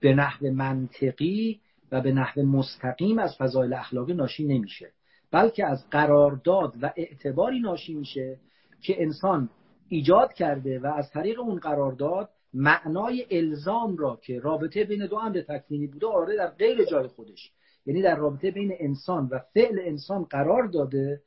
به 0.00 0.14
نحو 0.14 0.50
منطقی 0.50 1.60
و 1.92 2.00
به 2.00 2.12
نحو 2.12 2.42
مستقیم 2.42 3.18
از 3.18 3.36
فضایل 3.36 3.72
اخلاقی 3.72 4.14
ناشی 4.14 4.44
نمیشه 4.44 4.92
بلکه 5.30 5.66
از 5.66 5.90
قرارداد 5.90 6.74
و 6.82 6.92
اعتباری 6.96 7.60
ناشی 7.60 7.94
میشه 7.94 8.38
که 8.82 9.02
انسان 9.02 9.50
ایجاد 9.88 10.32
کرده 10.32 10.78
و 10.78 10.86
از 10.86 11.10
طریق 11.10 11.40
اون 11.40 11.58
قرارداد 11.58 12.30
معنای 12.54 13.26
الزام 13.30 13.96
را 13.96 14.18
که 14.22 14.40
رابطه 14.40 14.84
بین 14.84 15.06
دو 15.06 15.16
امر 15.16 15.40
تکوینی 15.40 15.86
بوده 15.86 16.06
آره 16.06 16.36
در 16.36 16.50
غیر 16.50 16.84
جای 16.84 17.06
خودش. 17.06 17.52
یعنی 17.86 18.02
در 18.02 18.16
رابطه 18.16 18.50
بین 18.50 18.74
انسان 18.78 19.28
و 19.30 19.38
فعل 19.54 19.78
انسان 19.82 20.24
قرار 20.24 20.66
داده 20.66 21.22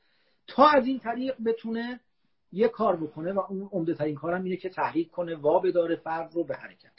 تا 0.47 0.67
از 0.67 0.85
این 0.85 0.99
طریق 0.99 1.35
بتونه 1.45 1.99
یه 2.51 2.67
کار 2.67 2.95
بکنه 2.95 3.33
و 3.33 3.39
اون 3.39 3.69
عمده 3.71 3.93
ترین 3.93 4.15
کارم 4.15 4.43
اینه 4.43 4.57
که 4.57 4.69
تحریک 4.69 5.11
کنه 5.11 5.35
وا 5.35 5.59
بداره 5.59 5.95
فرد 5.95 6.33
رو 6.33 6.43
به 6.43 6.55
حرکت. 6.55 6.91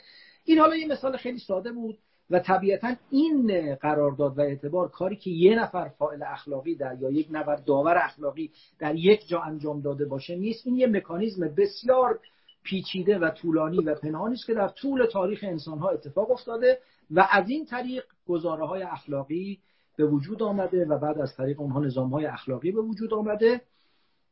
این 0.44 0.58
حالا 0.58 0.76
یه 0.76 0.86
مثال 0.86 1.16
خیلی 1.16 1.38
ساده 1.38 1.72
بود 1.72 1.98
و 2.30 2.38
طبیعتا 2.38 2.94
این 3.10 3.74
قرارداد 3.74 4.38
و 4.38 4.40
اعتبار 4.40 4.88
کاری 4.88 5.16
که 5.16 5.30
یه 5.30 5.58
نفر 5.58 5.88
فاعل 5.88 6.22
اخلاقی 6.22 6.74
در 6.74 6.96
یا 7.00 7.10
یک 7.10 7.28
نفر 7.30 7.56
داور 7.56 7.98
اخلاقی 7.98 8.50
در 8.78 8.94
یک 8.94 9.28
جا 9.28 9.40
انجام 9.40 9.80
داده 9.80 10.04
باشه 10.04 10.36
نیست. 10.36 10.66
این 10.66 10.76
یه 10.76 10.86
مکانیزم 10.86 11.48
بسیار 11.48 12.20
پیچیده 12.62 13.18
و 13.18 13.30
طولانی 13.30 13.78
و 13.78 13.94
پنهانی 13.94 14.34
است 14.34 14.46
که 14.46 14.54
در 14.54 14.68
طول 14.68 15.06
تاریخ 15.06 15.40
انسان 15.42 15.78
ها 15.78 15.88
اتفاق 15.88 16.30
افتاده 16.30 16.78
و 17.10 17.28
از 17.30 17.48
این 17.48 17.66
طریق 17.66 18.04
گزاره 18.26 18.66
های 18.66 18.82
اخلاقی 18.82 19.58
به 19.96 20.06
وجود 20.06 20.42
آمده 20.42 20.84
و 20.84 20.98
بعد 20.98 21.18
از 21.18 21.36
طریق 21.36 21.60
اونها 21.60 21.80
نظام 21.80 22.10
های 22.10 22.26
اخلاقی 22.26 22.72
به 22.72 22.80
وجود 22.80 23.14
آمده 23.14 23.60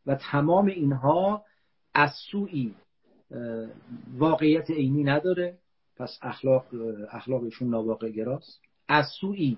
و 0.06 0.14
تمام 0.14 0.66
اینها 0.66 1.44
از 1.94 2.10
سوی 2.30 2.74
واقعیت 4.18 4.70
عینی 4.70 5.04
نداره. 5.04 5.58
پس 5.96 6.18
اخلاق 6.22 6.66
اخلاقشون 7.10 7.70
ناواقع 7.70 8.10
گراست. 8.10 8.60
از 8.88 9.06
سوی 9.20 9.56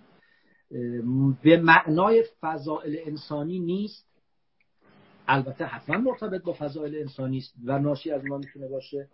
به 1.43 1.57
معنای 1.57 2.25
فضائل 2.41 2.97
انسانی 3.07 3.59
نیست. 3.59 4.07
البته 5.29 5.65
حتما 5.65 5.99
مرتبط 5.99 6.43
با 6.43 6.53
فضائل 6.59 6.95
انسانی 6.95 7.39
است 7.39 7.55
و 7.65 7.79
ناشی 7.79 8.11
از 8.11 8.25
ما 8.25 8.39
می‌تونه 8.39 8.69
باشه. 8.69 9.09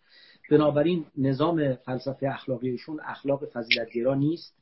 بنابراین 0.51 1.07
نظام 1.19 1.75
فلسفه 1.75 2.29
اخلاقیشون 2.29 3.01
اخلاق 3.01 3.45
فضیلتگرا 3.45 4.15
نیست. 4.15 4.55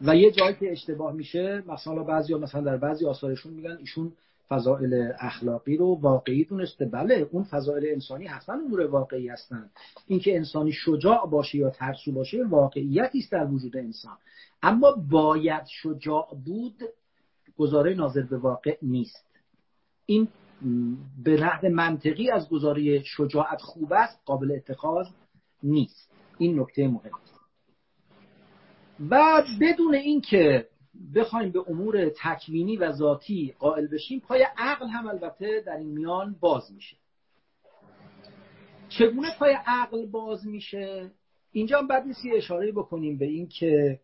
و 0.00 0.16
یه 0.16 0.30
جایی 0.30 0.54
که 0.54 0.72
اشتباه 0.72 1.12
میشه 1.12 1.62
مثلا 1.66 2.02
بعضی 2.02 2.34
مثلا 2.34 2.60
در 2.60 2.76
بعضی 2.76 3.06
آثارشون 3.06 3.52
میگن 3.52 3.76
ایشون 3.76 4.12
فضائل 4.48 5.12
اخلاقی 5.18 5.76
رو 5.76 5.98
واقعی 6.00 6.44
دونسته. 6.44 6.84
بله 6.84 7.28
اون 7.32 7.44
فضائل 7.44 7.86
انسانی 7.92 8.26
حتما 8.26 8.54
امور 8.54 8.80
واقعی 8.80 9.28
هستن. 9.28 9.70
اینکه 10.06 10.36
انسانی 10.36 10.72
شجاع 10.72 11.26
باشه 11.30 11.58
یا 11.58 11.70
ترسو 11.70 12.12
باشه 12.12 12.44
واقعیتی 12.44 13.18
است 13.18 13.32
در 13.32 13.46
وجود 13.46 13.76
انسان. 13.76 14.16
اما 14.62 14.92
باید 15.10 15.64
شجاع 15.66 16.28
بود 16.44 16.82
گزاره 17.58 17.94
ناظر 17.94 18.22
به 18.22 18.38
واقع 18.38 18.76
نیست. 18.82 19.26
این 20.06 20.28
به 21.24 21.40
نحو 21.40 21.68
منطقی 21.68 22.30
از 22.30 22.48
گزاره 22.48 23.02
شجاعت 23.02 23.60
خوب 23.60 23.92
است 23.92 24.20
قابل 24.24 24.52
اتخاذ 24.52 25.06
نیست. 25.62 26.10
این 26.38 26.60
نکته 26.60 26.88
مهم. 26.88 27.10
است 27.22 27.36
و 29.10 29.42
بدون 29.60 29.94
اینکه 29.94 30.66
بخوایم 31.14 31.52
به 31.52 31.64
امور 31.68 32.08
تکوینی 32.08 32.76
و 32.76 32.92
ذاتی 32.92 33.54
قائل 33.58 33.86
بشیم 33.86 34.20
پای 34.20 34.46
عقل 34.56 34.86
هم 34.86 35.06
البته 35.06 35.62
در 35.66 35.76
این 35.76 35.88
میان 35.88 36.36
باز 36.40 36.72
میشه. 36.72 36.96
چگونه 38.88 39.28
پای 39.38 39.56
عقل 39.66 40.06
باز 40.06 40.46
میشه؟ 40.46 41.10
اینجا 41.52 41.78
هم 41.78 41.86
بعد 41.86 42.06
نیست 42.06 42.20
اشاره 42.34 42.72
بکنیم 42.72 43.18
به 43.18 43.24
این 43.24 43.48
که 43.48 44.00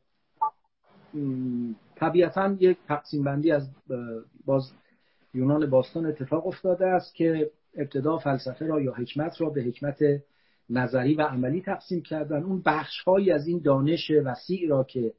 طبیعتا 1.96 2.56
یک 2.60 2.78
تقسیم 2.88 3.24
بندی 3.24 3.50
از 3.50 3.68
باز 4.44 4.72
یونان 5.34 5.70
باستان 5.70 6.06
اتفاق 6.06 6.46
افتاده 6.46 6.86
است 6.86 7.14
که 7.14 7.50
ابتدا 7.74 8.18
فلسفه 8.18 8.66
را 8.66 8.80
یا 8.80 8.92
حکمت 8.92 9.40
را 9.40 9.50
به 9.50 9.62
حکمت 9.62 9.98
نظری 10.70 11.14
و 11.14 11.22
عملی 11.22 11.60
تقسیم 11.60 12.02
کردن. 12.02 12.42
اون 12.42 12.62
بخش 12.66 13.08
از 13.34 13.46
این 13.46 13.58
دانش 13.58 14.10
وسیع 14.24 14.68
را 14.68 14.84
که 14.84 15.12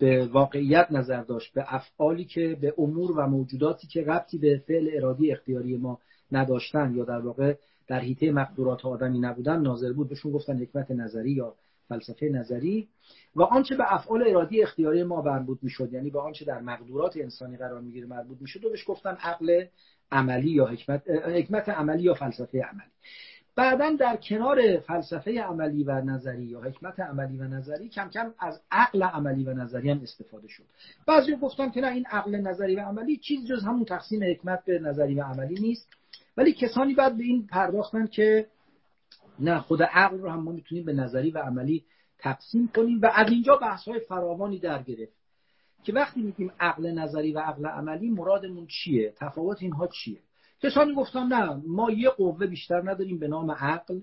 به 0.00 0.26
واقعیت 0.26 0.86
نظر 0.90 1.22
داشت 1.22 1.52
به 1.52 1.74
افعالی 1.74 2.24
که 2.24 2.58
به 2.60 2.74
امور 2.78 3.12
و 3.12 3.26
موجوداتی 3.26 3.86
که 3.86 4.04
ربطی 4.04 4.38
به 4.38 4.62
فعل 4.66 4.90
ارادی 4.92 5.32
اختیاری 5.32 5.76
ما 5.76 5.98
نداشتن 6.32 6.94
یا 6.94 7.04
در 7.04 7.18
واقع 7.18 7.54
در 7.88 8.00
حیطه 8.00 8.32
مقدورات 8.32 8.86
آدمی 8.86 9.18
نبودن 9.18 9.60
ناظر 9.60 9.92
بود. 9.92 10.08
بهشون 10.08 10.32
گفتن 10.32 10.58
حکمت 10.58 10.90
نظری 10.90 11.30
یا 11.30 11.54
فلسفه 11.88 12.28
نظری. 12.28 12.88
و 13.36 13.42
آنچه 13.42 13.76
به 13.76 13.94
افعال 13.94 14.28
ارادی 14.28 14.62
اختیاری 14.62 15.02
ما 15.02 15.22
مربوط 15.22 15.58
می‌شد 15.62 15.92
یعنی 15.92 16.10
به 16.10 16.20
آنچه 16.20 16.44
در 16.44 16.60
مقدورات 16.60 17.16
انسانی 17.16 17.56
قرار 17.56 17.80
می‌گیره 17.80 18.06
مربوط 18.06 18.38
می‌شد 18.40 18.64
و 18.64 18.70
بهش 18.70 18.84
گفتن 18.86 19.16
عقل 19.20 19.64
عملی 20.12 20.50
یا 20.50 20.66
حکمت, 20.66 21.10
حکمت 21.10 21.68
عملی 21.68 22.02
یا 22.02 22.14
فلسفه 22.14 22.62
عملی. 22.62 22.90
بعدا 23.56 23.90
در 23.90 24.16
کنار 24.16 24.78
فلسفه 24.78 25.42
عملی 25.42 25.84
و 25.84 26.00
نظری 26.00 26.44
یا 26.44 26.60
حکمت 26.60 27.00
عملی 27.00 27.38
و 27.38 27.44
نظری 27.44 27.88
کم 27.88 28.08
کم 28.08 28.34
از 28.38 28.60
عقل 28.70 29.02
عملی 29.02 29.44
و 29.44 29.54
نظری 29.54 29.90
هم 29.90 30.00
استفاده 30.02 30.48
شد. 30.48 30.64
بعضی 31.06 31.36
گفتن 31.36 31.70
که 31.70 31.80
نه 31.80 31.86
این 31.86 32.06
عقل 32.06 32.36
نظری 32.36 32.76
و 32.76 32.80
عملی 32.80 33.16
چیز 33.16 33.46
جز 33.46 33.64
همون 33.64 33.84
تقسیم 33.84 34.22
حکمت 34.22 34.64
به 34.64 34.78
نظری 34.78 35.14
و 35.14 35.22
عملی 35.22 35.60
نیست. 35.60 35.88
ولی 36.36 36.52
کسانی 36.52 36.94
بعد 36.94 37.16
به 37.16 37.24
این 37.24 37.46
پرداختن 37.46 38.06
که 38.06 38.46
نه 39.38 39.60
خود 39.60 39.82
عقل 39.82 40.18
رو 40.18 40.30
هم 40.30 40.42
ما 40.42 40.52
می‌تونیم 40.52 40.84
به 40.84 40.92
نظری 40.92 41.30
و 41.30 41.38
عملی 41.38 41.84
تقسیم 42.18 42.68
کنیم. 42.68 43.00
و 43.00 43.10
از 43.14 43.30
اینجا 43.30 43.56
بحث 43.56 43.88
های 43.88 44.00
فراوانی 44.00 44.58
در 44.58 44.82
گرفت 44.82 45.20
که 45.84 45.92
وقتی 45.92 46.22
میگیم 46.22 46.52
عقل 46.60 46.90
نظری 46.90 47.32
و 47.32 47.38
عقل 47.38 47.66
عملی 47.66 48.10
مرادمون 48.10 48.66
چیه؟ 48.66 49.14
تفاوت 49.16 49.62
اینها 49.62 49.86
چیه؟ 49.86 50.18
کسانی 50.62 50.94
گفتن 50.94 51.26
نه 51.26 51.62
ما 51.66 51.90
یه 51.90 52.10
قوه 52.10 52.46
بیشتر 52.46 52.90
نداریم 52.90 53.18
به 53.18 53.28
نام 53.28 53.50
عقل 53.50 54.00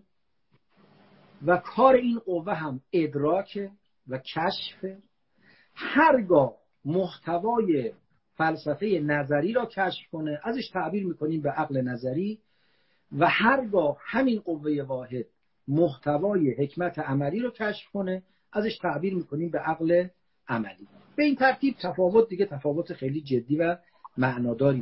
و 1.46 1.58
کار 1.58 1.96
این 1.96 2.20
قوه 2.20 2.54
هم 2.54 2.82
ادراک 2.94 3.70
و 4.08 4.18
کشف 4.18 5.00
هرگاه 5.76 6.56
محتوای 6.86 7.94
فلسفه 8.34 9.00
نظری 9.04 9.54
را 9.54 9.66
کشف 9.66 10.10
کنه 10.12 10.40
ازش 10.44 10.70
تعبیر 10.70 11.06
می‌کنیم 11.06 11.42
به 11.42 11.50
عقل 11.50 11.82
نظری 11.82 12.40
و 13.18 13.28
هرگاه 13.28 13.98
همین 14.00 14.40
قوه 14.40 14.82
واحد 14.82 15.26
محتوای 15.68 16.52
حکمت 16.52 17.00
عملی 17.00 17.40
رو 17.40 17.52
کشف 17.52 17.90
کنه 17.94 18.24
ازش 18.54 18.78
تعبیر 18.78 19.16
می‌کنیم 19.16 19.50
به 19.50 19.60
عقل 19.60 20.08
عملی. 20.48 20.88
به 21.16 21.24
این 21.24 21.36
ترتیب 21.36 21.76
تفاوت 21.82 22.30
دیگه 22.30 22.46
تفاوت 22.46 22.94
خیلی 22.94 23.22
جدی 23.22 23.58
و 23.58 23.78
معناداری 24.18 24.82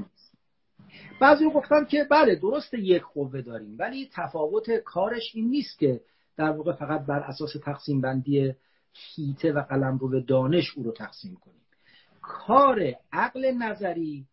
بعضی 1.21 1.49
گفتن 1.49 1.85
که 1.85 2.03
بله 2.11 2.35
درست 2.35 2.73
یک 2.73 3.03
قوه 3.13 3.41
داریم 3.41 3.75
ولی 3.79 4.09
تفاوت 4.13 4.71
کارش 4.71 5.31
این 5.33 5.49
نیست 5.49 5.79
که 5.79 6.01
در 6.37 6.49
واقع 6.49 6.73
فقط 6.73 7.05
بر 7.05 7.19
اساس 7.19 7.53
تقسیم 7.63 8.01
بندی 8.01 8.53
هیته 8.93 9.51
و 9.53 9.61
قلم 9.61 9.97
رو 9.97 10.09
به 10.09 10.21
دانش 10.21 10.77
او 10.77 10.83
رو 10.83 10.91
تقسیم 10.91 11.35
کنیم. 11.35 11.61
کار 12.21 12.93
عقل 13.11 13.51
نظری 13.51 14.25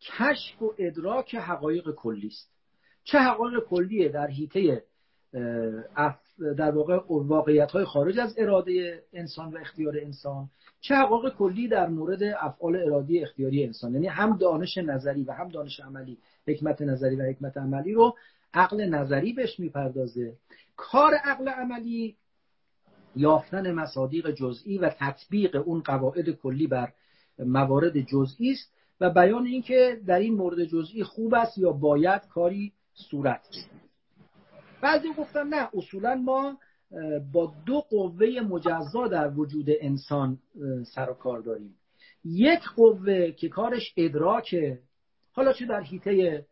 کشف 0.00 0.62
و 0.62 0.74
ادراک 0.78 1.34
حقایق 1.34 1.90
کلی 1.90 2.26
است 2.26 2.50
چه 3.04 3.18
حقایق 3.18 3.60
کلیه 3.60 4.08
در 4.08 4.26
حیطه 4.26 4.82
در 6.38 6.70
واقع 6.70 7.00
واقعیت 7.08 7.70
های 7.70 7.84
خارج 7.84 8.18
از 8.18 8.34
اراده 8.38 9.02
انسان 9.12 9.52
و 9.52 9.58
اختیار 9.58 9.98
انسان 10.02 10.50
چه 10.80 10.94
حقایق 10.94 11.34
کلی 11.34 11.68
در 11.68 11.88
مورد 11.88 12.22
افعال 12.22 12.76
ارادی 12.76 13.22
اختیاری 13.22 13.64
انسان. 13.64 13.94
یعنی 13.94 14.06
هم 14.06 14.36
دانش 14.36 14.78
نظری 14.78 15.24
و 15.24 15.32
هم 15.32 15.48
دانش 15.48 15.80
عملی 15.80 16.18
حکمت 16.48 16.82
نظری 16.82 17.16
و 17.16 17.22
حکمت 17.22 17.56
عملی 17.56 17.92
رو 17.92 18.16
عقل 18.54 18.84
نظری 18.84 19.32
بهش 19.32 19.60
می‌پردازه. 19.60 20.36
کار 20.76 21.14
عقل 21.14 21.48
عملی 21.48 22.16
یافتن 23.16 23.72
مصادیق 23.72 24.30
جزئی 24.30 24.78
و 24.78 24.90
تطبیق 24.98 25.62
اون 25.66 25.80
قواعد 25.80 26.30
کلی 26.30 26.66
بر 26.66 26.92
موارد 27.38 28.00
جزئی 28.00 28.52
است 28.52 28.72
و 29.00 29.10
بیان 29.10 29.46
اینکه 29.46 30.00
در 30.06 30.18
این 30.18 30.34
مورد 30.34 30.64
جزئی 30.64 31.04
خوب 31.04 31.34
است 31.34 31.58
یا 31.58 31.72
باید 31.72 32.22
کاری 32.28 32.72
صورت. 32.94 33.46
بگیره 33.48 33.83
بعضی 34.82 35.08
گفتن 35.18 35.46
نه 35.48 35.68
اصولا 35.74 36.14
ما 36.14 36.58
با 37.32 37.52
دو 37.66 37.80
قوه 37.80 38.26
مجزا 38.48 39.08
در 39.08 39.30
وجود 39.30 39.66
انسان 39.80 40.38
سر 40.94 41.10
و 41.10 41.14
کار 41.14 41.40
داریم. 41.40 41.74
یک 42.24 42.60
قوه 42.76 43.30
که 43.30 43.48
کارش 43.48 43.94
ادراکه 43.96 44.78
حالا 45.32 45.52
چه 45.52 45.66
در 45.66 45.80
حیطه 45.80 46.44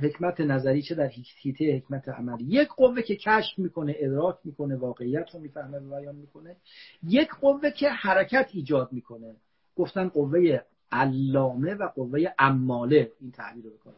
حکمت 0.00 0.40
نظری 0.40 0.82
چه 0.82 0.94
در 0.94 1.10
حیطه 1.42 1.64
حکمت 1.76 2.08
عملی. 2.08 2.44
یک 2.44 2.68
قوه 2.68 3.02
که 3.02 3.16
کشف 3.16 3.58
می‌کنه 3.58 3.94
ادراک 3.98 4.36
می‌کنه 4.44 4.76
واقعیت 4.76 5.34
رو 5.34 5.40
می‌فهمه 5.40 5.78
و 5.78 6.00
بیان 6.00 6.16
می‌کنه. 6.16 6.56
یک 7.02 7.28
قوه 7.40 7.70
که 7.70 7.88
حرکت 7.88 8.48
ایجاد 8.52 8.92
می‌کنه. 8.92 9.36
گفتن 9.76 10.08
قوه 10.08 10.60
علامه 10.92 11.74
و 11.74 11.88
قوه 11.88 12.24
عماله 12.38 13.10
این 13.20 13.30
تعبیر 13.30 13.64
رو 13.64 13.70
بکنه 13.70 13.94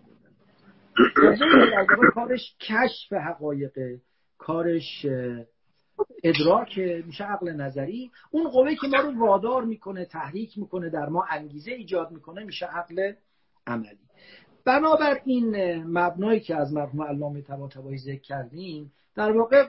کارش 2.15 2.57
کشف 2.61 3.13
حقایق 3.13 3.99
کارش 4.39 5.07
ادراک 6.25 6.79
میشه 6.79 7.25
عقل 7.25 7.53
نظری. 7.53 8.11
اون 8.31 8.49
قوه 8.49 8.75
که 8.75 8.87
ما 8.87 9.01
رو 9.01 9.27
وادار 9.27 9.65
می‌کنه 9.65 10.05
تحریک 10.05 10.59
می‌کنه 10.59 10.91
در 10.91 11.09
ما 11.09 11.25
انگیزه 11.31 11.71
ایجاد 11.71 12.11
می‌کنه 12.11 12.45
میشه 12.45 12.67
عقل 12.67 13.13
عملی. 13.67 13.99
بنابر 14.65 15.21
این 15.25 15.77
مبنایی 15.85 16.41
که 16.41 16.57
از 16.57 16.73
مرحوم 16.73 17.03
علامه 17.03 17.43
طباطبایی 17.43 17.99
ذکر 17.99 18.21
کردیم 18.21 18.93
در 19.15 19.33
واقع 19.33 19.67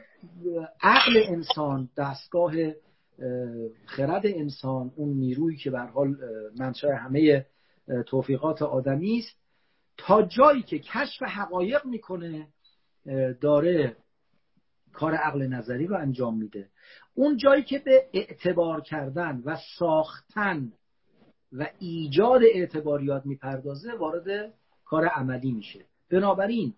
عقل 0.82 1.24
انسان 1.28 1.90
دستگاه 1.98 2.54
خرد 3.86 4.22
انسان 4.26 4.92
اون 4.96 5.10
نیرویی 5.10 5.58
که 5.58 5.72
به 5.72 5.80
حال 5.80 6.16
منشأ 6.60 6.96
همه 6.96 7.46
توفیقات 8.08 8.62
آدمی 8.62 9.20
است 9.20 9.39
تا 10.00 10.22
جایی 10.22 10.62
که 10.62 10.80
کشف 10.80 11.24
حقایق 11.24 11.86
می‌کنه 11.86 12.48
داره 13.42 13.96
کار 14.94 15.14
عقل 15.14 15.48
نظری 15.48 15.88
رو 15.88 15.96
انجام 15.98 16.38
میده. 16.38 16.70
اون 17.14 17.38
جایی 17.38 17.64
که 17.64 17.80
به 17.80 18.06
اعتبار 18.14 18.82
کردن 18.82 19.42
و 19.46 19.58
ساختن 19.78 20.72
و 21.52 21.68
ایجاد 21.80 22.42
اعتباریات 22.44 23.26
می‌پردازه 23.26 23.94
وارد 23.94 24.54
کار 24.86 25.06
عملی 25.06 25.52
میشه. 25.52 25.86
بنابراین 26.12 26.74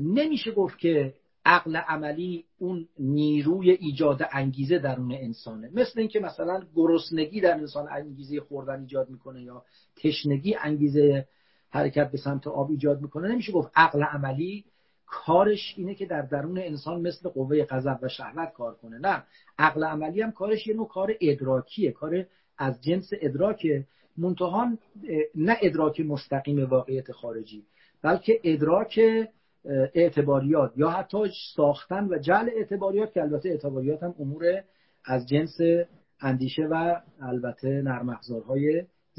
نمیشه 0.00 0.52
گفت 0.52 0.78
که 0.78 1.14
عقل 1.44 1.76
عملی 1.76 2.44
اون 2.58 2.88
نیروی 2.98 3.70
ایجاد 3.70 4.28
انگیزه 4.32 4.78
درون 4.78 5.12
انسانه. 5.12 5.70
مثل 5.74 6.00
اینکه 6.00 6.20
مثلا 6.20 6.62
گرسنگی 6.74 7.40
در 7.40 7.54
انسان 7.54 7.88
انگیزه 7.90 8.40
خوردن 8.40 8.80
ایجاد 8.80 9.10
می‌کنه 9.10 9.42
یا 9.42 9.64
تشنگی 9.96 10.54
انگیزه 10.54 11.26
حرکت 11.74 12.10
به 12.10 12.18
سمت 12.18 12.46
آب 12.46 12.70
ایجاد 12.70 13.00
می‌کنه. 13.00 13.28
نمیشه 13.28 13.52
گفت 13.52 13.70
عقل 13.76 14.02
عملی 14.02 14.64
کارش 15.06 15.74
اینه 15.76 15.94
که 15.94 16.06
در 16.06 16.22
درون 16.22 16.58
انسان 16.58 17.00
مثل 17.00 17.28
قوه 17.28 17.64
غضب 17.64 17.98
و 18.02 18.08
شهوت 18.08 18.52
کار 18.52 18.74
کنه. 18.74 18.98
نه 18.98 19.22
عقل 19.58 19.84
عملی 19.84 20.22
هم 20.22 20.32
کارش 20.32 20.66
یه 20.66 20.74
نوع 20.74 20.88
کار 20.88 21.14
ادراکیه 21.20 21.92
کار 21.92 22.24
از 22.58 22.82
جنس 22.82 23.10
ادراک 23.20 23.66
منتها 24.16 24.68
نه 25.34 25.56
ادراک 25.62 26.00
مستقیم 26.00 26.64
واقعیت 26.64 27.12
خارجی 27.12 27.64
بلکه 28.02 28.40
ادراک 28.44 29.00
اعتباریات 29.94 30.72
یا 30.76 30.90
حتی 30.90 31.18
ساختن 31.56 32.08
و 32.08 32.18
جعل 32.18 32.50
اعتباریات 32.56 33.12
که 33.12 33.22
البته 33.22 33.48
اعتباریات 33.48 34.02
هم 34.02 34.14
امور 34.18 34.62
از 35.04 35.28
جنس 35.28 35.58
اندیشه 36.20 36.62
و 36.70 37.00
البته 37.20 37.68
نرم 37.68 38.20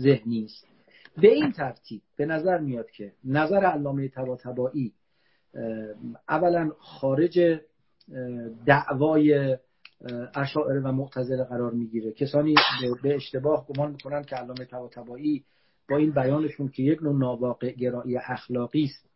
ذهنی 0.01 0.43
است. 0.43 0.74
به 1.17 1.27
این 1.27 1.51
ترتیب 1.51 2.01
به 2.17 2.25
نظر 2.25 2.57
میاد 2.57 2.91
که 2.91 3.13
نظر 3.23 3.65
علامه 3.65 4.07
طباطبایی 4.07 4.93
اولا 6.29 6.71
خارج 6.79 7.59
دعوای 8.65 9.57
اشاعره 10.35 10.79
و 10.79 10.91
معتزله 10.91 11.43
قرار 11.43 11.71
می‌گیره. 11.71 12.11
کسانی 12.11 12.55
به 13.03 13.15
اشتباه 13.15 13.67
گمان 13.67 13.91
می‌کنن 13.91 14.23
که 14.23 14.35
علامه 14.35 14.65
طباطبایی 14.65 15.43
با 15.89 15.97
این 15.97 16.11
بیانشون 16.11 16.67
که 16.67 16.83
یک 16.83 17.03
نوع 17.03 17.19
ناواقع 17.19 17.71
گرایی 17.71 18.17
اخلاقی 18.17 18.83
است. 18.83 19.09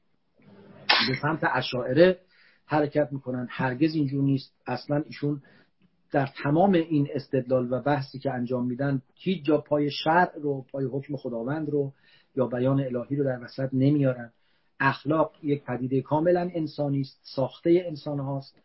به 0.87 1.15
سمت 1.21 1.39
اشاعره 1.53 2.19
حرکت 2.65 3.09
می‌کنن. 3.11 3.47
هرگز 3.49 3.95
اینجور 3.95 4.23
نیست. 4.23 4.53
اصلا 4.67 5.03
ایشون 5.05 5.41
در 6.11 6.29
تمام 6.43 6.73
این 6.73 7.07
استدلال 7.13 7.73
و 7.73 7.81
بحثی 7.81 8.19
که 8.19 8.31
انجام 8.31 8.65
میدن 8.65 9.01
هیچ 9.15 9.45
جا 9.45 9.57
پای 9.57 9.91
شرع 9.91 10.39
رو 10.41 10.65
پای 10.71 10.85
حکم 10.85 11.15
خداوند 11.15 11.69
رو 11.69 11.93
یا 12.35 12.47
بیان 12.47 12.79
الهی 12.79 13.15
رو 13.15 13.23
در 13.23 13.43
وسط 13.43 13.69
نمیارن. 13.73 14.31
اخلاق 14.79 15.31
یک 15.43 15.63
پدیده 15.63 16.01
کاملا 16.01 16.51
انسانی 16.53 17.01
است 17.01 17.19
ساخته 17.23 17.83
انسان 17.85 18.19
هاست 18.19 18.61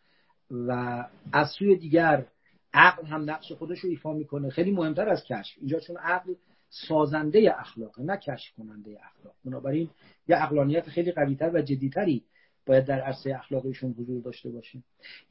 و 0.51 1.03
از 1.33 1.49
سوی 1.49 1.75
دیگر 1.75 2.25
عقل 2.73 3.05
هم 3.05 3.29
نقش 3.29 3.51
خودش 3.51 3.79
رو 3.79 3.89
ایفا 3.89 4.13
می‌کنه. 4.13 4.49
خیلی 4.49 4.71
مهمتر 4.71 5.09
از 5.09 5.23
کشف. 5.23 5.57
اینجا 5.57 5.79
چون 5.79 5.97
عقل 5.97 6.33
سازنده 6.69 7.55
اخلاق 7.59 7.99
نه 7.99 8.17
کشف 8.17 8.55
کننده 8.57 8.91
اخلاق. 8.91 9.35
بنابراین 9.45 9.89
یه 10.27 10.43
اقلانیت 10.43 10.89
خیلی 10.89 11.11
قویتر 11.11 11.51
و 11.53 11.61
جدیتری 11.61 12.23
باید 12.65 12.85
در 12.85 13.01
عرصه 13.01 13.35
اخلاقیشون 13.35 13.95
حضور 13.99 14.21
داشته 14.21 14.49
باشه 14.49 14.79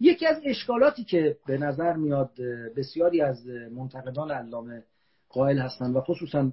یکی 0.01 0.27
از 0.27 0.41
اشکالاتی 0.45 1.05
که 1.05 1.37
به 1.47 1.59
نظر 1.59 1.93
میاد 1.93 2.31
بسیاری 2.77 3.21
از 3.21 3.47
منتقدان 3.47 4.31
علامه 4.31 4.83
قائل 5.29 5.59
هستن 5.59 5.93
و 5.93 6.01
خصوصا 6.01 6.53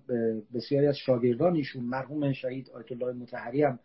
بسیاری 0.53 0.87
از 0.87 0.97
شاگردان 0.97 1.55
ایشون 1.55 1.83
مرحوم 1.83 2.33
شهید 2.33 2.69
آیت 2.69 2.91
الله 2.91 3.13
متحری 3.13 3.63
هم 3.63 3.79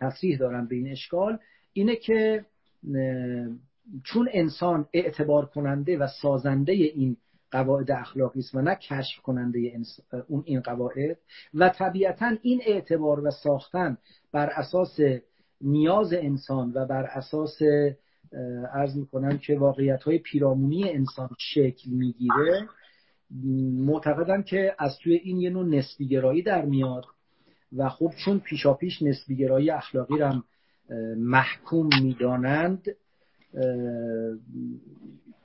تصریح 0.00 0.38
دارن 0.38 0.66
به 0.66 0.74
این 0.74 0.88
اشکال 0.88 1.38
اینه 1.72 1.96
که 1.96 2.44
چون 4.04 4.28
انسان 4.32 4.88
اعتبار 4.92 5.46
کننده 5.46 5.98
و 5.98 6.08
سازنده 6.22 6.72
این 6.72 7.16
قواعد 7.50 7.90
اخلاقی 7.90 8.40
است 8.40 8.54
و 8.54 8.60
نه 8.60 8.74
کشف 8.74 9.22
کننده 9.22 9.72
اون 10.28 10.42
این 10.46 10.60
قواعد 10.60 11.18
و 11.54 11.68
طبیعتا 11.68 12.36
این 12.42 12.62
اعتبار 12.66 13.26
و 13.26 13.30
ساختن 13.30 13.98
بر 14.32 14.46
اساس 14.46 15.00
نیاز 15.62 16.12
انسان 16.12 16.72
و 16.74 16.86
بر 16.86 17.04
اساس 17.04 17.58
ارز 18.72 18.96
می‌کنم 18.96 19.38
که 19.38 19.58
واقعیت 19.58 20.02
های 20.02 20.18
پیرامونی 20.18 20.90
انسان 20.90 21.28
شکل 21.38 21.90
می‌گیره 21.90 22.68
معتقدم 23.86 24.42
که 24.42 24.74
از 24.78 24.98
توی 24.98 25.14
این 25.14 25.40
یه 25.40 25.50
نوع 25.50 25.66
نسبی 25.66 26.08
گرایی 26.08 26.42
در 26.42 26.64
میاد 26.64 27.04
و 27.76 27.88
خب 27.88 28.12
چون 28.24 28.38
پیشاپیش 28.38 29.02
نسبی 29.02 29.36
گرایی 29.36 29.70
اخلاقی 29.70 30.18
رو 30.18 30.42
محکوم 31.16 31.88
می‌دانند 32.02 32.84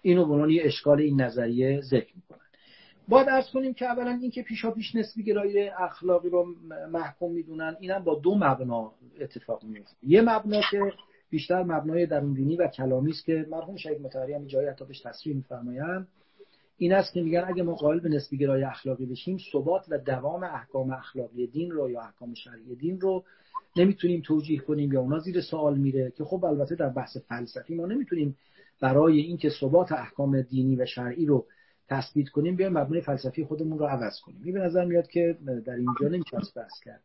اینو 0.02 0.26
به 0.26 0.34
عنوان 0.34 0.52
اشکال 0.62 1.00
این 1.00 1.22
نظریه 1.22 1.82
ذکر 1.82 2.14
می‌کنن 2.16 2.47
باید 3.08 3.30
ارز 3.30 3.46
کنیم 3.54 3.74
که 3.74 3.86
اولا 3.86 4.20
اینکه 4.22 4.42
پیشا 4.42 4.72
پیش 4.72 4.96
نسبی 4.96 5.24
گرایی 5.24 5.70
اخلاقی 5.70 6.30
رو 6.30 6.56
محکوم 6.92 7.32
می‌دونن. 7.32 7.78
اینم 7.80 8.04
با 8.04 8.16
دو 8.16 8.36
مبنا 8.36 8.92
اتفاق 9.20 9.64
میفته 9.64 9.96
یه 10.04 10.22
مبنا 10.22 10.62
که 10.72 10.94
بیشتر 11.30 11.64
مبنای 11.64 12.06
درون 12.06 12.58
و 12.60 12.68
کلامی 12.68 13.12
است 13.12 13.26
که 13.26 13.46
مرحوم 13.50 13.76
شهید 13.76 14.02
مطهری 14.02 14.34
هم 14.34 14.46
جایی 14.46 14.68
حتی 14.68 14.86
بهش 14.86 15.02
تصریح 15.02 15.36
میفرمایند. 15.36 16.08
این 16.78 16.94
است 16.94 17.14
که 17.14 17.22
میگن 17.22 17.44
اگه 17.48 17.64
ما 17.64 17.76
قائل 17.76 18.00
به 18.00 18.10
نسبی 18.10 18.38
گرایی 18.38 18.64
اخلاقی 18.64 19.06
بشیم 19.06 19.38
ثبات 19.52 19.86
و 19.90 19.98
دوام 19.98 20.44
احکام 20.44 20.92
اخلاقی 20.92 21.48
دین 21.48 21.72
رو 21.72 21.90
یا 21.90 22.02
احکام 22.02 22.34
شرعی 22.34 22.76
دین 22.76 23.02
رو 23.02 23.24
نمی‌تونیم 23.76 24.22
توجیه 24.26 24.60
کنیم 24.60 24.94
یا 24.94 25.02
اونا 25.02 25.20
زیر 25.20 25.42
سوال 25.42 25.78
میره 25.78 26.14
که 26.18 26.24
خب 26.24 26.46
البته 26.46 26.76
در 26.76 26.90
بحث 26.90 27.18
فلسفی 27.18 27.76
ما 27.76 27.86
نمی‌تونیم 27.86 28.38
برای 28.82 29.20
اینکه 29.20 29.50
ثبات 29.50 29.92
احکام 29.92 30.42
دینی 30.42 30.76
و 30.76 30.86
شرعی 30.86 31.26
رو 31.26 31.46
تثبیت 31.90 32.30
کنیم 32.30 32.56
بیایم 32.56 32.78
مبنای 32.78 33.02
فلسفی 33.02 33.44
خودمون 33.44 33.80
رو 33.80 33.86
عوض 33.86 34.20
کنیم. 34.20 34.42
این 34.44 34.54
به 34.54 34.60
نظر 34.60 34.86
میاد 34.86 35.08
که 35.08 35.38
در 35.66 35.74
اینجا 35.74 36.08
نمیشه 36.08 36.38
بحث 36.56 36.80
کرد. 36.86 37.02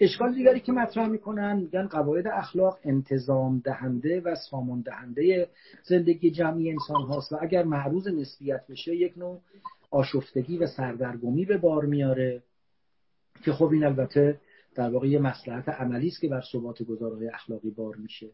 اشکال 0.00 0.34
دیگری 0.34 0.60
که 0.60 0.72
مطرح 0.72 1.08
می‌کنن 1.08 1.56
میگن 1.56 1.86
قواعد 1.86 2.26
اخلاق 2.26 2.78
انتظام 2.84 3.58
دهنده 3.64 4.20
و 4.20 4.34
سامان 4.34 4.80
دهنده 4.80 5.48
زندگی 5.82 6.30
جمعی 6.30 6.70
انسان 6.70 7.02
هاست 7.02 7.32
و 7.32 7.38
اگر 7.40 7.62
معروض 7.62 8.08
نسبیت 8.08 8.66
بشه 8.66 8.96
یک 8.96 9.18
نوع 9.18 9.40
آشفتگی 9.90 10.58
و 10.58 10.66
سردرگمی 10.66 11.44
به 11.44 11.56
بار 11.56 11.84
میاره 11.84 12.42
که 13.44 13.52
خب 13.52 13.68
این 13.72 13.84
البته 13.84 14.40
در 14.74 14.90
واقع 14.90 15.08
یه 15.08 15.18
مسلحت 15.18 15.68
عملی 15.68 16.08
است 16.08 16.20
که 16.20 16.28
بر 16.28 16.42
ثبات 16.52 16.82
گزارهای 16.82 17.28
اخلاقی 17.28 17.70
بار 17.70 17.96
میشه. 17.96 18.30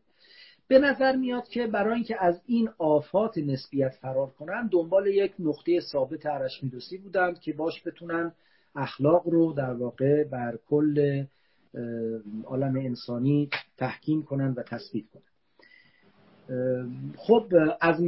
به 0.71 0.79
نظر 0.79 1.17
میاد 1.17 1.49
که 1.49 1.67
برای 1.67 1.95
اینکه 1.95 2.25
از 2.25 2.41
این 2.47 2.69
آفات 2.79 3.39
نسبیت 3.39 3.95
فرار 4.01 4.31
کنن 4.31 4.67
دنبال 4.67 5.07
یک 5.07 5.33
نقطه 5.39 5.81
ثابت 5.81 6.27
ارشمیدسی 6.27 6.99
بودند 6.99 7.41
که 7.41 7.53
باش 7.53 7.87
بتونن 7.87 8.33
اخلاق 8.77 9.29
رو 9.29 9.53
در 9.53 9.73
واقع 9.73 10.25
بر 10.25 10.59
کل 10.69 11.25
عالم 12.45 12.77
انسانی 12.77 13.51
تحکیم 13.77 14.23
کنن 14.23 14.53
و 14.53 14.63
تثبیت 14.63 15.05
کنن. 15.13 15.23
خب 17.17 17.47
از 17.81 18.03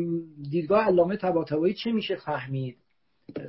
دیدگاه 0.50 0.84
علامه 0.84 1.16
طباطبایی 1.16 1.74
چه 1.74 1.92
میشه 1.92 2.16
فهمید؟ 2.16 2.76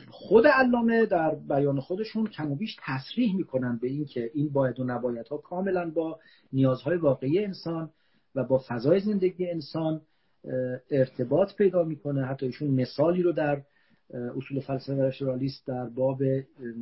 خود 0.09 0.47
علامه 0.47 1.05
در 1.05 1.36
بیان 1.36 1.80
خودشون 1.80 2.28
کم 2.28 2.51
و 2.51 2.55
بیش 2.55 2.78
تصریح 2.86 3.36
می‌کنن 3.36 3.78
به 3.82 3.88
اینکه 3.88 4.32
این 4.34 4.49
باید 4.49 4.80
و 4.80 4.84
نباید 4.84 5.28
ها 5.28 5.38
کاملا 5.38 5.89
با 5.89 6.20
نیازهای 6.53 6.97
واقعی 6.97 7.45
انسان 7.45 7.89
و 8.36 8.43
با 8.43 8.63
فضای 8.67 8.99
زندگی 8.99 9.49
انسان 9.49 10.01
ارتباط 10.91 11.55
پیدا 11.55 11.84
می‌کنه. 11.84 12.25
حتی 12.25 12.45
ایشون 12.45 12.67
مثالی 12.71 13.21
رو 13.21 13.31
در 13.31 13.61
اصول 14.13 14.59
فلسفه 14.59 15.03
رشورالیست 15.03 15.67
در 15.67 15.86
باب 15.86 16.23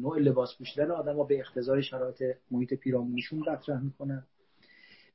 نوع 0.02 0.20
لباس 0.20 0.58
پوشیدن 0.58 0.92
آدم 0.92 1.16
ها 1.16 1.24
به 1.24 1.40
اقتضای 1.40 1.84
شرایط 1.84 2.24
محیط 2.52 2.74
پیرامونیشون 2.74 3.40
مطرح 3.40 3.82
می‌کنن 3.84 4.24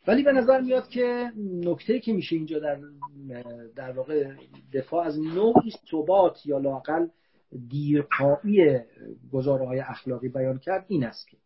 ولی 0.06 0.22
به 0.22 0.32
نظر 0.32 0.60
میاد 0.60 0.88
که 0.88 1.32
نکته 1.38 2.00
که 2.00 2.12
میشه 2.12 2.36
اینجا 2.36 2.58
در 2.58 2.80
در 3.76 3.92
واقع 3.92 4.34
دفاع 4.72 5.06
از 5.06 5.18
نوعی 5.18 5.72
ثبات 5.90 6.46
یا 6.46 6.58
لاقل 6.58 7.06
دیرپایی 7.68 8.80
گزاره 9.32 9.66
های 9.66 9.80
اخلاقی 9.80 10.28
بیان 10.28 10.58
کرد 10.58 10.84
این 10.88 11.04
است 11.04 11.28
که 11.28 11.36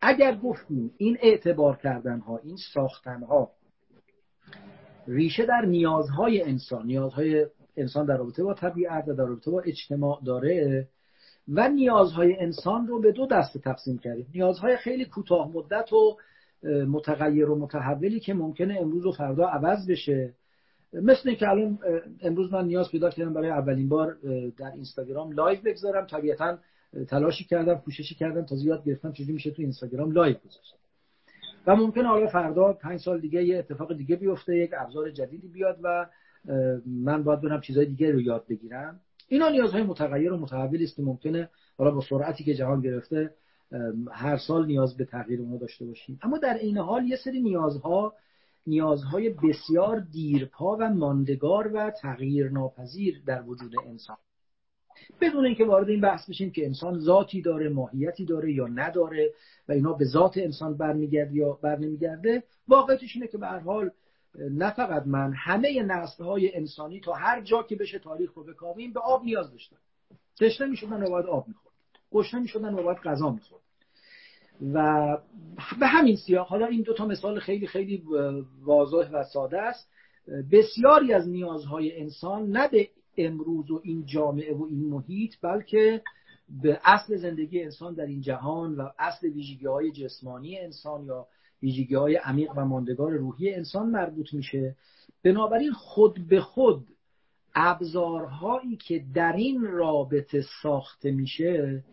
اگر 0.00 0.36
گفتیم 0.36 0.94
این 0.96 1.18
اعتبار 1.22 1.76
کردن 1.76 2.20
ها 2.20 2.40
این 2.44 2.56
ساختن 2.74 3.22
ها 3.22 3.50
ریشه 5.08 5.46
در 5.46 5.64
نیازهای 5.64 6.42
انسان. 6.42 6.86
نیازهای 6.86 7.46
انسان 7.76 8.06
در 8.06 8.16
رابطه 8.16 8.42
با 8.42 8.54
طبیعت 8.54 9.08
و 9.08 9.14
در 9.14 9.24
رابطه 9.24 9.50
با 9.50 9.60
اجتماع 9.60 10.20
داره 10.24 10.88
و 11.48 11.68
نیازهای 11.68 12.36
انسان 12.40 12.86
رو 12.86 13.00
به 13.00 13.12
دو 13.12 13.26
دسته 13.26 13.58
تقسیم 13.58 13.98
کردیم 13.98 14.26
نیازهای 14.34 14.76
خیلی 14.76 15.04
کوتاه 15.04 15.50
مدت 15.52 15.92
و 15.92 16.16
متغیر 16.66 17.50
و 17.50 17.58
متحولی 17.58 18.20
که 18.20 18.34
ممکنه 18.34 18.78
امروز 18.80 19.06
و 19.06 19.12
فردا 19.12 19.46
عوض 19.46 19.90
بشه. 19.90 20.34
مثل 20.92 21.34
که 21.34 21.48
الان 21.48 21.78
امروز 22.22 22.52
من 22.52 22.66
نیاز 22.66 22.90
پیدا 22.90 23.10
کردم 23.10 23.34
برای 23.34 23.50
اولین 23.50 23.88
بار 23.88 24.16
در 24.58 24.72
اینستاگرام 24.74 25.32
live 25.32 25.58
بگذارم. 25.64 26.06
طبیعتا 26.06 26.58
تلاشی 27.08 27.44
کردم 27.44 27.74
کوششی 27.74 28.14
کردم 28.14 28.42
تا 28.42 28.56
یاد 28.56 28.84
گرفتم. 28.84 29.12
چجوری 29.12 29.32
میشه 29.32 29.50
تو 29.50 29.62
اینستاگرام 29.62 30.10
live 30.12 30.34
گذاشت 30.34 30.74
و 31.66 31.76
ممکنه 31.76 32.08
حالا 32.08 32.26
فردا 32.26 32.72
پنج 32.72 33.00
سال 33.00 33.20
دیگه 33.20 33.44
یه 33.44 33.58
اتفاق 33.58 33.96
دیگه 33.96 34.16
بیفته 34.16 34.56
یک 34.56 34.70
ابزار 34.78 35.10
جدیدی 35.10 35.48
بیاد 35.48 35.78
و 35.82 36.06
من 36.86 37.22
باید 37.24 37.40
برم 37.40 37.60
چیزهای 37.60 37.86
دیگه 37.86 38.12
رو 38.12 38.20
یاد 38.20 38.46
بگیرم. 38.48 39.00
اینا 39.28 39.48
نیازهای 39.48 39.82
متغیر 39.82 40.32
و 40.32 40.36
متحولی 40.36 40.84
است 40.84 40.96
که 40.96 41.02
ممکنه 41.02 41.50
حالا 41.78 41.90
با 41.90 42.00
سرعتی 42.00 42.44
که 42.44 42.54
جهان 42.54 42.80
گرفته 42.80 43.34
هر 44.12 44.36
سال 44.36 44.66
نیاز 44.66 44.96
به 44.96 45.04
تغییر 45.04 45.40
اونها 45.40 45.56
داشته 45.56 45.86
باشیم. 45.86 46.18
اما 46.22 46.38
در 46.38 46.54
این 46.54 46.78
حال 46.78 47.04
یه 47.04 47.16
سری 47.16 47.40
نیازها 47.40 48.14
نیازهای 48.66 49.30
بسیار 49.30 50.00
دیرپا 50.00 50.76
و 50.80 50.90
ماندگار 50.94 51.70
و 51.74 51.90
تغییر 51.90 52.50
ناپذیر 52.50 53.22
در 53.26 53.42
وجود 53.42 53.72
انسان 53.86 54.16
بدون 55.20 55.44
اینکه 55.44 55.64
وارد 55.64 55.88
این 55.88 56.00
بحث 56.00 56.30
بشیم 56.30 56.50
که 56.50 56.66
انسان 56.66 56.98
ذاتی 56.98 57.42
داره 57.42 57.68
ماهیتی 57.68 58.24
داره 58.24 58.52
یا 58.52 58.66
نداره 58.66 59.32
و 59.68 59.72
اینا 59.72 59.92
به 59.92 60.04
ذات 60.04 60.38
انسان 60.38 60.76
برمیگرده 60.76 61.34
یا 61.34 61.52
برنمیگرده 61.62 62.42
واقعیتش 62.68 63.16
اینه 63.16 63.26
که 63.26 63.38
به 63.38 63.46
هر 63.46 63.58
حال 63.58 63.90
نه 64.38 64.70
فقط 64.70 65.06
من 65.06 65.32
همه 65.32 65.82
نسل 65.82 66.24
های 66.24 66.56
انسانی 66.56 67.00
تا 67.00 67.12
هر 67.12 67.40
جا 67.40 67.62
که 67.62 67.76
بشه 67.76 67.98
تاریخ 67.98 68.32
رو 68.34 68.44
بکاویم 68.44 68.92
به 68.92 69.00
آب 69.00 69.24
نیاز 69.24 69.52
داشتن. 69.52 69.76
تشنه 70.40 70.66
می‌شدن 70.66 71.02
و 71.02 71.10
باید 71.10 71.26
آب 71.26 71.48
می‌خورد. 71.48 71.74
گشنه 72.12 72.40
می‌شدن 72.40 72.74
و 72.74 72.82
باید 72.82 72.98
غذا 72.98 73.30
می‌خورد. 73.30 73.62
و 74.74 75.18
به 75.80 75.86
همین 75.86 76.16
سیاق 76.16 76.46
حالا 76.46 76.66
این 76.66 76.82
دو 76.82 76.94
تا 76.94 77.06
مثال 77.06 77.40
خیلی 77.40 77.66
خیلی 77.66 78.02
واضح 78.62 79.10
و 79.12 79.24
ساده 79.24 79.62
است. 79.62 79.88
بسیاری 80.52 81.12
از 81.12 81.28
نیازهای 81.28 82.00
انسان 82.00 82.50
نه 82.50 82.68
به 82.68 82.88
امروز 83.16 83.70
و 83.70 83.80
این 83.84 84.06
جامعه 84.06 84.54
و 84.54 84.64
این 84.64 84.88
محیط 84.88 85.34
بلکه 85.42 86.02
به 86.62 86.80
اصل 86.84 87.16
زندگی 87.16 87.62
انسان 87.62 87.94
در 87.94 88.06
این 88.06 88.20
جهان 88.20 88.74
و 88.74 88.88
اصل 88.98 89.26
ویژگی 89.28 89.66
های 89.66 89.92
جسمانی 89.92 90.58
انسان 90.58 91.04
یا 91.04 91.26
ویژگی 91.62 91.94
های 91.94 92.16
عمیق 92.16 92.50
و 92.56 92.64
ماندگار 92.64 93.12
روحی 93.12 93.54
انسان 93.54 93.90
مربوط 93.90 94.34
میشه. 94.34 94.76
بنابراین 95.24 95.72
خود 95.72 96.28
به 96.28 96.40
خود 96.40 96.86
ابزارهایی 97.54 98.76
که 98.76 99.04
در 99.14 99.32
این 99.32 99.62
رابطه 99.62 100.44
ساخته 100.62 101.10
میشه 101.10 101.84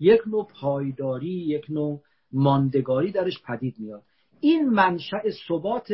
یک 0.00 0.20
نوع 0.26 0.48
پایداری 0.60 1.28
یک 1.28 1.66
نوع 1.68 2.02
ماندگاری 2.32 3.12
درش 3.12 3.42
پدید 3.42 3.74
میاد. 3.78 4.02
این 4.40 4.68
منشأ 4.68 5.30
ثبات 5.48 5.92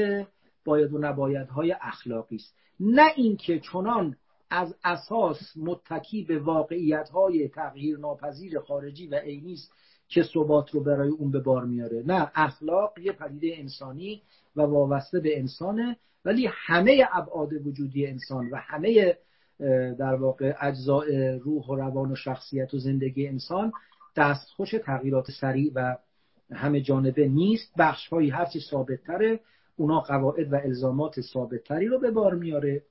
باید 0.65 0.93
و 0.93 0.99
نبایدهای 0.99 1.77
اخلاقی 1.81 2.37
است. 2.37 2.55
نه 2.81 3.13
اینکه 3.17 3.61
چنان 3.61 4.17
از 4.51 4.75
اساس 4.85 5.57
متکی 5.57 6.25
به 6.25 6.39
واقعیت 6.39 7.09
های 7.09 7.49
تغییر 7.49 7.99
ناپذیر 7.99 8.61
خارجی 8.61 9.07
و 9.07 9.15
عینی 9.15 9.53
است 9.53 9.73
که 10.09 10.23
ثبات 10.23 10.71
رو 10.71 10.81
برای 10.81 11.09
اون 11.09 11.31
به 11.31 11.41
بار 11.41 11.65
میاره. 11.65 12.03
نه 12.07 12.31
اخلاق 12.35 12.99
یه 12.99 13.13
پدیده 13.13 13.53
انسانی 13.57 14.23
و 14.57 14.63
وابسته 14.63 15.21
به 15.21 15.39
انسانه 15.39 15.97
ولی 16.25 16.49
همه 16.53 17.09
ابعاد 17.13 17.67
وجودی 17.67 18.07
انسان 18.07 18.51
و 18.51 18.57
همه 18.57 19.17
در 19.99 20.15
واقع 20.15 20.55
اجزاء 20.61 21.05
روح 21.43 21.67
و 21.67 21.75
روان 21.75 22.13
و 22.13 22.17
شخصیت 22.17 22.75
و 22.75 22.79
زندگی 22.79 23.29
انسان 23.29 23.73
دستخوش 24.17 24.71
تغییرات 24.71 25.31
سریع 25.31 25.73
و 25.75 25.97
همه 26.53 26.81
جانبه 26.81 27.29
نیست. 27.29 27.73
بخش 27.79 28.09
هایی 28.09 28.31
هرچی 28.31 28.61
ثابت 28.61 29.03
تره 29.03 29.41
اونا 29.77 30.01
قواعد 30.01 30.53
و 30.53 30.57
الزامات 30.57 31.21
ثابت 31.21 31.65
تری 31.65 31.87
رو 31.87 31.99
به 31.99 32.11
بار 32.11 32.35
میاره. 32.35 32.83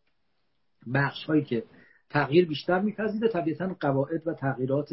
بخش 0.94 1.26
هایی 1.26 1.44
که 1.44 1.64
تغییر 2.10 2.48
بیشتر 2.48 2.82
میپذیره 2.82 3.28
طبیعتا 3.28 3.76
قواعد 3.80 4.28
و 4.28 4.34
تغییرات 4.34 4.90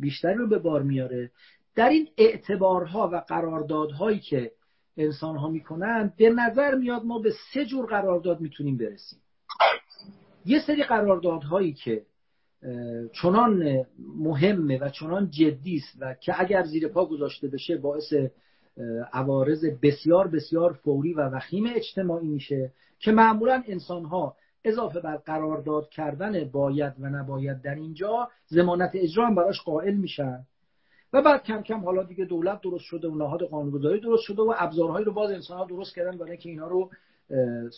بیشتری 0.00 0.34
رو 0.34 0.48
به 0.48 0.58
بار 0.58 0.82
میاره. 0.82 1.30
در 1.74 1.88
این 1.88 2.08
اعتبارها 2.18 3.10
و 3.12 3.16
قراردادهایی 3.16 4.18
که 4.18 4.50
انسان 4.96 5.36
ها 5.36 5.48
می‌کنن 5.48 6.12
به 6.16 6.30
نظر 6.30 6.74
میاد 6.74 7.04
ما 7.04 7.18
به 7.18 7.32
سه 7.54 7.64
جور 7.64 7.86
قرارداد 7.86 8.40
می‌تونیم 8.40 8.76
برسیم. 8.76 9.18
یه 10.44 10.60
سری 10.66 10.82
قراردادهایی 10.82 11.72
که 11.72 12.02
چنان 13.12 13.84
مهمه 14.18 14.78
و 14.78 14.88
چنان 14.88 15.30
جدی 15.30 15.76
است 15.76 15.96
و 16.00 16.14
که 16.14 16.40
اگر 16.40 16.62
زیر 16.62 16.88
پا 16.88 17.06
گذاشته 17.06 17.48
بشه 17.48 17.76
باعث 17.76 18.12
عوارض 19.12 19.64
بسیار 19.82 20.28
بسیار 20.28 20.72
فوری 20.72 21.14
و 21.14 21.20
وخیم 21.20 21.64
اجتماعی 21.74 22.28
میشه. 22.28 22.72
که 22.98 23.12
معمولا 23.12 23.62
انسان 23.66 24.04
ها 24.04 24.36
اضافه 24.64 25.00
بر 25.00 25.16
قرارداد 25.16 25.88
کردن 25.88 26.44
باید 26.44 26.92
و 27.00 27.06
نباید 27.06 27.62
در 27.62 27.74
اینجا 27.74 28.28
زمانت 28.46 28.90
اجرا 28.94 29.26
هم 29.26 29.34
براش 29.34 29.62
قائل 29.62 29.94
میشن. 29.94 30.46
و 31.12 31.22
بعد 31.22 31.42
کم 31.42 31.62
کم 31.62 31.80
حالا 31.80 32.02
دیگه 32.02 32.24
دولت 32.24 32.60
درست 32.60 32.84
شده 32.84 33.08
و 33.08 33.14
نهاد 33.14 33.42
قانونگذاری 33.42 34.00
درست 34.00 34.22
شده 34.22 34.42
و 34.42 34.54
ابزارهایی 34.58 35.04
رو 35.04 35.12
باز 35.12 35.30
انسان 35.30 35.58
ها 35.58 35.64
درست 35.64 35.94
کردن 35.94 36.18
برای 36.18 36.36
که 36.36 36.48
اینا 36.48 36.68
رو 36.68 36.90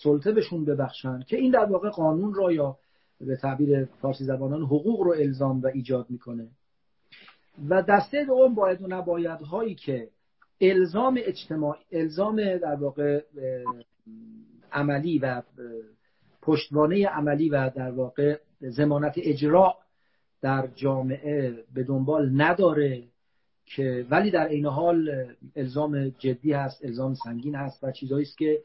سلطه 0.03 0.33
بهشون 0.33 0.65
ببخشن. 0.65 1.21
که 1.21 1.37
این 1.37 1.51
در 1.51 1.65
واقع 1.65 1.91
قانون 1.91 2.35
را 2.35 2.53
یا 2.53 2.77
به 3.21 3.37
تعبیر 3.37 3.85
فارسی 3.85 4.25
زبانان 4.25 4.63
حقوق 4.63 5.01
رو 5.01 5.11
الزام 5.11 5.61
و 5.61 5.67
ایجاد 5.67 6.07
می‌کنه. 6.11 6.49
و 7.69 7.83
دسته 7.83 8.25
دوم 8.25 8.55
باید 8.55 8.83
و 8.83 8.87
نباید 8.87 9.41
هایی 9.41 9.75
که 9.75 10.09
الزام 10.61 11.19
اجتماعی 11.23 11.81
الزام 11.93 12.57
در 12.57 12.75
واقع 12.75 13.23
عملی 14.73 15.19
و 15.19 15.43
پشتوانه 16.43 17.07
عملی 17.07 17.49
و 17.49 17.71
در 17.71 17.91
واقع 17.91 18.39
زمانت 18.61 19.15
اجرا 19.17 19.75
در 20.43 20.69
جامعه 20.75 21.65
به 21.75 21.85
دنبال 21.85 22.43
نداره 22.43 23.03
که 23.67 24.07
ولی 24.11 24.31
در 24.31 24.49
این 24.49 24.67
حال 24.67 25.27
الزام 25.57 26.09
جدی 26.09 26.53
هست 26.53 26.85
الزام 26.85 27.15
سنگین 27.15 27.55
هست 27.55 27.85
و 27.85 27.93
چیزهایی 27.93 28.25
است 28.25 28.39
که 28.39 28.63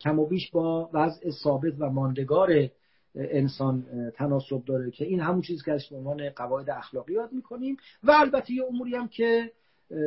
کم 0.00 0.18
و 0.18 0.26
بیش 0.26 0.50
با 0.50 0.90
وضع 0.92 1.30
ثابت 1.30 1.72
و 1.78 1.90
ماندگار 1.90 2.68
انسان 3.14 3.84
تناسب 4.14 4.64
داره 4.64 4.90
که 4.90 5.04
این 5.04 5.20
همون 5.20 5.42
چیزی 5.42 5.64
که 5.64 5.72
از 5.72 5.92
عنوان 5.92 6.30
قواعد 6.30 6.70
اخلاقی 6.70 7.12
یاد 7.12 7.32
می‌کنیم 7.32 7.76
و 8.02 8.10
البته 8.10 8.52
یه 8.52 8.64
اموری 8.64 8.94
هم 8.94 9.08
که 9.08 9.52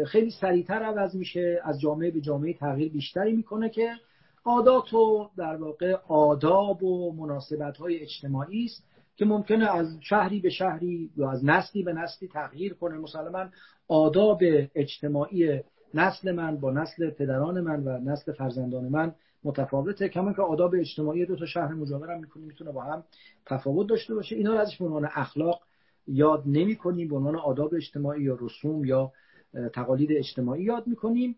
خیلی 0.07 0.31
سریعتر 0.31 0.83
عوض 0.83 1.15
میشه 1.15 1.61
از 1.63 1.79
جامعه 1.79 2.11
به 2.11 2.21
جامعه 2.21 2.53
تغییر 2.53 2.91
بیشتری 2.91 3.33
می‌کنه 3.33 3.69
که 3.69 3.91
عادات 4.45 4.93
و 4.93 5.29
در 5.37 5.55
واقع 5.55 5.95
آداب 6.07 6.83
و 6.83 7.13
مناسبت 7.13 7.77
های 7.77 7.99
اجتماعی 7.99 8.65
است 8.65 8.83
که 9.15 9.25
ممکنه 9.25 9.75
از 9.75 9.97
شهری 10.01 10.39
به 10.39 10.49
شهری 10.49 11.11
یا 11.17 11.31
از 11.31 11.45
نسلی 11.45 11.83
به 11.83 11.93
نسلی 11.93 12.27
تغییر 12.27 12.73
کنه. 12.73 12.97
مسلما 12.97 13.45
آداب 13.87 14.41
اجتماعی 14.75 15.61
نسل 15.93 16.31
من 16.31 16.57
با 16.57 16.71
نسل 16.71 17.09
پدران 17.09 17.61
من 17.61 17.83
و 17.83 17.99
نسل 18.11 18.31
فرزندان 18.31 18.83
من 18.83 19.15
متفاوته. 19.43 20.09
کما 20.09 20.33
که 20.33 20.41
آداب 20.41 20.75
اجتماعی 20.75 21.25
دو 21.25 21.35
تا 21.35 21.45
شهر 21.45 21.73
مجاورم 21.73 22.19
می‌کنیم 22.19 22.47
می‌تونه 22.47 22.71
با 22.71 22.81
هم 22.81 23.03
تفاوت 23.45 23.87
داشته 23.87 24.15
باشه. 24.15 24.35
اینا 24.35 24.53
رو 24.53 24.59
ازش 24.59 24.77
به 24.77 24.85
عنوان 24.85 25.09
اخلاق 25.13 25.61
یاد 26.07 26.43
نمی 26.45 26.75
کنیم 26.75 27.07
به 27.07 27.15
عنوان 27.15 27.35
آداب 27.35 27.73
اجتماعی 27.73 28.23
یا 28.23 28.37
رسوم 28.41 28.85
یا 28.85 29.11
تقالید 29.73 30.11
اجتماعی 30.11 30.63
یاد 30.63 30.87
می‌کنیم. 30.87 31.35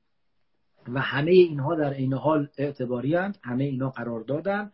و 0.89 0.99
همه 0.99 1.31
اینها 1.31 1.75
در 1.75 1.93
این 1.93 2.13
حال 2.13 2.49
اعتباری 2.57 3.15
هستند 3.15 3.37
همه 3.43 3.63
اینا 3.63 3.89
قرار 3.89 4.21
دادن 4.21 4.71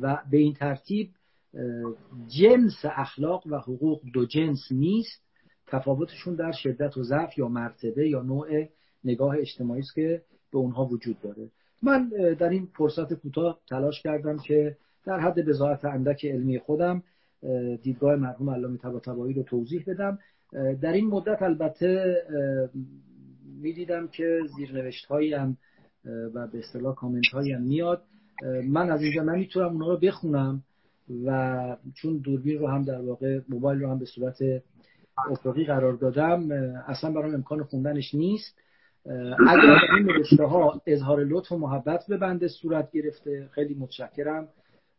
و 0.00 0.22
به 0.30 0.36
این 0.36 0.54
ترتیب 0.54 1.10
جنس 2.28 2.84
اخلاق 2.84 3.46
و 3.46 3.58
حقوق 3.58 4.00
دو 4.12 4.26
جنس 4.26 4.58
نیست. 4.70 5.24
تفاوتشون 5.66 6.34
در 6.34 6.52
شدت 6.52 6.96
و 6.96 7.02
ضعف 7.02 7.38
یا 7.38 7.48
مرتبه 7.48 8.08
یا 8.08 8.22
نوع 8.22 8.66
نگاه 9.04 9.36
اجتماعی 9.38 9.80
است 9.80 9.94
که 9.94 10.22
به 10.52 10.58
اونها 10.58 10.84
وجود 10.84 11.20
داره. 11.20 11.50
من 11.82 12.08
در 12.38 12.48
این 12.48 12.68
فرصت 12.76 13.14
کوتاه 13.14 13.60
تلاش 13.68 14.02
کردم 14.02 14.38
که 14.38 14.76
در 15.06 15.20
حد 15.20 15.44
بزاعت 15.44 15.84
اندک 15.84 16.26
علمی 16.26 16.58
خودم 16.58 17.02
دیدگاه 17.82 18.16
مرحوم 18.16 18.50
علامه 18.50 18.78
طباطبایی 18.78 19.34
رو 19.34 19.42
توضیح 19.42 19.84
بدم. 19.86 20.18
در 20.80 20.92
این 20.92 21.06
مدت 21.06 21.42
البته 21.42 22.16
می‌دیدم 23.60 24.08
که 24.08 24.40
زیرنوشت 24.56 25.06
هایی 25.06 25.34
هم 25.34 25.56
و 26.34 26.46
به 26.46 26.58
اصطلاح 26.58 26.94
کامنت 26.94 27.28
هایی 27.32 27.52
هم 27.52 27.62
میاد. 27.62 28.02
من 28.68 28.90
از 28.90 29.02
اینجا 29.02 29.22
نمی‌تونم 29.22 29.72
اونا 29.72 29.88
رو 29.88 29.96
بخونم 29.96 30.62
و 31.26 31.76
چون 31.94 32.18
دوربین 32.18 32.58
رو 32.58 32.68
هم 32.68 32.84
در 32.84 33.00
واقع 33.00 33.40
موبایل 33.48 33.80
رو 33.80 33.90
هم 33.90 33.98
به 33.98 34.04
صورت 34.04 34.38
افقی 35.30 35.64
قرار 35.64 35.92
دادم 35.92 36.50
اصلا 36.86 37.12
برام 37.12 37.34
امکان 37.34 37.62
خوندنش 37.62 38.14
نیست. 38.14 38.58
اگر 39.48 39.78
این 39.96 40.06
نوشته 40.06 40.44
ها 40.44 40.82
اظهار 40.86 41.24
لطف 41.24 41.52
و 41.52 41.58
محبت 41.58 42.04
به 42.08 42.16
بنده 42.16 42.48
صورت 42.48 42.92
گرفته 42.92 43.48
خیلی 43.50 43.74
متشکرم. 43.74 44.48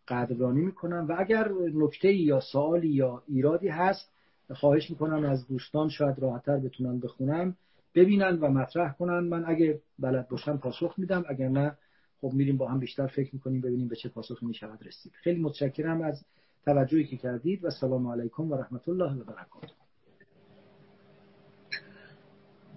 قدردانی 0.08 0.62
می‌کنم 0.62 1.06
و 1.10 1.16
اگر 1.20 1.52
نکته 1.74 2.14
یا 2.14 2.40
سوالی 2.40 2.88
یا 2.88 3.24
ایرادی 3.28 3.68
هست 3.68 4.12
خواهش 4.54 4.90
می‌کنم 4.90 5.26
از 5.26 5.48
دوستان 5.48 5.90
شاید 5.90 6.20
راحتتر 6.20 6.58
بتونن 6.58 7.00
بخونم 7.00 7.56
ببینن 7.96 8.40
و 8.40 8.48
مطرح 8.48 8.94
کنن. 8.94 9.20
من 9.20 9.46
اگه 9.46 9.80
بلد 10.00 10.30
باشم 10.30 10.58
پاسخ 10.58 10.94
میدم. 10.98 11.24
اگر 11.30 11.50
نه 11.50 11.78
خب 12.22 12.32
میریم 12.34 12.58
با 12.58 12.68
هم 12.68 12.80
بیشتر 12.80 13.08
فکر 13.08 13.30
می‌کنیم 13.34 13.62
ببینیم 13.62 13.88
به 13.88 13.96
چه 13.96 14.10
پاسخی 14.10 14.46
می‌شود 14.46 14.88
رسید. 14.88 15.12
خیلی 15.16 15.42
متشکرم 15.42 16.02
از 16.02 16.26
توجهی 16.66 17.06
که 17.06 17.18
کردید 17.18 17.66
و 17.66 17.70
سلام 17.70 18.08
علیکم 18.08 18.52
و 18.52 18.56
رحمت 18.56 18.90
الله 18.90 19.14
و 19.14 19.24
برکاته. 19.24 19.74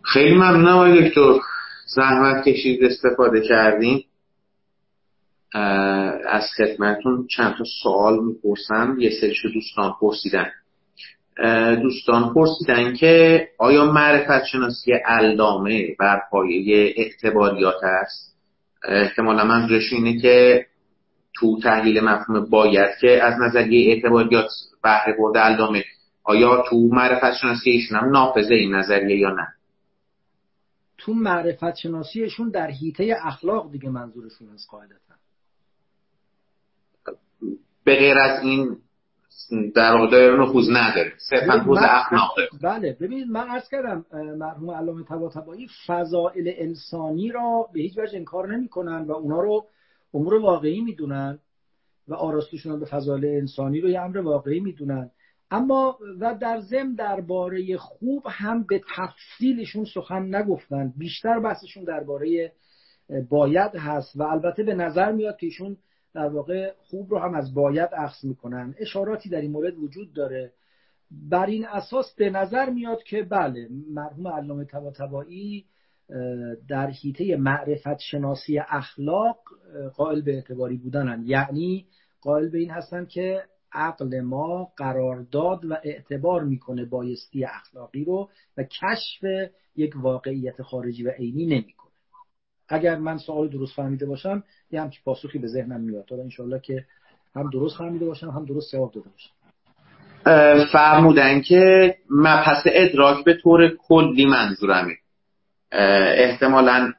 خیلی 0.02 0.34
ممنونم 0.34 0.76
آقای 0.76 1.08
دکتر. 1.08 1.32
زحمت 1.86 2.48
کشید 2.48 2.84
استفاده 2.84 3.40
کردیم. 3.40 4.04
از 6.28 6.44
خدمتون 6.56 7.26
چند 7.26 7.54
تا 7.58 7.64
سوال 7.82 8.24
می‌پرسم. 8.24 8.96
یه 8.98 9.10
سریشو 9.20 9.48
دوستان 9.48 9.92
پرسیدن. 10.00 10.50
دوستان 11.82 12.34
پرسیدن 12.34 12.94
که 12.94 13.48
آیا 13.58 13.92
معرفت 13.92 14.44
شناسی 14.44 14.92
علامه 14.92 15.96
بر 15.98 16.22
پایه 16.30 16.94
اعتباریات 16.96 17.84
است؟ 17.84 18.36
احتمالا 18.88 19.44
منظورش 19.44 19.92
اینه 19.92 20.20
که 20.20 20.66
تو 21.34 21.60
تحلیل 21.60 22.00
مفهوم 22.00 22.50
باید 22.50 22.90
که 23.00 23.22
از 23.24 23.34
نظریه 23.40 23.94
اعتباریات 23.94 24.48
بهره 24.82 25.16
برده 25.18 25.38
علامه 25.38 25.84
آیا 26.24 26.64
تو 26.70 26.76
معرفت 26.76 27.36
شناسی 27.40 27.70
ایشون 27.70 27.98
هم 27.98 28.10
نافذه 28.10 28.54
این 28.54 28.74
نظریه 28.74 29.18
یا 29.18 29.30
نه؟ 29.30 29.48
تو 30.98 31.14
معرفت 31.14 31.76
شناسیشون 31.76 32.50
در 32.50 32.70
حیطه 32.70 33.16
اخلاق 33.24 33.72
دیگه 33.72 33.90
منظورشون 33.90 34.48
از 34.54 34.66
قاعدتا. 34.70 35.14
به 37.84 37.96
غیر 37.96 38.18
از 38.18 38.42
این 38.42 38.76
در 39.74 39.96
واقع 39.96 40.36
نفوذ 40.36 40.68
نداره. 40.70 41.12
صرفا 41.30 41.56
نفوذ 41.56 41.78
اخلاق 41.82 42.34
بله 42.62 42.96
ببینید 43.00 43.28
من 43.28 43.48
عرض 43.48 43.68
کردم 43.68 44.04
مرحوم 44.38 44.70
علامه 44.70 45.04
طباطبایی 45.04 45.68
فضائل 45.86 46.52
انسانی 46.56 47.32
را 47.32 47.68
به 47.72 47.80
هیچ 47.80 47.98
وجه 47.98 48.18
انکار 48.18 48.56
نمی‌کنن 48.56 49.04
و 49.04 49.12
اونا 49.12 49.40
رو 49.40 49.66
امور 50.14 50.34
واقعی 50.34 50.80
می‌دونن 50.80 51.38
و 52.08 52.14
آراستشون 52.14 52.80
به 52.80 52.86
فضایل 52.86 53.24
انسانی 53.24 53.80
رو 53.80 53.88
یه 53.88 54.00
امر 54.00 54.18
واقعی 54.18 54.60
می‌دونن. 54.60 55.10
اما 55.50 55.98
و 56.20 56.34
در 56.40 56.60
ضمن 56.60 56.94
درباره 56.94 57.76
خوب 57.76 58.22
هم 58.26 58.66
به 58.68 58.80
تفصیلشون 58.96 59.84
سخن 59.84 60.34
نگفتن. 60.34 60.92
بیشتر 60.96 61.40
بحثشون 61.40 61.84
درباره 61.84 62.52
باید 63.30 63.76
هست 63.76 64.16
و 64.16 64.22
البته 64.22 64.62
به 64.62 64.74
نظر 64.74 65.12
میاد 65.12 65.36
که 65.36 65.46
ایشون 65.46 65.76
در 66.18 66.28
واقع 66.28 66.72
خوب 66.78 67.10
رو 67.10 67.18
هم 67.18 67.34
از 67.34 67.54
باید 67.54 67.90
اخذ 67.92 68.24
می‌کنن. 68.24 68.74
اشاراتی 68.78 69.28
در 69.28 69.40
این 69.40 69.50
مورد 69.50 69.78
وجود 69.78 70.12
داره. 70.12 70.52
بر 71.10 71.46
این 71.46 71.66
اساس 71.66 72.14
به 72.14 72.30
نظر 72.30 72.70
میاد 72.70 73.02
که 73.02 73.22
بله 73.22 73.68
مرحوم 73.90 74.28
علامه 74.28 74.64
طباطبایی 74.64 75.64
در 76.68 76.90
حیطه 76.90 77.36
معرفت 77.36 77.98
شناسی 77.98 78.58
اخلاق 78.58 79.38
قائل 79.96 80.20
به 80.20 80.34
اعتباری 80.34 80.76
بودنن. 80.76 81.22
یعنی 81.26 81.86
قائل 82.20 82.48
به 82.48 82.58
این 82.58 82.70
هستن 82.70 83.04
که 83.06 83.42
عقل 83.72 84.20
ما 84.20 84.72
قرارداد 84.76 85.64
و 85.64 85.76
اعتبار 85.84 86.44
می‌کنه 86.44 86.84
بایستی 86.84 87.44
اخلاقی 87.44 88.04
رو 88.04 88.28
و 88.56 88.62
کشف 88.62 89.50
یک 89.76 89.92
واقعیت 89.96 90.62
خارجی 90.62 91.02
و 91.02 91.10
عینی 91.10 91.46
نمی‌کنه. 91.46 91.77
اگر 92.68 92.96
من 92.96 93.18
سوال 93.18 93.48
درست 93.48 93.76
فهمیده 93.76 94.06
باشم 94.06 94.44
یه 94.70 94.82
همچی 94.82 95.00
پاسخی 95.04 95.38
به 95.38 95.48
ذهنم 95.48 95.80
میاد. 95.80 96.04
تا 96.04 96.16
انشاءالله 96.16 96.60
که 96.60 96.84
هم 97.34 97.50
درست 97.50 97.78
فهمیده 97.78 98.06
باشم 98.06 98.30
هم 98.30 98.44
درست 98.44 98.72
جواب 98.72 98.92
داده 98.92 99.08
باشم. 99.10 99.30
فرمودن 100.72 101.40
که 101.40 101.94
مبحث 102.10 102.66
ادراک 102.66 103.24
به 103.24 103.34
طور 103.34 103.76
کلی 103.78 104.26
منظورمه. 104.26 104.94
احتمالا 105.72 106.92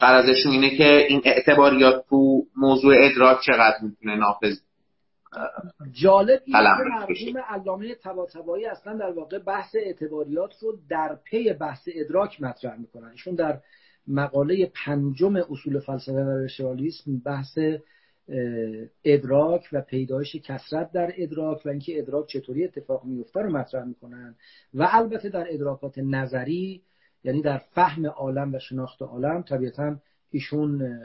قرضشون 0.00 0.52
اینه 0.52 0.76
که 0.76 1.06
این 1.08 1.22
اعتباریات 1.24 2.04
تو 2.08 2.42
موضوع 2.56 2.94
ادراک 2.98 3.40
چقدر 3.46 3.76
می‌تونه 3.82 4.16
نافذ 4.16 4.56
جالب 5.92 6.40
اینه 6.46 7.40
علامه 7.40 7.94
تباتبایی 7.94 8.66
اصلا 8.66 8.96
در 8.96 9.10
واقع 9.10 9.38
بحث 9.38 9.74
اعتباریات 9.74 10.54
رو 10.62 10.78
در 10.90 11.16
پی 11.24 11.52
بحث 11.52 11.88
ادراک 11.94 12.42
مطرح 12.42 12.76
می‌کنن. 12.76 13.08
ایشون 13.08 13.34
در 13.34 13.58
مقاله 14.08 14.72
پنجم 14.84 15.36
اصول 15.36 15.80
فلسفه 15.80 16.12
و 16.12 16.30
رشوالیسم 16.30 17.18
بحث 17.18 17.58
ادراک 19.04 19.68
و 19.72 19.80
پیدایش 19.80 20.36
کسرت 20.36 20.92
در 20.92 21.12
ادراک 21.16 21.66
و 21.66 21.68
اینکه 21.68 21.98
ادراک 21.98 22.26
چطوری 22.26 22.64
اتفاق 22.64 23.04
میفته 23.04 23.40
رو 23.40 23.50
مطرح 23.50 23.84
می‌کنن 23.84 24.34
و 24.74 24.88
البته 24.92 25.28
در 25.28 25.46
ادراکات 25.50 25.98
نظری 25.98 26.82
یعنی 27.24 27.42
در 27.42 27.58
فهم 27.58 28.06
عالم 28.06 28.54
و 28.54 28.58
شناخت 28.58 29.02
عالم 29.02 29.42
طبیعتا 29.42 29.96
ایشون 30.30 30.98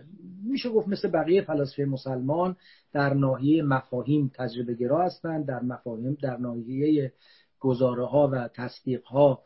میشه 0.43 0.70
گفت 0.70 0.88
مثل 0.88 1.10
بقیه 1.10 1.41
فلاسفه 1.41 1.86
مسلمان 1.86 2.56
در 2.93 3.14
ناحیه 3.14 3.64
مفاهیم 3.64 4.32
تجربه 4.34 4.74
گرا 4.74 5.06
هستند 5.06 5.45
در 5.45 5.60
مفاهیم 5.60 6.18
در 6.22 6.38
ناحیه 6.38 7.14
گزاره 7.60 8.06
ها 8.06 8.30
و 8.34 8.47
تصدیق 8.47 9.04
ها 9.04 9.43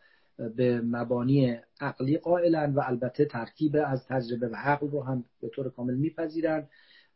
به 0.56 0.82
مبانی 0.82 1.58
عقلی 1.82 2.18
قائلن 2.18 2.74
و 2.74 2.82
البته 2.86 3.26
ترکیب 3.26 3.78
از 3.86 4.08
تجربه 4.08 4.48
و 4.48 4.56
عقل 4.56 4.88
رو 4.88 5.04
هم 5.04 5.26
به 5.42 5.50
طور 5.50 5.70
کامل 5.70 5.96
میپذیرن. 5.96 6.68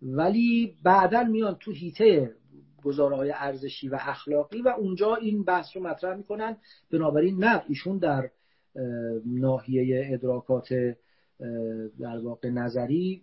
ولی 0.02 0.76
بعدا 0.84 1.24
میان 1.24 1.56
تو 1.60 1.72
هیته 1.72 2.36
گزاره 2.84 3.16
های 3.16 3.34
ارزشی 3.36 3.90
و 3.90 3.98
اخلاقی 4.02 4.62
و 4.62 4.68
اونجا 4.68 5.16
این 5.16 5.44
بحث 5.44 5.68
رو 5.76 5.84
مطرح 5.84 6.18
می‌کنن. 6.18 6.58
بنابراین 6.92 7.44
نه 7.44 7.64
ایشون 7.68 7.98
در 7.98 8.30
ناحیه 9.26 10.10
ادراکات 10.14 10.74
در 12.00 12.18
واقع 12.24 12.50
نظری 12.50 13.22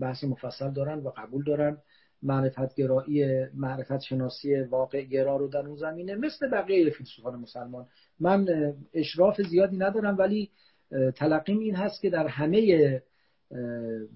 بحث 0.00 0.24
مفصل 0.24 0.70
دارن 0.70 0.98
و 0.98 1.10
قبول 1.16 1.44
دارن. 1.44 1.78
معرفت 2.22 2.74
گرایی 2.74 3.44
معرفت 3.54 4.00
شناسی 4.00 4.60
واقع 4.60 5.02
گرا 5.02 5.36
رو 5.36 5.48
در 5.48 5.66
اون 5.66 5.76
زمینه 5.76 6.14
مثل 6.14 6.50
بقیه 6.50 6.90
فیلسوفان 6.90 7.40
مسلمان 7.40 7.86
من 8.22 8.46
اشراف 8.94 9.42
زیادی 9.42 9.76
ندارم 9.76 10.18
ولی 10.18 10.50
تلقیم 11.16 11.58
این 11.58 11.74
هست 11.74 12.02
که 12.02 12.10
در 12.10 12.26
همه 12.26 13.02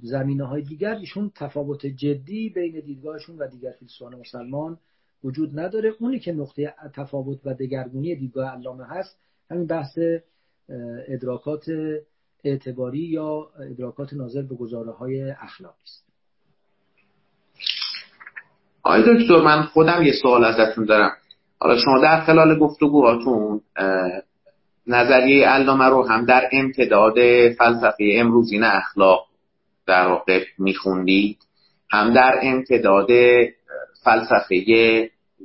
زمینه 0.02 0.44
های 0.44 0.62
دیگر 0.62 0.94
ایشون 0.94 1.32
تفاوت 1.34 1.86
جدی 1.86 2.48
بین 2.48 2.80
دیدگاهشون 2.80 3.38
و 3.38 3.46
دیگر 3.46 3.70
فیلسوفان 3.70 4.14
مسلمان 4.14 4.78
وجود 5.24 5.58
نداره. 5.58 5.92
اونی 6.00 6.18
که 6.18 6.32
نقطه 6.32 6.74
تفاوت 6.94 7.38
و 7.44 7.54
دگرگونی 7.54 8.16
دیدگاه 8.16 8.50
علامه 8.50 8.84
هست 8.84 9.18
همین 9.50 9.66
بحث 9.66 9.98
ادراکات 11.08 11.64
اعتباری 12.44 12.98
یا 12.98 13.50
ادراکات 13.70 14.12
ناظر 14.12 14.42
به 14.42 14.54
گزاره 14.54 14.92
های 14.92 15.30
اخلاقی 15.30 15.82
است. 15.84 16.06
آقای 18.82 19.02
دکتر 19.02 19.40
من 19.44 19.62
خودم 19.62 20.02
یه 20.02 20.12
سوال 20.22 20.44
ازتون 20.44 20.84
دارم. 20.84 21.12
حالا 21.66 21.78
شما 21.78 21.98
در 21.98 22.20
خلال 22.20 22.58
گفتگوهاتون 22.58 23.60
نظریه 24.86 25.48
علامه 25.48 25.84
رو 25.84 26.08
هم 26.08 26.24
در 26.24 26.48
امتداد 26.52 27.14
فلسفه 27.52 28.12
امروزین 28.14 28.64
اخلاق 28.64 29.26
در 29.86 30.06
واقع 30.06 30.44
میخوندید 30.58 31.38
هم 31.90 32.14
در 32.14 32.38
امتداد 32.42 33.08
فلسفه 34.04 34.56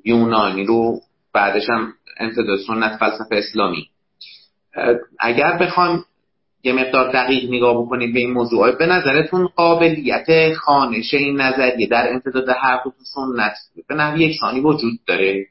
یونانی 0.05 0.65
رو 0.65 0.99
بعدش 1.33 1.69
هم 1.69 1.93
امتداد 2.19 2.59
سنت 2.67 2.97
فلسفه 2.97 3.35
اسلامی. 3.35 3.87
اگر 5.19 5.57
بخوام 5.57 6.05
یه 6.63 6.73
مقدار 6.73 7.11
دقیق 7.11 7.49
نگاه 7.49 7.85
بکنید 7.85 8.13
به 8.13 8.19
این 8.19 8.31
موضوع 8.31 8.71
به 8.71 8.85
نظرتون 8.85 9.47
قابلیت 9.47 10.53
خانش 10.53 11.13
این 11.13 11.41
نظریه 11.41 11.87
در 11.87 12.13
امتداد 12.13 12.49
هر 12.49 12.79
دو 12.83 12.93
سنت 13.15 13.53
به 13.87 13.95
نحوی 13.95 14.23
یکسانی 14.23 14.59
وجود 14.59 14.99
داره؟ 15.07 15.47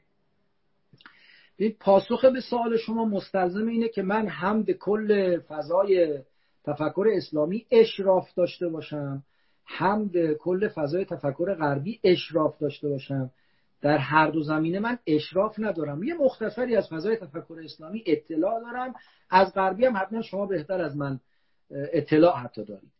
پاسخ 1.69 2.25
به 2.25 2.41
سوال 2.41 2.77
شما 2.77 3.05
مستلزم 3.05 3.67
اینه 3.67 3.87
که 3.87 4.01
من 4.01 4.27
هم 4.27 4.63
به 4.63 4.73
کل 4.73 5.39
فضای 5.39 6.19
تفکر 6.63 7.05
اسلامی 7.15 7.65
اشراف 7.71 8.33
داشته 8.33 8.67
باشم 8.67 9.23
هم 9.65 10.07
به 10.07 10.35
کل 10.35 10.67
فضای 10.67 11.05
تفکر 11.05 11.55
غربی 11.55 11.99
اشراف 12.03 12.57
داشته 12.57 12.89
باشم. 12.89 13.31
در 13.81 13.97
هر 13.97 14.29
دو 14.29 14.43
زمینه 14.43 14.79
من 14.79 14.97
اشراف 15.07 15.55
ندارم. 15.59 16.03
یه 16.03 16.13
مختصری 16.13 16.75
از 16.75 16.89
فضای 16.89 17.17
تفکر 17.17 17.61
اسلامی 17.63 18.03
اطلاع 18.05 18.61
دارم. 18.61 18.93
از 19.29 19.53
غربی 19.53 19.85
هم 19.85 19.97
حتما 19.97 20.21
شما 20.21 20.45
بهتر 20.45 20.81
از 20.81 20.97
من 20.97 21.19
اطلاع 21.71 22.37
حتی 22.37 22.65
دارید. 22.65 22.91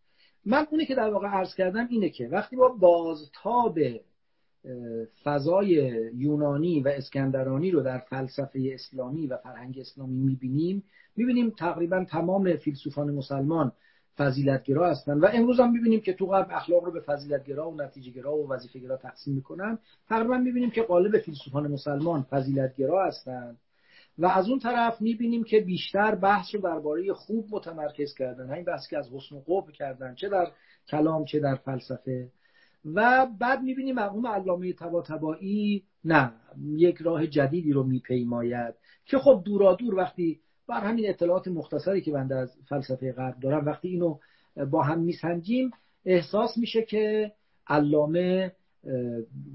من 0.46 0.68
اونی 0.72 0.86
که 0.86 0.96
در 0.96 1.10
واقع 1.10 1.28
عرض 1.28 1.56
کردم 1.56 1.88
اینه 1.90 2.10
که 2.10 2.28
وقتی 2.28 2.56
با 2.56 2.70
بازتاب 2.70 3.80
فضای 5.24 5.70
یونانی 6.16 6.82
و 6.82 6.88
اسکندرانی 6.88 7.72
رو 7.72 7.82
در 7.82 7.98
فلسفه 7.98 8.72
اسلامی 8.74 9.28
و 9.28 9.38
فرهنگ 9.38 9.80
اسلامی 9.80 10.18
می‌بینیم. 10.18 10.84
می‌بینیم 11.16 11.50
تقریبا 11.50 12.06
تمام 12.10 12.56
فیلسوفان 12.56 13.12
مسلمان 13.12 13.72
فضیلتگرا 14.18 14.90
هستن 14.90 15.20
و 15.20 15.28
امروز 15.34 15.60
هم 15.60 15.72
می‌بینیم 15.72 16.00
که 16.00 16.14
تو 16.14 16.26
غرب 16.26 16.48
اخلاق 16.52 16.84
رو 16.84 16.92
به 16.92 17.00
فضیلتگرا 17.00 17.70
و 17.70 17.82
نتیجهگرا 17.82 18.36
و 18.36 18.50
وظیفهگرا 18.50 18.98
تقسیم 18.98 19.34
می‌کنن. 19.34 19.80
تقریبا 20.10 20.38
می‌بینیم 20.38 20.70
که 20.70 20.82
قالب 20.82 21.18
فیلسوفان 21.18 21.72
مسلمان 21.72 22.22
فضیلتگرا 22.22 23.06
هستن. 23.06 23.58
و 24.18 24.26
از 24.26 24.50
اون 24.50 24.60
طرف 24.60 25.02
می‌بینیم 25.02 25.44
که 25.44 25.60
بیشتر 25.60 26.16
بحث 26.16 26.56
رو 26.56 26.62
درباره 26.62 27.14
خوب 27.14 27.46
متمرکز 27.52 28.14
کردن. 28.14 28.50
همین 28.50 28.64
بحث 28.64 28.88
که 28.90 28.98
از 28.98 29.10
حسن 29.14 29.36
و 29.36 29.40
قبح 29.48 29.72
کردن 29.72 30.16
چه 30.16 30.30
در 30.30 30.48
کلام 30.88 31.26
چه 31.26 31.40
در 31.40 31.56
فلسفه. 31.56 32.30
و 32.86 33.28
بعد 33.40 33.62
می‌بینیم 33.62 33.96
مرحوم 33.96 34.28
علامه 34.28 34.74
طباطبایی 34.74 35.84
نه 36.06 36.34
یک 36.76 36.98
راه 36.98 37.28
جدیدی 37.28 37.72
رو 37.72 37.84
میپیماید 37.84 38.76
که 39.06 39.18
خب 39.18 39.42
دورا 39.46 39.76
دور 39.76 39.96
وقتی 39.96 40.40
بر 40.68 40.80
همین 40.80 41.10
اطلاعات 41.10 41.48
مختصری 41.48 42.02
که 42.02 42.12
بنده 42.12 42.36
از 42.36 42.58
فلسفه 42.70 43.12
غرب 43.12 43.40
دارم 43.40 43.66
وقتی 43.66 43.88
اینو 43.88 44.18
با 44.72 44.84
هم 44.84 45.00
میسنجیم 45.00 45.72
احساس 46.06 46.58
میشه 46.58 46.82
که 46.82 47.32
علامه 47.68 48.52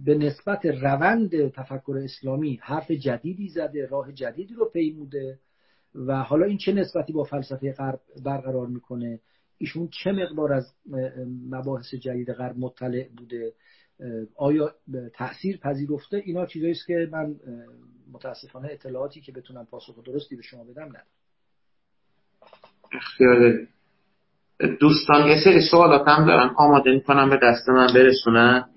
به 0.04 0.14
نسبت 0.14 0.66
روند 0.66 1.48
تفکر 1.48 2.00
اسلامی 2.04 2.58
حرف 2.62 2.90
جدیدی 2.90 3.48
زده 3.48 3.86
راه 3.86 4.12
جدیدی 4.12 4.54
رو 4.54 4.70
پیموده 4.72 5.38
و 5.94 6.22
حالا 6.22 6.46
این 6.46 6.58
چه 6.58 6.72
نسبتی 6.72 7.12
با 7.12 7.24
فلسفه 7.24 7.72
غرب 7.72 8.00
برقرار 8.24 8.66
می‌کنه؟ 8.66 9.20
ایشون 9.58 9.88
چه 9.88 10.12
مقدار 10.12 10.52
از 10.52 10.72
مباحث 11.50 11.94
جدید 11.94 12.32
غرب 12.32 12.54
مطلع 12.58 13.08
بوده؟ 13.16 13.52
آیا 14.36 14.74
تاثیر 15.14 15.56
پذیرفته؟ 15.56 16.22
اینا 16.24 16.46
چیزایی 16.46 16.72
است 16.72 16.86
که 16.86 17.08
من 17.12 17.36
متاسفانه 18.12 18.68
اطلاعاتی 18.70 19.20
که 19.20 19.32
بتونم 19.32 19.66
پاسخ 19.70 20.04
درستی 20.04 20.36
به 20.36 20.42
شما 20.42 20.64
بدم 20.64 20.82
ندارم. 20.82 21.06
اختیار 22.92 23.66
دوستان 24.80 25.28
یه 25.28 25.44
سری 25.44 25.60
سوالات 25.70 26.08
هم 26.08 26.26
دارن 26.26 26.54
آماده 26.56 26.90
می‌کنم 26.90 27.30
به 27.30 27.38
دست 27.42 27.68
من 27.68 27.86
برسونن. 27.94 28.68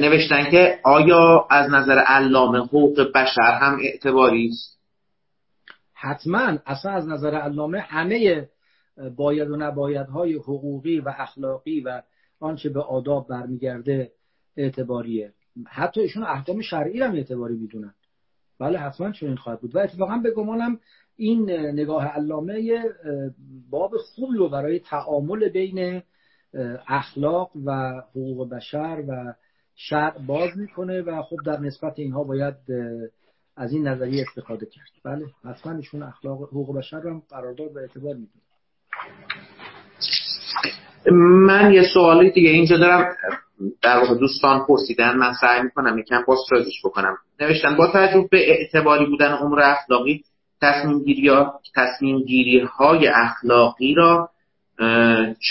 نوشتن 0.00 0.50
که 0.50 0.80
آیا 0.84 1.46
از 1.50 1.70
نظر 1.70 1.98
علامه 1.98 2.58
حقوق 2.58 3.12
بشر 3.14 3.58
هم 3.60 3.78
اعتباری 3.82 4.48
است؟ 4.48 4.75
حتما 5.98 6.58
اصلا 6.66 6.92
از 6.92 7.08
نظر 7.08 7.34
علامه 7.34 7.80
همه 7.80 8.48
باید 9.16 9.50
و 9.50 9.56
نبایدهای 9.56 10.34
حقوقی 10.34 11.00
و 11.00 11.14
اخلاقی 11.18 11.80
و 11.80 12.02
آنچه 12.40 12.68
به 12.68 12.80
آداب 12.80 13.28
برمیگرده 13.28 14.12
اعتباریه. 14.56 15.32
حتی 15.66 16.00
ایشون 16.00 16.22
احکام 16.22 16.60
شرعی 16.60 17.02
هم 17.02 17.14
اعتباری 17.14 17.56
می‌دونن. 17.56 17.94
بله 18.60 18.78
حتما 18.78 19.12
چنین 19.12 19.36
خواهد 19.36 19.60
بود. 19.60 19.76
و 19.76 19.78
اتفاقا 19.78 20.16
به 20.16 20.30
گمانم 20.30 20.80
این 21.16 21.50
نگاه 21.50 22.06
علامه 22.06 22.82
باب 23.70 23.96
خوبی 23.96 24.36
رو 24.36 24.48
برای 24.48 24.78
تعامل 24.78 25.48
بین 25.48 26.02
اخلاق 26.88 27.50
و 27.64 28.02
حقوق 28.10 28.48
بشر 28.50 29.04
و 29.08 29.34
شرع 29.74 30.18
باز 30.26 30.50
می‌کنه 30.56 31.02
و 31.02 31.22
خب 31.22 31.36
در 31.46 31.60
نسبت 31.60 31.98
اینها 31.98 32.24
باید 32.24 32.54
از 33.56 33.72
این 33.72 33.88
نظریه 33.88 34.24
استفاده 34.28 34.66
کرد. 34.66 34.90
بله 35.04 35.26
حتما 35.44 35.72
ایشون 35.72 36.02
اخلاق 36.02 36.42
حقوق 36.42 36.78
بشر 36.78 37.00
رو 37.00 37.10
هم 37.10 37.22
قرارداد 37.30 37.74
به 37.74 37.80
اعتبار 37.80 38.14
می‌دونه 38.14 38.42
من 41.46 41.72
یه 41.72 41.82
سوالی 41.94 42.30
دیگه 42.30 42.50
اینجا 42.50 42.76
دارم. 42.76 43.16
در 43.82 43.98
واقع 43.98 44.14
دوستان 44.14 44.66
پرسیدن 44.68 45.16
من 45.16 45.32
سعی 45.40 45.62
می‌کنم 45.62 45.98
یکم 45.98 46.24
باسترازیش 46.26 46.80
بکنم. 46.84 47.16
نوشتن 47.40 47.76
با 47.76 47.86
توجه 47.86 48.28
به 48.30 48.50
اعتباری 48.50 49.06
بودن 49.06 49.32
امور 49.32 49.60
اخلاقی 49.60 50.24
تصمیم 50.62 51.02
گیری, 51.04 51.30
تصمیم 51.74 52.22
گیری 52.22 52.60
های 52.60 53.08
اخلاقی 53.08 53.94
را 53.94 54.30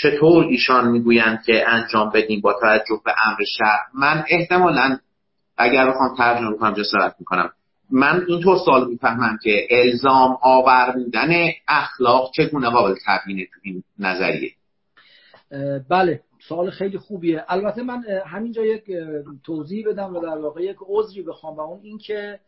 چطور 0.02 0.44
ایشان 0.44 0.88
می‌گویند 0.88 1.42
که 1.42 1.68
انجام 1.68 2.10
بدیم 2.14 2.40
با 2.40 2.54
توجه 2.60 3.00
به 3.04 3.12
امر 3.26 3.38
شهر 3.58 3.84
من 3.94 4.24
احتمالا 4.28 4.98
اگر 5.56 5.90
بخوام 5.90 6.16
ترجمه 6.18 6.56
کنم 6.56 6.74
جسارت 6.74 7.14
می‌کنم. 7.18 7.50
من 7.90 8.24
اینطور 8.28 8.58
سوال 8.64 8.88
می‌فهمم 8.88 9.38
که 9.42 9.66
الزام 9.70 10.38
آورمودن 10.42 11.30
اخلاق 11.68 12.30
چگونه 12.34 12.70
قابل 12.70 12.94
تبیینه 13.06 13.44
تو 13.44 13.60
این 13.62 13.82
نظریه؟ 13.98 14.50
بله 15.88 16.20
سوال 16.48 16.70
خیلی 16.70 16.98
خوبیه. 16.98 17.44
البته 17.48 17.82
من 17.82 18.04
همینجا 18.26 18.64
یک 18.64 18.84
توضیح 19.44 19.88
بدم 19.88 20.16
و 20.16 20.20
در 20.20 20.38
واقع 20.38 20.62
یک 20.62 20.76
عذری 20.88 21.22
بخوام 21.22 21.56
و 21.56 21.60
اون 21.60 21.80
این 21.82 21.98
که 21.98 22.40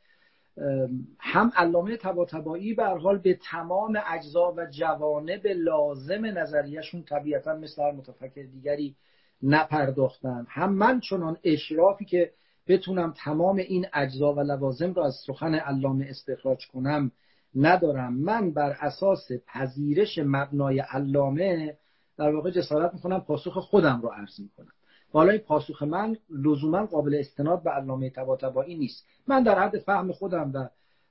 هم 1.18 1.52
علامه 1.56 1.96
تباتبایی 1.96 2.74
به 2.74 2.84
حال 2.84 3.18
به 3.18 3.38
تمام 3.50 3.98
اجزا 4.06 4.54
و 4.56 4.66
جوانب 4.70 5.46
لازم 5.46 6.26
نظریهشون 6.26 7.02
طبیعتا 7.02 7.56
مثل 7.56 7.82
هر 7.82 7.92
متفکر 7.92 8.42
دیگری 8.42 8.94
نپرداختن. 9.42 10.46
هم 10.48 10.72
من 10.72 11.00
چنان 11.00 11.36
اشرافی 11.44 12.04
که 12.04 12.30
بتونم 12.68 13.14
تمام 13.16 13.56
این 13.56 13.86
اجزا 13.92 14.32
و 14.32 14.40
لوازم 14.40 14.92
را 14.92 15.06
از 15.06 15.14
سخن 15.26 15.54
علامه 15.54 16.06
استخراج 16.08 16.66
کنم 16.66 17.12
ندارم. 17.54 18.14
من 18.14 18.50
بر 18.52 18.76
اساس 18.80 19.28
پذیرش 19.46 20.18
مبنای 20.18 20.78
علامه 20.80 21.76
در 22.18 22.34
واقع 22.34 22.50
جسارت 22.50 22.94
می‌کنم 22.94 23.20
پاسخ 23.20 23.58
خودم 23.58 24.00
رو 24.02 24.08
عرض 24.08 24.40
می‌کنم. 24.40 24.72
حالا 25.12 25.30
این 25.32 25.40
پاسخ 25.40 25.82
من 25.82 26.16
لزوما 26.30 26.86
قابل 26.86 27.14
استناد 27.14 27.62
به 27.62 27.70
علامه 27.70 28.10
طباطبایی 28.10 28.78
نیست. 28.78 29.06
من 29.26 29.42
در 29.42 29.58
حد 29.58 29.78
فهم 29.78 30.12
خودم 30.12 30.52
و 30.54 30.68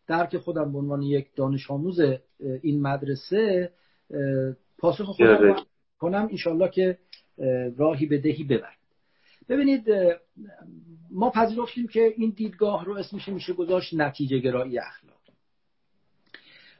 درک 0.07 0.37
خودم 0.37 0.71
به 0.71 0.77
عنوان 0.77 1.01
یک 1.01 1.35
دانش 1.35 1.71
آموز 1.71 1.99
این 2.39 2.81
مدرسه 2.81 3.71
پاسخ 4.77 5.05
خودم 5.05 5.37
رو 5.37 5.55
کنم. 5.99 6.27
انشالله 6.31 6.69
که 6.69 6.97
راهی 7.77 8.05
به 8.05 8.17
دهی 8.17 8.43
ببر 8.43 8.76
ببینید 9.49 9.85
ما 11.11 11.29
پذیرفتیم 11.29 11.87
که 11.87 12.13
این 12.17 12.33
دیدگاه 12.37 12.85
رو 12.85 12.93
اسمش 12.93 13.27
میشه 13.27 13.53
گذاشت 13.53 13.93
نتیجه 13.93 14.39
گرایی 14.39 14.79
اخلاقی 14.79 15.17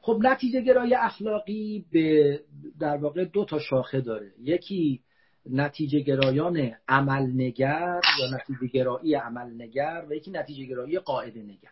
خب 0.02 0.20
نتیجه 0.22 0.62
گرایی 0.62 0.96
اخلاقی 0.96 1.86
به 1.92 2.40
در 2.80 2.98
واقع 2.98 3.26
دو 3.26 3.46
تا 3.46 3.60
شاخه 3.60 4.02
داره. 4.02 4.32
یکی 4.40 5.02
نتیجه 5.50 6.00
گرایان 6.00 6.72
عمل 6.88 7.32
نگر 7.42 8.02
یا 8.20 8.38
نتیجه 8.38 8.68
گرایی 8.74 9.16
عمل 9.16 9.62
نگر 9.62 10.06
و 10.10 10.14
یکی 10.14 10.32
نتیجه 10.32 10.66
گرایی 10.66 11.00
قاعده 11.00 11.44
نگر. 11.44 11.70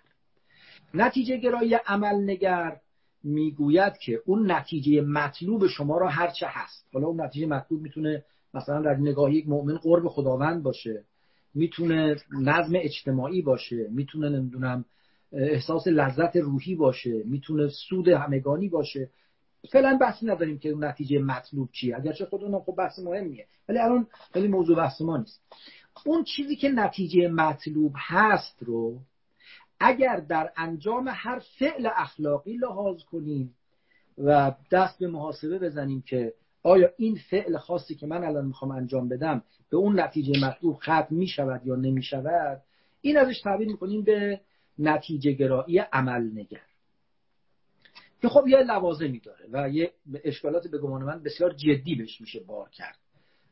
نتیجه 0.94 1.38
گرایی 1.38 1.74
عمل 1.74 2.30
نگر 2.30 2.78
می‌گوید 3.24 3.98
که 3.98 4.22
اون 4.26 4.52
نتیجه 4.52 5.02
مطلوب 5.02 5.68
شما 5.68 5.98
را 5.98 6.10
هرچه 6.10 6.48
هست. 6.50 6.90
حالا 6.94 7.08
اون 7.08 7.22
نتیجه 7.22 7.46
مطلوب 7.48 7.82
می‌تونه 7.82 8.24
مثلا 8.56 8.82
در 8.82 8.96
نگاه 8.96 9.34
یک 9.34 9.48
مؤمن 9.48 9.78
قرب 9.78 10.08
خداوند 10.08 10.64
باشه 10.64 11.04
می‌تونه 11.54 12.16
نظم 12.42 12.72
اجتماعی 12.76 13.42
باشه 13.42 13.88
می‌تونه 13.92 14.30
نمی‌دونم 14.30 14.86
احساس 15.32 15.88
لذت 15.88 16.38
روحی 16.38 16.76
باشه 16.76 17.24
می‌تونه 17.26 17.68
سود 17.68 18.08
همگانی 18.08 18.70
باشه. 18.70 19.10
فعلا 19.72 19.98
بحثی 20.02 20.26
نداریم 20.26 20.60
که 20.60 20.70
نتیجه 20.70 21.20
مطلوب 21.20 21.70
چیه. 21.72 21.96
اگرچه 21.96 22.26
خودمون 22.26 22.62
خب 22.62 22.76
بحث 22.78 23.00
مهمیه 23.00 23.46
ولی 23.70 23.80
الان 23.80 24.08
خیلی 24.34 24.48
موضوع 24.48 24.78
بحث 24.78 25.02
ما 25.02 25.18
نیست. 25.18 25.42
اون 26.06 26.24
چیزی 26.24 26.56
که 26.56 26.70
نتیجه 26.70 27.28
مطلوب 27.28 27.94
هست 27.96 28.64
رو 28.64 29.00
اگر 29.80 30.18
در 30.18 30.52
انجام 30.58 31.10
هر 31.12 31.42
فعل 31.60 31.90
اخلاقی 31.96 32.58
لحاظ 32.58 33.04
کنیم 33.04 33.56
و 34.18 34.52
دست 34.72 35.00
به 35.00 35.08
محاسبه 35.08 35.60
بزنیم 35.60 36.02
که 36.02 36.34
آیا 36.66 36.90
این 36.98 37.18
فعل 37.30 37.58
خاصی 37.58 37.96
که 37.96 38.08
من 38.08 38.24
الان 38.24 38.46
می‌خوام 38.46 38.72
انجام 38.72 39.10
بدم 39.10 39.44
به 39.70 39.78
اون 39.78 40.00
نتیجه 40.00 40.46
مطلوب 40.46 40.76
ختم 40.76 41.08
می‌شود 41.10 41.66
یا 41.66 41.76
نمی‌شود؟ 41.76 42.62
این 43.02 43.18
ازش 43.18 43.42
تعبیر 43.42 43.68
می‌کنیم 43.68 44.02
به 44.02 44.42
نتیجه 44.80 45.32
گرایی 45.32 45.80
عمل 45.80 46.22
نگر. 46.22 46.62
که 48.22 48.30
خب 48.30 48.48
یه 48.48 48.58
لوازمی 48.58 49.20
داره 49.20 49.46
و 49.52 49.70
یه 49.70 49.92
اشکالات 50.24 50.68
به 50.68 50.78
گمان 50.78 51.04
من 51.04 51.24
بسیار 51.24 51.54
جدی 51.54 51.96
بهش 51.96 52.22
میشه 52.22 52.40
بار 52.40 52.70
کرد. 52.70 52.98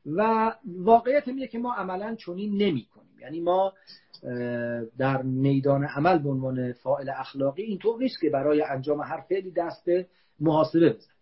و 0.06 0.52
واقعیت 0.66 1.28
اینه 1.28 1.48
که 1.48 1.58
ما 1.58 1.74
عملا 1.74 2.16
چنین 2.16 2.62
نمی 2.62 2.86
کنیم 2.86 3.20
یعنی 3.20 3.42
ما 3.42 3.74
در 4.98 5.22
میدان 5.22 5.84
عمل 5.84 6.18
به 6.18 6.30
عنوان 6.30 6.74
فاعل 6.74 7.10
اخلاقی 7.10 7.64
اینطور 7.64 8.00
نیست 8.00 8.22
که 8.22 8.30
برای 8.30 8.62
انجام 8.62 9.02
هر 9.02 9.22
فعلی 9.22 9.52
دست 9.52 9.86
به 9.86 10.08
محاسبه 10.40 10.90
بزن 10.90 11.13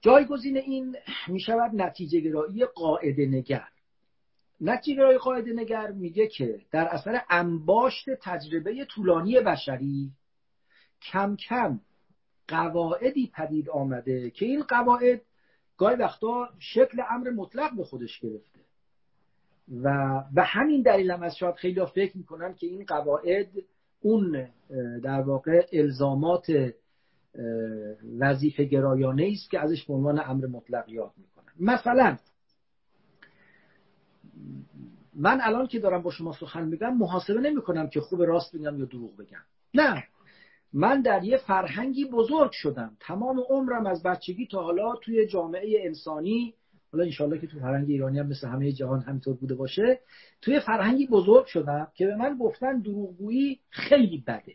جایگزین 0.00 0.56
این 0.56 0.96
می 1.28 1.40
شود 1.40 1.70
نتیجه 1.74 2.20
گرایی 2.20 2.64
قاعده 2.64 3.26
نگر. 3.26 3.68
نتیجه 4.60 4.96
گرایی 4.96 5.18
قاعده 5.18 5.52
نگر 5.52 5.90
میگه 5.90 6.26
که 6.26 6.60
در 6.70 6.88
اثر 6.88 7.20
انباشت 7.30 8.10
تجربه 8.22 8.84
طولانی 8.84 9.40
بشری 9.40 10.10
کم 11.02 11.36
کم 11.36 11.80
قواعدی 12.48 13.32
پدید 13.34 13.70
آمده 13.70 14.30
که 14.30 14.46
این 14.46 14.62
قواعد 14.62 15.20
گاهی 15.76 15.96
وقتا 15.96 16.48
شکل 16.58 17.02
امر 17.10 17.30
مطلق 17.30 17.76
به 17.76 17.84
خودش 17.84 18.20
گرفته. 18.20 18.60
و 19.82 20.20
به 20.34 20.42
همین 20.42 20.82
دلیل 20.82 21.10
هم 21.10 21.22
از 21.22 21.36
شاید 21.36 21.54
خیلی 21.54 21.86
فکر 21.94 22.16
می‌کنن 22.16 22.54
که 22.54 22.66
این 22.66 22.84
قواعد 22.84 23.48
اون 24.00 24.48
در 25.02 25.20
واقع 25.20 25.66
الزامات 25.72 26.72
وظیفه 28.18 28.64
گرایانه 28.64 29.30
است 29.32 29.50
که 29.50 29.60
ازش 29.60 29.84
به 29.84 29.94
عنوان 29.94 30.20
امر 30.24 30.46
مطلق 30.46 30.88
یاد 30.88 31.12
می‌کنن. 31.16 31.52
مثلا 31.60 32.16
من 35.14 35.38
الان 35.42 35.66
که 35.66 35.78
دارم 35.78 36.02
با 36.02 36.10
شما 36.10 36.32
سخن 36.32 36.68
میگم 36.68 36.96
محاسبه 36.96 37.40
نمی 37.40 37.62
کنم 37.62 37.88
که 37.88 38.00
خوب 38.00 38.22
راست 38.22 38.56
بگم 38.56 38.78
یا 38.78 38.84
دروغ 38.84 39.16
بگم. 39.16 39.42
نه. 39.74 40.04
من 40.72 41.02
در 41.02 41.24
یه 41.24 41.36
فرهنگی 41.36 42.04
بزرگ 42.04 42.50
شدم. 42.52 42.96
تمام 43.00 43.40
عمرم 43.48 43.86
از 43.86 44.02
بچگی 44.02 44.46
تا 44.46 44.62
حالا 44.62 44.96
توی 44.96 45.26
جامعه 45.26 45.86
انسانی 45.86 46.54
حالا 46.92 47.04
انشالله 47.04 47.38
که 47.38 47.46
تو 47.46 47.58
فرهنگ 47.58 47.90
ایرانی 47.90 48.18
هم 48.18 48.26
مثل 48.26 48.48
همه 48.48 48.72
جهان 48.72 49.00
همینطور 49.00 49.36
بوده 49.36 49.54
باشه 49.54 50.00
توی 50.42 50.60
فرهنگی 50.60 51.06
بزرگ 51.06 51.46
شدم 51.46 51.88
که 51.94 52.06
به 52.06 52.16
من 52.16 52.38
گفتن 52.38 52.80
دروغگویی 52.80 53.60
خیلی 53.70 54.24
بده. 54.26 54.54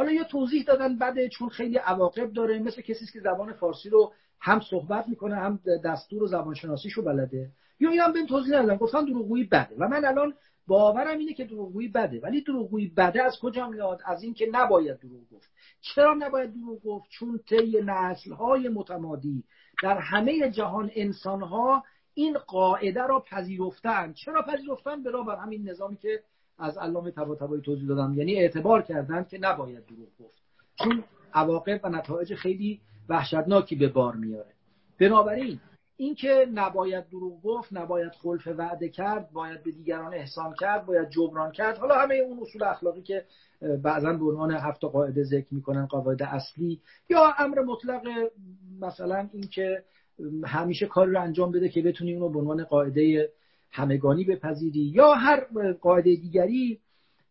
حالا 0.00 0.12
یا 0.12 0.24
توضیح 0.24 0.64
دادن 0.64 0.98
بده 0.98 1.28
چون 1.28 1.48
خیلی 1.48 1.76
عواقب 1.76 2.32
داره 2.32 2.58
مثل 2.58 2.82
کسی 2.82 3.06
که 3.12 3.20
زبان 3.20 3.52
فارسی 3.52 3.88
رو 3.88 4.12
هم 4.40 4.60
صحبت 4.60 5.08
می‌کنه 5.08 5.36
هم 5.36 5.60
دستور 5.84 6.22
و 6.22 6.26
زبانشناسیشو 6.26 7.02
بلده؟ 7.02 7.50
یا 7.80 7.90
این 7.90 8.00
هم 8.00 8.12
به 8.12 8.26
توضیح 8.26 8.52
دادن 8.52 8.76
گفتن 8.76 9.04
دروغگویی 9.04 9.44
بده. 9.44 9.76
و 9.78 9.88
من 9.88 10.04
الان 10.04 10.34
باورم 10.66 11.18
اینه 11.18 11.34
که 11.34 11.44
دروغگویی 11.44 11.88
بده. 11.88 12.20
ولی 12.20 12.40
دروغگویی 12.40 12.92
بده 12.96 13.22
از 13.22 13.38
کجا 13.42 13.68
میاد؟ 13.68 14.00
از 14.04 14.22
اینکه 14.22 14.48
نباید 14.52 14.98
دروغ 14.98 15.20
گفت. 15.32 15.50
چرا 15.80 16.14
نباید 16.14 16.54
دروغ 16.54 16.82
گفت؟ 16.82 17.10
چون 17.10 17.40
طی 17.48 17.80
نسلهای 17.84 18.68
متمادی 18.68 19.44
در 19.82 19.98
همه 19.98 20.50
جهان 20.50 20.90
انسانها 20.94 21.84
این 22.14 22.38
قاعده 22.38 23.02
را 23.02 23.20
پذیرفتن. 23.20 24.12
چرا 24.12 24.42
پذیرفتن؟ 24.42 25.02
برابر 25.02 25.36
همین 25.36 25.68
نظامی 25.68 25.96
که 25.96 26.22
از 26.60 26.78
علامه 26.78 27.10
طباطبایی 27.10 27.62
توضیح 27.62 27.88
دادم. 27.88 28.14
یعنی 28.14 28.34
اعتبار 28.34 28.82
کردن 28.82 29.24
که 29.24 29.38
نباید 29.38 29.86
دروغ 29.86 30.08
گفت. 30.20 30.42
چون 30.74 31.04
عواقب 31.34 31.80
و 31.84 31.88
نتایج 31.88 32.34
خیلی 32.34 32.80
وحشتناکی 33.08 33.76
به 33.76 33.88
بار 33.88 34.14
میاره. 34.14 34.50
بنابراین 35.00 35.60
اینکه 35.96 36.46
نباید 36.54 37.08
دروغ 37.08 37.42
گفت 37.42 37.72
نباید 37.72 38.12
خلف 38.12 38.46
وعده 38.46 38.88
کرد 38.88 39.30
باید 39.32 39.62
به 39.62 39.70
دیگران 39.70 40.14
احسان 40.14 40.54
کرد 40.60 40.86
باید 40.86 41.10
جبران 41.10 41.52
کرد. 41.52 41.78
حالا 41.78 41.94
همه 41.94 42.14
اون 42.14 42.38
اصول 42.42 42.62
اخلاقی 42.62 43.02
که 43.02 43.24
بعضا 43.82 44.12
به 44.12 44.24
عنوان 44.24 44.50
هفت 44.50 44.84
قاعده 44.84 45.24
ذکر 45.24 45.46
می‌کنن 45.50 45.86
قواعد 45.86 46.22
اصلی 46.22 46.80
یا 47.08 47.34
امر 47.38 47.60
مطلق 47.60 48.02
مثلا 48.80 49.28
اینکه 49.32 49.84
همیشه 50.44 50.86
کاری 50.86 51.10
رو 51.10 51.20
انجام 51.20 51.52
بده 51.52 51.68
که 51.68 51.82
بتونی 51.82 52.14
اونو 52.14 52.28
به 52.28 52.38
عنوان 52.38 52.64
قاعده 52.64 53.32
همگانی 53.70 54.24
بپذیری 54.24 54.80
یا 54.80 55.14
هر 55.14 55.46
قاعده 55.80 56.16
دیگری 56.16 56.80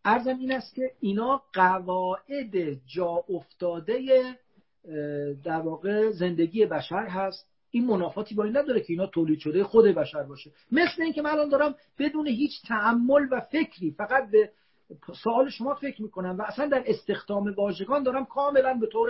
ارزم 0.06 0.38
این 0.40 0.52
است 0.52 0.76
که 0.76 0.92
اینا 1.00 1.42
قواعد 1.54 2.86
جا 2.86 3.24
افتاده 3.30 4.00
در 5.44 5.62
واقع 5.62 6.10
زندگی 6.10 6.66
بشر 6.66 7.08
هست. 7.08 7.50
این 7.72 7.86
منافاتی 7.86 8.36
با 8.36 8.44
این 8.44 8.58
نداره 8.58 8.82
که 8.82 8.94
اینا 8.94 9.08
تولید 9.08 9.40
شده 9.40 9.64
خود 9.64 9.86
بشر 9.86 10.24
باشه. 10.24 10.52
مثل 10.72 11.02
اینکه 11.02 11.22
من 11.22 11.30
الان 11.30 11.50
دارم 11.50 11.76
بدون 12.00 12.28
هیچ 12.28 12.52
تعمل 12.68 13.28
و 13.32 13.40
فکری 13.40 13.92
فقط 13.92 14.32
به 14.32 14.52
سوال 15.24 15.50
شما 15.50 15.74
فکر 15.74 16.02
می‌کنم 16.02 16.38
و 16.38 16.42
اصلا 16.42 16.68
در 16.68 16.84
استخدام 16.86 17.54
واژگان 17.58 18.04
دارم 18.04 18.26
کاملا 18.26 18.74
به 18.74 18.88
طور 18.88 19.10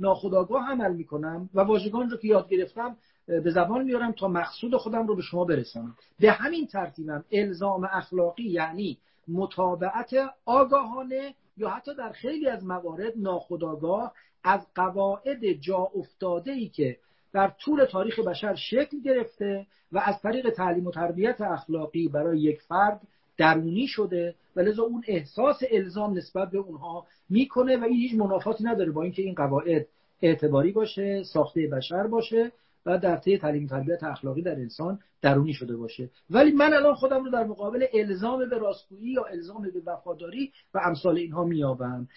ناخودآگاه 0.00 0.70
عمل 0.70 0.92
می‌کنم 0.92 1.50
و 1.54 1.60
واژگان 1.60 2.10
رو 2.10 2.16
که 2.16 2.28
یاد 2.28 2.48
گرفتم 2.48 2.96
به 3.26 3.50
زبان 3.50 3.84
میارم 3.84 4.12
تا 4.12 4.28
مقصود 4.28 4.76
خودم 4.76 5.06
رو 5.06 5.16
به 5.16 5.22
شما 5.22 5.44
برسانم. 5.44 5.96
به 6.20 6.32
همین 6.32 6.66
ترتیبم 6.66 7.24
الزام 7.32 7.88
اخلاقی 7.92 8.42
یعنی 8.42 8.98
مطابقت 9.28 10.10
آگاهانه 10.44 11.34
یا 11.56 11.68
حتی 11.68 11.94
در 11.94 12.12
خیلی 12.12 12.48
از 12.48 12.64
موارد 12.64 13.12
ناخودآگاه 13.16 14.12
از 14.44 14.66
قواعد 14.74 15.52
جا 15.52 15.90
افتاده 15.94 16.52
ای 16.52 16.68
که 16.68 16.96
در 17.32 17.48
طول 17.48 17.84
تاریخ 17.84 18.18
بشر 18.18 18.54
شکل 18.54 19.00
گرفته 19.04 19.66
و 19.92 19.98
از 19.98 20.22
طریق 20.22 20.50
تعلیم 20.50 20.86
و 20.86 20.90
تربیت 20.90 21.40
اخلاقی 21.40 22.08
برای 22.08 22.40
یک 22.40 22.60
فرد 22.60 23.00
درونی 23.36 23.86
شده 23.86 24.34
و 24.56 24.60
لذا 24.60 24.82
اون 24.82 25.04
احساس 25.06 25.62
الزام 25.70 26.16
نسبت 26.16 26.50
به 26.50 26.58
اونها 26.58 27.06
می‌کنه 27.30 27.76
و 27.76 27.84
این 27.84 27.96
هیچ 27.96 28.14
منافاتی 28.14 28.64
نداره 28.64 28.90
با 28.90 29.02
اینکه 29.02 29.22
این 29.22 29.34
قواعد 29.34 29.86
اعتباری 30.22 30.72
باشه 30.72 31.22
ساخته 31.22 31.66
بشر 31.66 32.06
باشه 32.06 32.52
و 32.86 32.98
در 32.98 33.16
طی 33.16 33.38
تعلیم 33.38 33.66
تربیت 33.66 34.04
اخلاقی 34.04 34.42
در 34.42 34.52
انسان 34.54 34.98
درونی 35.22 35.52
شده 35.52 35.76
باشه. 35.76 36.10
ولی 36.30 36.52
من 36.52 36.74
الان 36.74 36.94
خودم 36.94 37.24
رو 37.24 37.30
در 37.30 37.44
مقابل 37.44 37.86
الزام 37.94 38.48
به 38.48 38.58
راستگویی 38.58 39.12
یا 39.12 39.24
الزام 39.24 39.62
به 39.62 39.82
وفاداری 39.86 40.52
و 40.74 40.80
امثال 40.84 41.16
اینها 41.16 41.44
میابم 41.44 42.08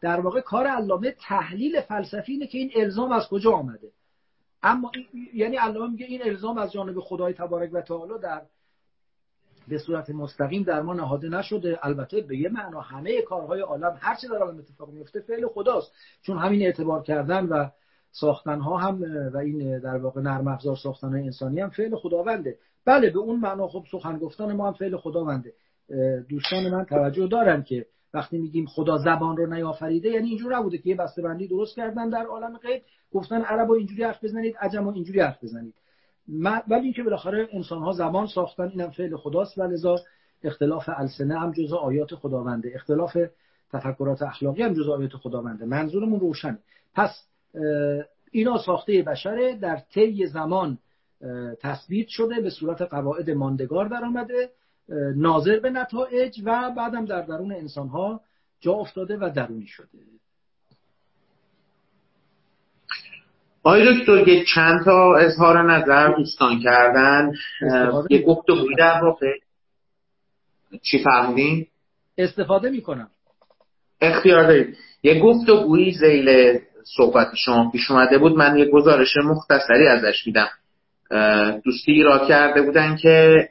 در 0.00 0.20
واقع 0.20 0.40
کار 0.40 0.66
علامه 0.66 1.10
تحلیل 1.10 1.80
فلسفی 1.80 2.32
اینه 2.32 2.46
که 2.46 2.58
این 2.58 2.70
الزام 2.76 3.12
از 3.12 3.28
کجا 3.28 3.52
آمده. 3.52 3.90
اما 4.62 4.92
یعنی 5.34 5.56
علامه 5.56 5.90
میگه 5.90 6.06
این 6.06 6.22
الزام 6.24 6.58
از 6.58 6.72
جانب 6.72 7.00
خدای 7.00 7.32
تبارک 7.32 7.70
و 7.72 7.80
تعالی 7.80 8.18
در 8.22 8.42
به 9.68 9.78
صورت 9.78 10.10
مستقیم 10.10 10.62
در 10.62 10.82
ما 10.82 10.94
نهاده 10.94 11.28
نشده. 11.28 11.78
البته 11.82 12.20
به 12.20 12.36
یه 12.36 12.48
معنا 12.48 12.80
همه 12.80 13.22
کارهای 13.22 13.60
عالم 13.60 13.98
هر 14.00 14.14
چی 14.14 14.28
در 14.28 14.36
عالم 14.36 14.58
اتفاق 14.58 14.90
میفته 14.90 15.20
فعل 15.20 15.48
خداست. 15.48 15.92
چون 16.22 16.38
همین 16.38 16.62
اعتبار 16.62 17.02
کردن 17.02 17.46
و 17.46 17.68
ساختن 18.12 18.60
ها 18.60 18.76
هم 18.76 19.02
و 19.34 19.36
این 19.36 19.78
در 19.78 19.96
واقع 19.96 20.20
نرم 20.20 20.48
افزار 20.48 20.76
ساختن 20.76 21.08
های 21.08 21.22
انسانی 21.22 21.60
هم 21.60 21.70
فعل 21.70 21.96
خداونده. 21.96 22.58
بله 22.84 23.10
به 23.10 23.18
اون 23.18 23.40
معنا 23.40 23.68
خب 23.68 23.84
سخن 23.90 24.18
گفتن 24.18 24.52
ما 24.52 24.66
هم 24.66 24.72
فعل 24.72 24.96
خداونده. 24.96 25.52
دوستان 26.28 26.70
من 26.70 26.84
توجه 26.84 27.26
دارن 27.26 27.62
که 27.62 27.86
وقتی 28.14 28.38
میگیم 28.38 28.66
خدا 28.66 28.98
زبان 28.98 29.36
رو 29.36 29.54
نیافریده 29.54 30.08
یعنی 30.08 30.28
اینجور 30.28 30.56
نبوده 30.56 30.78
که 30.78 30.88
یه 30.88 30.96
بسته 30.96 31.22
بندی 31.22 31.48
درست 31.48 31.76
کردن 31.76 32.08
در 32.08 32.24
عالم 32.24 32.56
غیب 32.56 32.82
گفتن 33.12 33.42
عربو 33.42 33.72
اینجوری 33.72 34.04
حرف 34.04 34.24
بزنید 34.24 34.56
عجم 34.56 34.88
اینجوری 34.88 35.20
حرف 35.20 35.44
بزنید. 35.44 35.74
ولی 36.68 36.84
اینکه 36.84 37.02
بالاخره 37.02 37.48
انسان 37.52 37.82
ها 37.82 37.92
زبان 37.92 38.26
ساختن 38.26 38.68
اینم 38.68 38.90
فعل 38.90 39.16
خداست. 39.16 39.58
و 39.58 39.62
لذا 39.62 39.96
اختلاف 40.42 40.88
السنه 40.96 41.38
هم 41.38 41.52
جزء 41.52 41.76
آیات 41.76 42.14
خداونده. 42.14 42.72
اختلاف 42.74 43.16
تفکرات 43.72 44.22
اخلاقی 44.22 44.62
هم 44.62 44.72
جزء 44.72 44.92
آیات 44.92 45.12
خداونده. 45.12 45.64
منظورمون 45.64 46.20
روشنه. 46.20 46.58
پس 46.94 47.10
اینا 48.30 48.58
ساخته 48.58 49.02
بشره 49.02 49.56
در 49.56 49.76
طی 49.76 50.26
زمان 50.26 50.78
تثبیت 51.60 52.08
شده 52.08 52.40
به 52.40 52.50
صورت 52.50 52.82
قواعد 52.82 53.30
ماندگار 53.30 53.88
در 53.88 54.04
آمده 54.04 54.50
ناظر 55.16 55.58
به 55.58 55.70
نتایج 55.70 56.40
و 56.44 56.70
بعدم 56.76 57.04
در 57.04 57.22
درون 57.22 57.52
انسان 57.52 57.88
ها 57.88 58.20
جا 58.60 58.72
افتاده 58.72 59.16
و 59.16 59.30
درونی 59.34 59.66
شده. 59.66 59.88
آقای 63.62 64.00
دکتر 64.00 64.28
یه 64.28 64.44
چند 64.54 64.84
تا 64.84 65.16
اظهار 65.16 65.72
نظر 65.72 66.08
دوستان 66.16 66.60
کردن. 66.60 67.32
یه 68.10 68.22
گفتگوی 68.22 68.74
در 68.78 69.04
واقع. 69.04 69.32
چی 70.82 70.98
فهمیدین؟ 71.04 71.66
استفاده 72.18 72.70
می‌کنم. 72.70 73.10
اختیار 74.00 74.42
دارید. 74.42 74.76
یه 75.02 75.20
گفتگویی 75.20 75.92
زیل 75.92 76.58
صحبت 76.96 77.28
شما 77.36 77.70
پیش 77.70 77.90
اومده 77.90 78.18
بود 78.18 78.36
من 78.36 78.58
یه 78.58 78.64
گزارش 78.64 79.16
مختصری 79.24 79.86
ازش 79.86 80.26
میدم. 80.26 80.48
دوستی 81.64 81.92
ایراد 81.92 82.28
کرده 82.28 82.62
بودن 82.62 82.96
که 82.96 83.48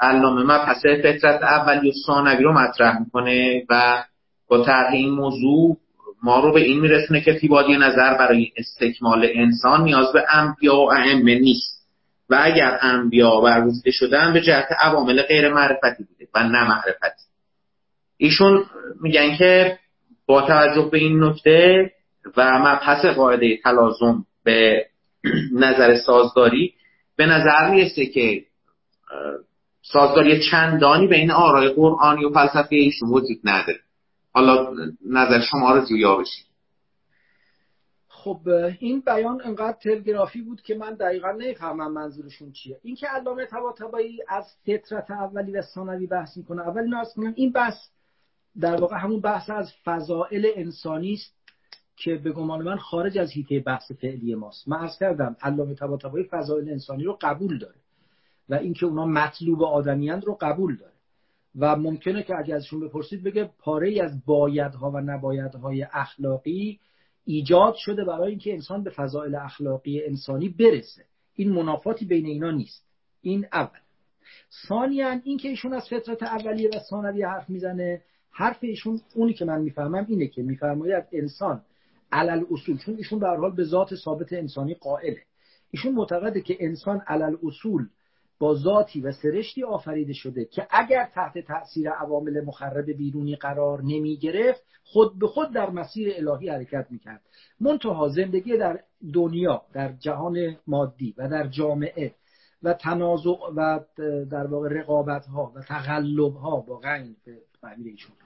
علامه 0.00 0.42
مبحث 0.42 0.86
فطرت 0.86 1.42
اولی 1.42 1.90
و 1.90 1.92
ثانوی 2.06 2.44
رو 2.44 2.52
مطرح 2.52 2.98
می‌کنه 2.98 3.62
و 3.70 4.04
با 4.48 4.64
طرح 4.64 4.92
این 4.92 5.10
موضوع 5.10 5.76
ما 6.22 6.40
رو 6.40 6.52
به 6.52 6.60
این 6.60 6.80
میرسونه 6.80 7.20
که 7.20 7.34
تیبادی 7.34 7.76
نظر 7.76 8.14
برای 8.18 8.52
استکمال 8.56 9.28
انسان 9.34 9.84
نیاز 9.84 10.12
به 10.12 10.24
انبیا 10.34 10.76
و 10.76 10.92
ائمه 10.92 11.38
نیست. 11.38 11.80
و 12.30 12.38
اگر 12.42 12.78
انبیا 12.82 13.40
برگزیده 13.40 13.90
شدن 13.90 14.32
به 14.32 14.40
جهت 14.40 14.66
عوامل 14.80 15.22
غیر 15.22 15.52
معرفتی 15.52 16.04
بوده 16.04 16.28
و 16.34 16.42
نه 16.42 16.68
معرفتی 16.68 17.24
ایشون 18.16 18.64
میگن 19.00 19.36
که 19.36 19.78
با 20.26 20.42
توجه 20.42 20.88
به 20.92 20.98
این 20.98 21.24
نکته 21.24 21.90
و 22.36 22.58
مبحث 22.58 23.04
قاعده 23.04 23.56
تلازم 23.56 24.26
به 24.44 24.86
نظر 25.52 25.98
سازداری 26.06 26.74
به 27.16 27.26
نظر 27.26 27.70
می‌رسه 27.70 28.06
که 28.06 28.44
سازداری 29.82 30.50
چندانی 30.50 31.06
بین 31.06 31.30
آرای 31.30 31.68
قرآنی 31.68 32.24
و 32.24 32.30
فلسفه 32.30 32.76
ایشون 32.76 33.08
وجود 33.08 33.40
نداره. 33.44 33.80
حالا 34.32 34.74
نظر 35.06 35.40
شما 35.40 35.74
رو 35.74 35.84
زویا 35.84 36.16
بشید 36.16 36.50
خب 38.08 38.40
این 38.78 39.00
بیان 39.00 39.40
انقدر 39.44 39.76
تلگرافی 39.82 40.42
بود 40.42 40.62
که 40.62 40.74
من 40.74 40.94
دقیقا 40.94 41.30
نفهمم 41.30 41.92
منظورشون 41.92 42.52
چیه. 42.52 42.80
این 42.82 42.96
که 42.96 43.06
علامه 43.06 43.46
طباطبایی 43.46 44.18
از 44.28 44.44
فطرت 44.66 45.10
اولی 45.10 45.52
و 45.52 45.62
ثانوی 45.62 46.06
بحث 46.06 46.36
می‌کنه. 46.36 46.68
اول 46.68 46.88
ناز 46.88 47.14
کنم 47.16 47.32
این 47.36 47.52
بحث 47.52 47.74
در 48.60 48.80
واقع 48.80 48.96
همون 48.96 49.20
بحث 49.20 49.50
از 49.50 49.72
فضائل 49.84 50.46
انسانی 50.56 51.12
است. 51.12 51.39
که 52.00 52.16
به 52.16 52.32
گمان 52.32 52.62
من 52.62 52.76
خارج 52.76 53.18
از 53.18 53.32
حیطه 53.32 53.60
بحث 53.60 53.92
فعلی 53.92 54.34
ماست. 54.34 54.68
من 54.68 54.78
از 54.78 54.98
کردم 54.98 55.36
علامه 55.42 55.74
طباطبایی 55.74 56.24
فضائل 56.24 56.68
انسانی 56.68 57.04
رو 57.04 57.18
قبول 57.20 57.58
داره 57.58 57.74
و 58.48 58.54
اینکه 58.54 58.86
اونا 58.86 59.06
مطلوب 59.06 59.62
آدمیند 59.62 60.24
رو 60.24 60.38
قبول 60.40 60.76
داره. 60.76 60.92
و 61.58 61.76
ممکنه 61.76 62.22
که 62.22 62.38
اگر 62.38 62.56
ازشون 62.56 62.80
بپرسید 62.80 63.22
بگه 63.22 63.50
پاره 63.58 63.88
ای 63.88 64.00
از 64.00 64.24
بایدها 64.24 64.90
و 64.90 65.00
نبایدهای 65.00 65.86
اخلاقی 65.92 66.80
ایجاد 67.24 67.74
شده 67.74 68.04
برای 68.04 68.30
اینکه 68.30 68.52
انسان 68.52 68.82
به 68.82 68.90
فضائل 68.90 69.34
اخلاقی 69.34 70.04
انسانی 70.04 70.48
برسه. 70.48 71.04
این 71.34 71.52
منافاتی 71.52 72.04
بین 72.04 72.26
اینا 72.26 72.50
نیست. 72.50 72.86
این 73.22 73.46
اول. 73.52 73.78
ثانیا 74.68 75.10
اینکه 75.24 75.48
ایشون 75.48 75.72
از 75.72 75.88
فطرت 75.88 76.22
اولیه 76.22 76.68
و 76.68 76.78
ثانویه 76.90 77.28
حرف 77.28 77.50
می‌زنه 77.50 78.02
حرف 78.30 78.58
ایشون 78.60 79.00
اونی 79.14 79.32
که 79.32 79.44
من 79.44 79.62
می‌فهمم 79.62 80.06
اینه 80.08 80.26
که 80.26 80.42
میفرماید 80.42 81.04
انسان 81.12 81.62
علل 82.12 82.44
اصول 82.50 82.78
چون 82.78 82.94
ایشون 82.96 83.18
به 83.18 83.28
حال 83.28 83.54
به 83.54 83.64
ذات 83.64 83.94
ثابت 83.94 84.32
انسانی 84.32 84.74
قائله 84.74 85.22
ایشون 85.70 85.94
معتقده 85.94 86.40
که 86.40 86.56
انسان 86.60 87.00
علل 87.06 87.36
اصول 87.42 87.88
با 88.38 88.54
ذاتی 88.54 89.00
و 89.00 89.12
سرشتی 89.12 89.64
آفریده 89.64 90.12
شده 90.12 90.44
که 90.44 90.66
اگر 90.70 91.10
تحت 91.14 91.38
تأثیر 91.38 91.90
عوامل 91.90 92.44
مخرب 92.44 92.90
بیرونی 92.90 93.36
قرار 93.36 93.82
نمی 93.82 94.16
گرفت 94.16 94.64
خود 94.84 95.18
به 95.18 95.26
خود 95.26 95.52
در 95.52 95.70
مسیر 95.70 96.14
الهی 96.16 96.48
حرکت 96.48 96.86
می‌کرد. 96.90 97.20
منتها 97.60 98.08
زندگی 98.08 98.56
در 98.56 98.80
دنیا 99.14 99.62
در 99.72 99.92
جهان 99.92 100.56
مادی 100.66 101.14
و 101.18 101.28
در 101.28 101.46
جامعه 101.46 102.14
و 102.62 102.74
تنازع 102.74 103.30
و 103.56 103.80
در 104.30 104.46
واقع 104.46 104.68
رقابت 104.68 105.26
ها 105.26 105.52
و 105.54 105.60
تقلب 105.60 106.34
ها 106.34 106.60
با 106.60 106.78
غین 106.78 107.16
به 107.62 107.68
ایشون. 107.84 108.16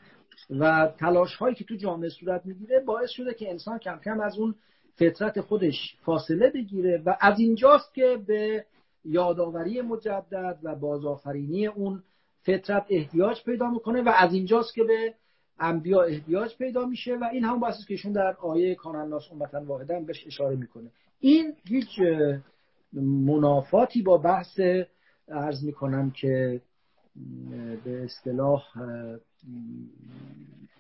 و 0.50 0.92
تلاش 0.98 1.34
هایی 1.34 1.54
که 1.54 1.64
تو 1.64 1.76
جامعه 1.76 2.08
صورت 2.08 2.46
می‌گیره 2.46 2.80
باعث 2.80 3.10
شده 3.10 3.34
که 3.34 3.50
انسان 3.50 3.78
کم 3.78 3.98
کم 4.04 4.20
از 4.20 4.38
اون 4.38 4.54
فطرت 4.94 5.40
خودش 5.40 5.96
فاصله 6.04 6.50
بگیره 6.50 7.02
و 7.06 7.16
از 7.20 7.38
اینجاست 7.38 7.94
که 7.94 8.18
به 8.26 8.64
یادآوری 9.04 9.80
مجدد 9.80 10.58
و 10.62 10.74
بازآفرینی 10.74 11.66
اون 11.66 12.02
فطرت 12.42 12.86
احتیاج 12.90 13.44
پیدا 13.44 13.70
می‌کنه 13.70 14.02
و 14.02 14.12
از 14.16 14.34
اینجاست 14.34 14.74
که 14.74 14.84
به 14.84 15.14
انبیا 15.58 16.02
احتیاج 16.02 16.56
پیدا 16.56 16.86
میشه 16.86 17.16
و 17.16 17.24
این 17.32 17.44
هم 17.44 17.60
بحثی 17.60 17.84
که 17.88 17.94
ایشون 17.94 18.12
در 18.12 18.36
آیه 18.40 18.74
کان 18.74 18.96
الناس 18.96 19.32
امتا 19.32 19.64
واحدن 19.64 20.04
بهش 20.04 20.26
اشاره 20.26 20.56
می‌کنه. 20.56 20.90
این 21.20 21.54
هیچ 21.64 22.00
منافاتی 23.26 24.02
با 24.02 24.18
بحث 24.18 24.60
ارز 25.28 25.64
می‌کنم 25.64 26.10
که 26.10 26.60
به 27.84 28.04
اصطلاح 28.04 28.62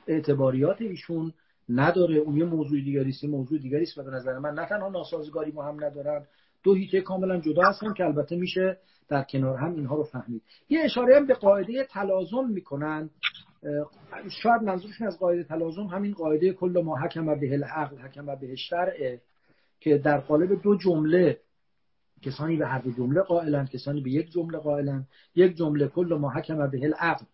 اعتباریات 0.06 0.82
ایشون 0.82 1.32
نداره. 1.68 2.16
اون 2.16 2.36
یه 2.36 2.44
موضوع 2.44 2.80
دیگری 2.80 3.10
است 3.10 3.24
موضوع 3.24 3.58
دیگری 3.58 3.82
است 3.82 3.98
و 3.98 4.02
به 4.02 4.10
نظر 4.10 4.38
من 4.38 4.54
نه 4.54 4.66
تنها 4.66 4.88
ناسازگاری 4.88 5.52
ما 5.52 5.64
هم 5.64 5.84
ندارن 5.84 6.26
دو 6.62 6.74
هیته 6.74 7.00
کاملا 7.00 7.40
جدا 7.40 7.62
هستن 7.62 7.92
که 7.92 8.04
البته 8.04 8.36
میشه 8.36 8.78
در 9.08 9.22
کنار 9.22 9.56
هم 9.56 9.74
اینها 9.74 9.96
رو 9.96 10.04
فهمید. 10.04 10.42
یه 10.68 10.80
اشاره 10.84 11.16
هم 11.16 11.26
به 11.26 11.34
قاعده 11.34 11.84
تلازم 11.84 12.48
می‌کنن. 12.48 13.10
شاید 14.42 14.62
منظورشون 14.62 15.06
از 15.06 15.18
قاعده 15.18 15.44
تلازم 15.44 15.82
همین 15.82 16.12
قاعده 16.12 16.52
کل 16.52 16.82
ما 16.84 16.98
حکم 16.98 17.40
به 17.40 17.52
العقل 17.52 17.96
حکم 17.96 18.26
به 18.26 18.50
الشرع 18.50 19.16
که 19.80 19.98
در 19.98 20.20
قالب 20.20 20.62
دو 20.62 20.76
جمله 20.76 21.38
کسانی 22.22 22.56
به 22.56 22.66
هر 22.66 22.78
دو 22.78 22.90
جمله 22.90 23.20
قائلن 23.20 23.66
کسانی 23.66 24.00
به 24.00 24.10
یک 24.10 24.30
جمله 24.30 24.58
قائلن. 24.58 25.06
یک 25.34 25.56
جمله 25.56 25.88
کل 25.88 26.18
ما 26.20 26.30
حکم 26.30 26.70
به 26.70 26.84
العقل. 26.84 27.24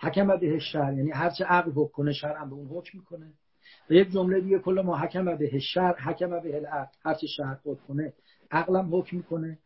حکم 0.00 0.26
به 0.26 0.52
الشرع 0.52 0.94
یعنی 0.94 1.10
هرچه 1.10 1.44
عقل 1.44 1.70
حکم 1.70 1.92
کنه 1.92 2.12
شرع 2.12 2.44
به 2.44 2.52
اون 2.52 2.66
حکم 2.66 2.98
می‌کنه. 2.98 3.32
و 3.90 3.94
یک 3.94 4.10
جمله 4.10 4.40
دیگه 4.40 4.58
کل 4.58 4.80
ما 4.80 4.98
حکم 4.98 5.24
به 5.24 5.54
الشرع 5.54 6.00
حکم 6.00 6.30
به 6.30 6.56
العقل 6.56 6.92
هرچه 7.04 7.26
شرع 7.26 7.58
حکم 7.64 7.86
کنه 7.88 8.12
عقلم 8.50 8.94
حکم 8.94 9.16
می‌کنه. 9.16 9.58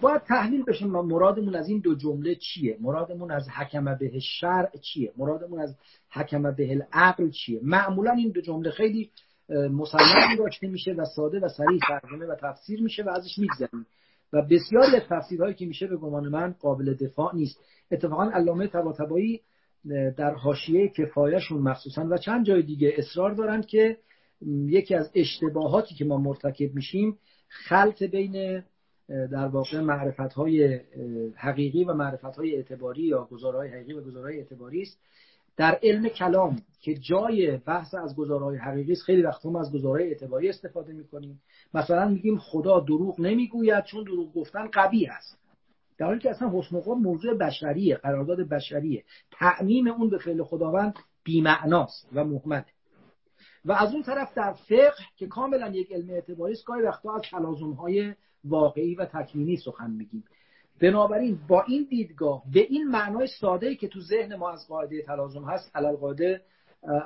باید 0.00 0.22
تحلیل 0.22 0.64
بشه 0.64 0.86
مرادمون 0.86 1.54
از 1.54 1.68
این 1.68 1.80
دو 1.80 1.94
جمله 1.94 2.34
چیه؟ 2.34 2.76
مرادمون 2.80 3.30
از 3.30 3.48
حکم 3.48 3.94
به 3.94 4.18
شرع 4.20 4.70
چیه؟ 4.76 5.12
مرادمون 5.16 5.60
از 5.60 5.76
حکم 6.10 6.42
به 6.42 6.70
العقل 6.70 7.30
چیه؟ 7.30 7.60
معمولا 7.62 8.12
این 8.12 8.30
دو 8.30 8.40
جمله 8.40 8.70
خیلی 8.70 9.10
مسلم 9.48 10.36
داشته 10.38 10.66
میشه 10.66 10.92
و 10.92 11.04
ساده 11.04 11.40
و 11.40 11.48
سریع 11.48 11.78
ترجمه 11.88 12.26
و 12.26 12.34
تفسیر 12.34 12.82
میشه 12.82 13.02
و 13.02 13.08
ازش 13.08 13.38
میگذریم. 13.38 13.86
و 14.32 14.42
بسیاری 14.42 14.96
از 14.96 15.02
تفسیرهایی 15.08 15.54
که 15.54 15.66
میشه 15.66 15.86
به 15.86 15.96
گمان 15.96 16.28
من 16.28 16.54
قابل 16.60 16.94
دفاع 16.94 17.34
نیست. 17.34 17.60
اتفاقا 17.90 18.30
علامه 18.30 18.66
طباطبایی 18.66 19.40
در 20.16 20.34
حاشیه 20.34 20.88
کفایشون 20.88 21.62
مخصوصا 21.62 22.06
و 22.10 22.18
چند 22.18 22.46
جای 22.46 22.62
دیگه 22.62 22.94
اصرار 22.96 23.34
دارند 23.34 23.66
که 23.66 23.96
یکی 24.46 24.94
از 24.94 25.10
اشتباهاتی 25.14 25.94
که 25.94 26.04
ما 26.04 26.16
مرتکب 26.16 26.74
میشیم 26.74 27.18
خلط 27.48 28.02
بین 28.02 28.62
در 29.08 29.46
واقع 29.46 29.80
معرفت 29.80 30.32
های 30.32 30.80
حقیقی 31.36 31.84
و 31.84 31.94
معرفت 31.94 32.36
های 32.36 32.56
اعتباری 32.56 33.02
یا 33.02 33.24
گزارهای 33.24 33.68
حقیقی 33.68 33.92
و 33.92 34.00
گزارهای 34.00 34.38
اعتباری 34.38 34.82
است. 34.82 34.98
در 35.58 35.78
علم 35.82 36.08
کلام 36.08 36.56
که 36.80 36.94
جای 36.94 37.56
بحث 37.56 37.94
از 37.94 38.16
گزارهای 38.16 38.56
حقیقی 38.56 38.92
است 38.92 39.02
خیلی 39.02 39.22
وقت 39.22 39.46
ما 39.46 39.60
از 39.60 39.72
گزارهای 39.72 40.08
اعتباری 40.08 40.48
استفاده 40.48 40.92
می‌کنیم. 40.92 41.40
مثلا 41.74 42.08
میگیم 42.08 42.38
خدا 42.38 42.80
دروغ 42.80 43.20
نمی‌گوید 43.20 43.84
چون 43.84 44.04
دروغ 44.04 44.34
گفتن 44.34 44.66
قوی 44.66 45.06
است. 45.06 45.38
در 45.98 46.06
حالی 46.06 46.20
که 46.20 46.30
اصلا 46.30 46.50
حسن 46.58 46.76
موضوع 46.90 47.34
بشریه 47.34 47.96
قرارداد 47.96 48.40
بشریه. 48.40 49.04
تعمیم 49.30 49.88
اون 49.88 50.10
به 50.10 50.18
فعل 50.18 50.42
خداوند 50.42 50.94
بیمعناست 51.24 52.08
و 52.12 52.24
مهمله 52.24 52.64
و 53.64 53.72
از 53.72 53.92
اون 53.92 54.02
طرف 54.02 54.34
در 54.34 54.52
فقه 54.52 55.04
که 55.16 55.26
کاملا 55.26 55.68
یک 55.68 55.92
علم 55.92 56.10
اعتباری 56.10 56.52
است 56.52 56.64
گاهی 56.64 56.82
وقتا 56.82 57.14
از 57.14 57.22
تلازم 57.30 57.72
های 57.72 58.14
واقعی 58.44 58.94
و 58.94 59.04
تکوینی 59.04 59.56
سخن 59.56 59.90
میگیم. 59.90 60.24
بنابراین 60.80 61.38
با 61.48 61.62
این 61.62 61.86
دیدگاه 61.90 62.42
به 62.52 62.60
این 62.60 62.88
معنای 62.88 63.26
ساده 63.40 63.74
که 63.74 63.88
تو 63.88 64.00
ذهن 64.00 64.36
ما 64.36 64.50
از 64.50 64.68
قاعده 64.68 65.02
تلازم 65.02 65.44
هست 65.44 65.70
علل 65.76 65.96
قاعده 65.96 66.40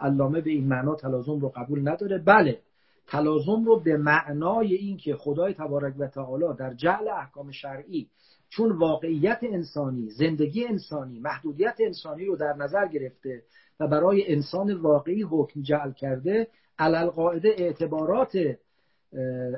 علامه 0.01 0.41
به 0.41 0.51
این 0.51 0.69
معنا 0.69 0.95
تلازم 0.95 1.39
رو 1.39 1.49
قبول 1.49 1.89
نداره. 1.89 2.19
بله 2.19 2.59
تلازم 3.07 3.65
رو 3.65 3.81
به 3.81 3.97
معنای 3.97 4.75
اینکه 4.75 5.17
خدای 5.17 5.55
تبارک 5.55 5.95
و 5.99 6.07
تعالی 6.07 6.45
در 6.59 6.75
جعل 6.75 7.09
احکام 7.09 7.51
شرعی 7.51 8.09
چون 8.49 8.73
واقعیت 8.73 9.39
انسانی 9.43 10.11
زندگی 10.11 10.65
انسانی 10.67 11.21
محدودیت 11.21 11.77
انسانی 11.81 12.25
رو 12.25 12.37
در 12.37 12.53
نظر 12.53 12.89
گرفته 12.89 13.43
و 13.81 13.89
برای 13.89 14.33
انسان 14.33 14.73
واقعی 14.73 15.23
حکم 15.23 15.63
جعل 15.63 15.93
کرده 15.93 16.49
علل 16.79 17.07
قاعده 17.07 17.55
اعتبارات 17.59 18.33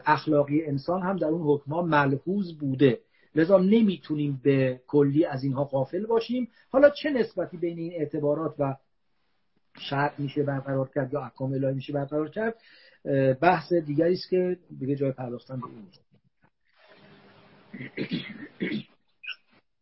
اخلاقی 0.06 0.64
انسان 0.64 1.02
هم 1.02 1.16
در 1.16 1.26
اون 1.26 1.42
حکم 1.42 1.72
ملحوظ 1.72 2.52
بوده. 2.52 2.98
لذا 3.34 3.58
نمی‌تونیم 3.58 4.40
به 4.44 4.80
کلی 4.86 5.24
از 5.24 5.44
اینها 5.44 5.64
قافل 5.64 6.06
باشیم. 6.06 6.48
حالا 6.70 6.90
چه 6.90 7.10
نسبتی 7.10 7.56
بین 7.56 7.78
این 7.78 7.92
اعتبارات 7.92 8.54
و 8.58 8.74
شرط 9.78 10.12
میشه 10.18 10.42
برقرار 10.42 10.90
کرد 10.94 11.12
یا 11.12 11.20
احکام 11.20 11.52
الهی 11.52 11.74
میشه 11.74 11.92
برقرار 11.92 12.30
کرد؟ 12.30 12.54
بحث 13.42 13.72
دیگری 13.72 14.12
است 14.12 14.30
که 14.30 14.56
دیگه 14.78 14.96
جای 14.96 15.12
پرداختن 15.12 15.60
به 15.60 15.66
این 15.66 15.86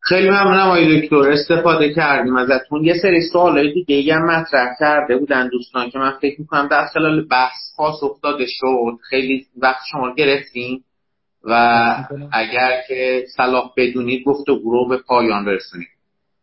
خیلی 0.01 0.31
ممنونم 0.31 0.67
آقای 0.67 1.01
دکتر. 1.01 1.17
استفاده 1.17 1.95
کردیم 1.95 2.37
ازتون. 2.37 2.85
یه 2.85 2.95
سری 3.03 3.21
سوالای 3.33 3.85
دیگه 3.85 4.15
هم 4.15 4.27
مطرح 4.27 4.69
کرده 4.81 5.17
بودن 5.17 5.49
دوستان 5.49 5.91
که 5.91 5.99
من 5.99 6.19
فکر 6.21 6.41
می‌کنم 6.41 6.69
در 6.69 6.87
خلال 6.87 7.29
بحث 7.29 7.77
پاسخ 7.77 8.21
داده 8.23 8.45
شد. 8.49 8.99
خیلی 9.11 9.47
وقت 9.57 9.81
شما 9.91 10.15
گرفتیم 10.15 10.85
و 11.45 11.55
اگر 12.33 12.83
که 12.89 13.25
صلاح 13.37 13.73
بدونید 13.77 14.25
گفت 14.27 14.49
و 14.49 14.59
گروه 14.59 14.89
به 14.89 14.97
پایان 14.97 15.45
برسونید 15.45 15.89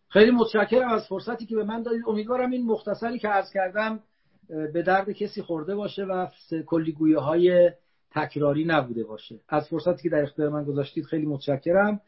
خیلی 0.09 0.31
متشکرم 0.31 0.89
از 0.89 1.07
فرصتی 1.07 1.45
که 1.45 1.55
به 1.55 1.63
من 1.63 1.84
دادید. 1.84 2.01
امیدوارم 2.07 2.51
این 2.51 2.65
مختصری 2.65 3.19
که 3.19 3.27
عرض 3.27 3.53
کردم 3.53 3.99
به 4.73 4.81
درد 4.81 5.11
کسی 5.11 5.41
خورده 5.41 5.76
باشه 5.76 6.03
و 6.03 6.27
کلیگویه 6.65 7.19
های 7.19 7.71
تکراری 8.11 8.65
نبوده 8.65 9.03
باشه. 9.03 9.35
از 9.49 9.67
فرصتی 9.67 10.03
که 10.03 10.09
در 10.09 10.21
اختیار 10.23 10.49
من 10.49 10.63
گذاشتید 10.63 11.05
خیلی 11.05 11.26
متشکرم. 11.26 12.01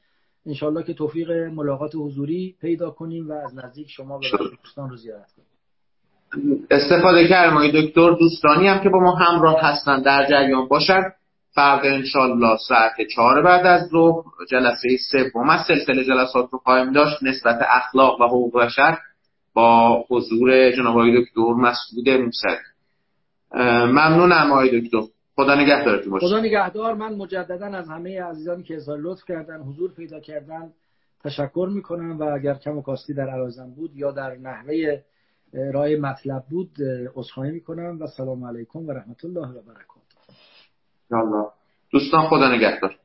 انشالله 0.46 0.84
که 0.84 0.94
توفیق 0.94 1.32
ملاقات 1.32 1.92
حضوری 1.96 2.56
پیدا 2.62 2.90
کنیم 2.90 3.30
و 3.30 3.34
از 3.34 3.56
نزدیک 3.56 3.90
شما 3.90 4.18
به 4.18 4.26
دوستان 4.64 4.90
رو 4.90 4.98
زیارت 4.98 5.32
کنیم. 5.32 5.48
استفاده 6.72 7.28
کردم 7.28 7.68
دکتر. 7.68 8.12
دوستانی 8.20 8.68
هم 8.68 8.84
که 8.84 8.90
با 8.90 9.00
ما 9.00 9.16
همراه 9.16 9.62
هستن 9.62 10.02
در 10.02 10.30
جریان 10.30 10.68
باشد 10.68 11.04
فردا 11.56 11.90
انشالله 11.90 12.58
ساعت 12.68 12.94
چهار 13.16 13.42
بعد 13.42 13.66
از 13.66 13.88
ظهر 13.90 14.24
جلسه 14.50 14.98
سوم 15.12 15.50
از 15.50 15.66
سلسله 15.68 16.04
جلسات 16.04 16.50
رو 16.52 16.60
خواهیم 16.60 16.92
داشت 16.92 17.24
نسبت 17.24 17.60
اخلاق 17.70 18.22
و 18.22 18.24
حقوق 18.24 18.60
بشر 18.60 18.98
با 19.54 20.04
حضور 20.10 20.72
جناب 20.72 20.98
آقای 20.98 21.22
دکتر 21.22 21.42
مسعود 21.42 22.10
موسوی 22.10 22.58
ممنونم 23.92 24.52
آقای 24.52 24.82
دکتر. 24.82 25.02
خدا 25.36 25.56
نگهدارتون 25.56 26.12
باشه. 26.12 26.28
خدا 26.28 26.40
نگهدار. 26.40 26.94
من 26.94 27.16
مجددا 27.16 27.66
از 27.66 27.90
همه 27.90 28.24
عزیزانی 28.24 28.64
که 28.64 28.76
اظهار 28.76 28.98
لطف 29.02 29.24
کردن 29.28 29.60
حضور 29.60 29.92
پیدا 29.94 30.20
کردن 30.20 30.70
تشکر 31.24 31.70
می‌کنم 31.74 32.20
و 32.20 32.24
اگر 32.24 32.54
کم 32.54 32.78
و 32.78 32.82
کاستی 32.82 33.14
در 33.14 33.30
عرازم 33.30 33.74
بود 33.76 33.96
یا 33.96 34.12
در 34.12 34.36
نحوه 34.36 35.02
ارائه 35.54 36.00
مطلب 36.00 36.44
بود 36.50 36.72
عذرخواهی 37.16 37.52
می‌کنم 37.52 37.98
و 38.02 38.08
سلام 38.08 38.46
علیکم 38.46 38.80
و 38.80 38.92
رحمت 38.92 39.26
الله 39.26 39.48
و 39.48 39.62
برکاته. 39.62 39.91
دوستان 41.92 42.28
خدا 42.28 42.56
نگهدار. 42.56 42.96